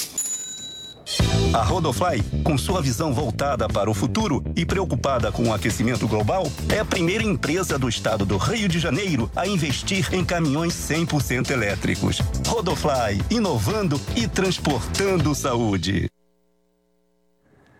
A 1.54 1.62
Rodofly, 1.62 2.22
com 2.42 2.58
sua 2.58 2.82
visão 2.82 3.12
voltada 3.12 3.68
para 3.68 3.90
o 3.90 3.94
futuro 3.94 4.42
e 4.54 4.66
preocupada 4.66 5.32
com 5.32 5.48
o 5.48 5.54
aquecimento 5.54 6.06
global, 6.06 6.44
é 6.72 6.78
a 6.78 6.84
primeira 6.84 7.22
empresa 7.24 7.78
do 7.78 7.88
estado 7.88 8.26
do 8.26 8.36
Rio 8.36 8.68
de 8.68 8.78
Janeiro 8.78 9.30
a 9.34 9.46
investir 9.46 10.12
em 10.12 10.24
caminhões 10.24 10.74
100% 10.74 11.50
elétricos. 11.50 12.20
Rodofly, 12.46 13.22
inovando 13.30 14.00
e 14.14 14.28
transportando 14.28 15.34
saúde. 15.34 16.10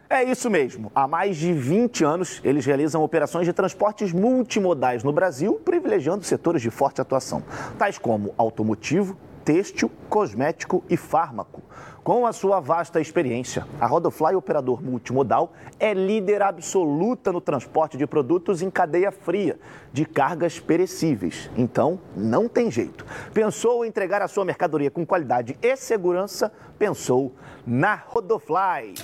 É 0.08 0.22
isso 0.22 0.48
mesmo. 0.48 0.90
Há 0.94 1.08
mais 1.08 1.36
de 1.36 1.52
20 1.52 2.04
anos, 2.04 2.40
eles 2.44 2.64
realizam 2.64 3.02
operações 3.02 3.44
de 3.44 3.52
transportes 3.52 4.12
multimodais 4.12 5.02
no 5.02 5.12
Brasil, 5.12 5.60
privilegiando 5.64 6.24
setores 6.24 6.62
de 6.62 6.70
forte 6.70 7.00
atuação, 7.00 7.42
tais 7.76 7.98
como 7.98 8.32
automotivo, 8.38 9.18
têxtil, 9.44 9.90
cosmético 10.08 10.84
e 10.88 10.96
fármaco. 10.96 11.62
Com 12.06 12.24
a 12.24 12.32
sua 12.32 12.60
vasta 12.60 13.00
experiência, 13.00 13.66
a 13.80 13.86
Rodofly 13.88 14.36
Operador 14.36 14.80
Multimodal 14.80 15.52
é 15.76 15.92
líder 15.92 16.40
absoluta 16.40 17.32
no 17.32 17.40
transporte 17.40 17.96
de 17.96 18.06
produtos 18.06 18.62
em 18.62 18.70
cadeia 18.70 19.10
fria, 19.10 19.58
de 19.92 20.04
cargas 20.04 20.60
perecíveis. 20.60 21.50
Então, 21.56 21.98
não 22.14 22.48
tem 22.48 22.70
jeito. 22.70 23.04
Pensou 23.34 23.84
em 23.84 23.88
entregar 23.88 24.22
a 24.22 24.28
sua 24.28 24.44
mercadoria 24.44 24.88
com 24.88 25.04
qualidade 25.04 25.58
e 25.60 25.76
segurança? 25.76 26.52
Pensou 26.78 27.32
na 27.66 27.96
Rodofly. 27.96 28.94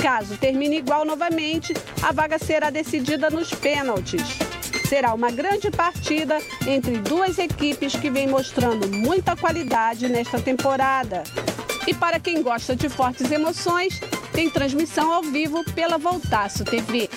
Caso 0.00 0.36
termine 0.36 0.78
igual 0.78 1.04
novamente, 1.04 1.74
a 2.00 2.12
vaga 2.12 2.38
será 2.38 2.70
decidida 2.70 3.30
nos 3.30 3.52
pênaltis. 3.52 4.38
Será 4.88 5.12
uma 5.12 5.32
grande 5.32 5.72
partida 5.72 6.38
entre 6.68 6.98
duas 6.98 7.36
equipes 7.36 7.96
que 7.96 8.10
vêm 8.10 8.28
mostrando 8.28 8.86
muita 8.88 9.34
qualidade 9.34 10.08
nesta 10.08 10.40
temporada. 10.40 11.24
E 11.86 11.92
para 11.92 12.20
quem 12.20 12.42
gosta 12.42 12.76
de 12.76 12.88
fortes 12.88 13.30
emoções, 13.30 14.00
tem 14.32 14.48
transmissão 14.48 15.12
ao 15.12 15.22
vivo 15.22 15.64
pela 15.74 15.98
Voltaço 15.98 16.64
TV. 16.64 17.10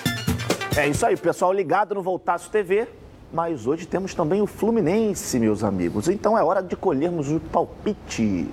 É 0.76 0.88
isso 0.88 1.06
aí, 1.06 1.16
pessoal 1.16 1.52
ligado 1.52 1.94
no 1.94 2.02
Voltaço 2.02 2.50
TV. 2.50 2.88
Mas 3.32 3.66
hoje 3.66 3.86
temos 3.86 4.14
também 4.14 4.40
o 4.40 4.46
Fluminense, 4.46 5.38
meus 5.38 5.62
amigos. 5.64 6.08
Então 6.08 6.38
é 6.38 6.42
hora 6.42 6.62
de 6.62 6.76
colhermos 6.76 7.30
o 7.30 7.40
palpite. 7.40 8.48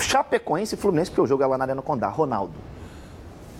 Chapecoense 0.00 0.74
e 0.74 0.78
Fluminense, 0.78 1.10
porque 1.10 1.22
o 1.22 1.26
jogo 1.26 1.42
é 1.42 1.46
lá 1.46 1.58
na 1.58 1.64
Arena 1.64 1.82
Condá. 1.82 2.08
Ronaldo. 2.08 2.52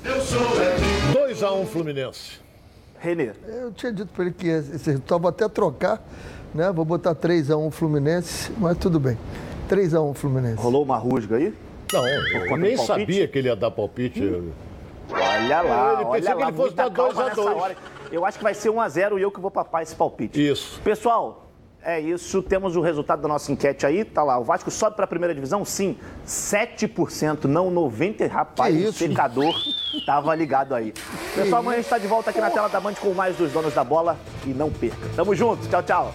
2x1 0.05 1.61
um 1.61 1.67
Fluminense. 1.67 2.41
Renê. 2.99 3.33
Eu 3.47 3.73
tinha 3.73 3.93
dito 3.93 4.13
para 4.13 4.25
ele 4.25 4.35
que 4.35 4.49
esse 4.49 4.91
resultado 4.91 5.21
vou 5.21 5.29
até 5.29 5.49
trocar, 5.49 6.03
né? 6.55 6.71
Vou 6.73 6.85
botar 6.85 7.15
3x1 7.15 7.71
Fluminense, 7.71 8.53
mas 8.59 8.77
tudo 8.79 9.01
bem. 9.01 9.17
3x1 9.69 10.15
Fluminense. 10.15 10.63
Rolou 10.63 10.83
uma 10.83 10.97
rusga 10.97 11.37
aí? 11.37 11.55
Não, 11.93 12.09
eu 12.09 12.57
nem 12.57 12.77
sabia 12.77 13.29
que 13.29 13.39
ele 13.39 13.49
ia 13.49 13.57
dar 13.57 13.71
palpite. 13.71 14.23
Hum. 14.23 14.51
Olha 15.11 15.61
lá, 15.61 15.93
Ele 15.95 16.05
olha 16.05 16.21
pensei 16.23 16.35
lá, 16.35 16.37
que 16.41 16.43
ele 16.49 16.57
fosse 16.57 16.75
dar 16.75 16.89
dois 16.89 17.15
calma 17.15 17.23
a 17.23 17.29
nessa 17.29 17.43
dois. 17.43 17.57
hora. 17.57 17.77
Eu 18.11 18.25
acho 18.25 18.39
que 18.39 18.45
vai 18.45 18.55
ser 18.55 18.71
1 18.71 18.81
a 18.81 18.89
0 18.89 19.19
e 19.19 19.23
eu 19.23 19.31
que 19.31 19.41
vou 19.41 19.51
papar 19.51 19.83
esse 19.83 19.95
palpite. 19.95 20.49
Isso. 20.49 20.81
Pessoal, 20.83 21.47
é 21.83 22.01
isso. 22.01 22.43
Temos 22.43 22.75
o 22.75 22.81
resultado 22.81 23.21
da 23.21 23.29
nossa 23.29 23.53
enquete 23.53 23.85
aí. 23.85 24.05
Tá 24.05 24.23
lá. 24.23 24.39
O 24.39 24.45
Vasco 24.45 24.71
sobe 24.71 24.97
para 24.97 25.05
a 25.05 25.09
primeira 25.09 25.35
divisão? 25.35 25.63
Sim. 25.65 25.99
7%, 26.27 27.45
não 27.45 27.71
90%. 27.73 28.29
Rapaz, 28.29 28.89
o 28.89 28.93
secador 28.93 29.55
tava 30.07 30.35
ligado 30.35 30.75
aí. 30.75 30.95
Pessoal, 31.35 31.61
amanhã 31.61 31.75
a 31.75 31.77
gente 31.77 31.85
está 31.87 31.99
de 31.99 32.07
volta 32.07 32.31
aqui 32.31 32.41
na 32.41 32.51
tela 32.51 32.69
da 32.69 32.81
Band 32.81 32.95
com 32.95 33.13
mais 33.13 33.37
dos 33.37 33.53
donos 33.53 33.75
da 33.75 33.85
bola. 33.85 34.17
E 34.47 34.51
não 34.51 34.71
perca. 34.71 34.97
Tamo 35.15 35.35
junto. 35.35 35.69
Tchau, 35.69 35.83
tchau. 35.83 36.15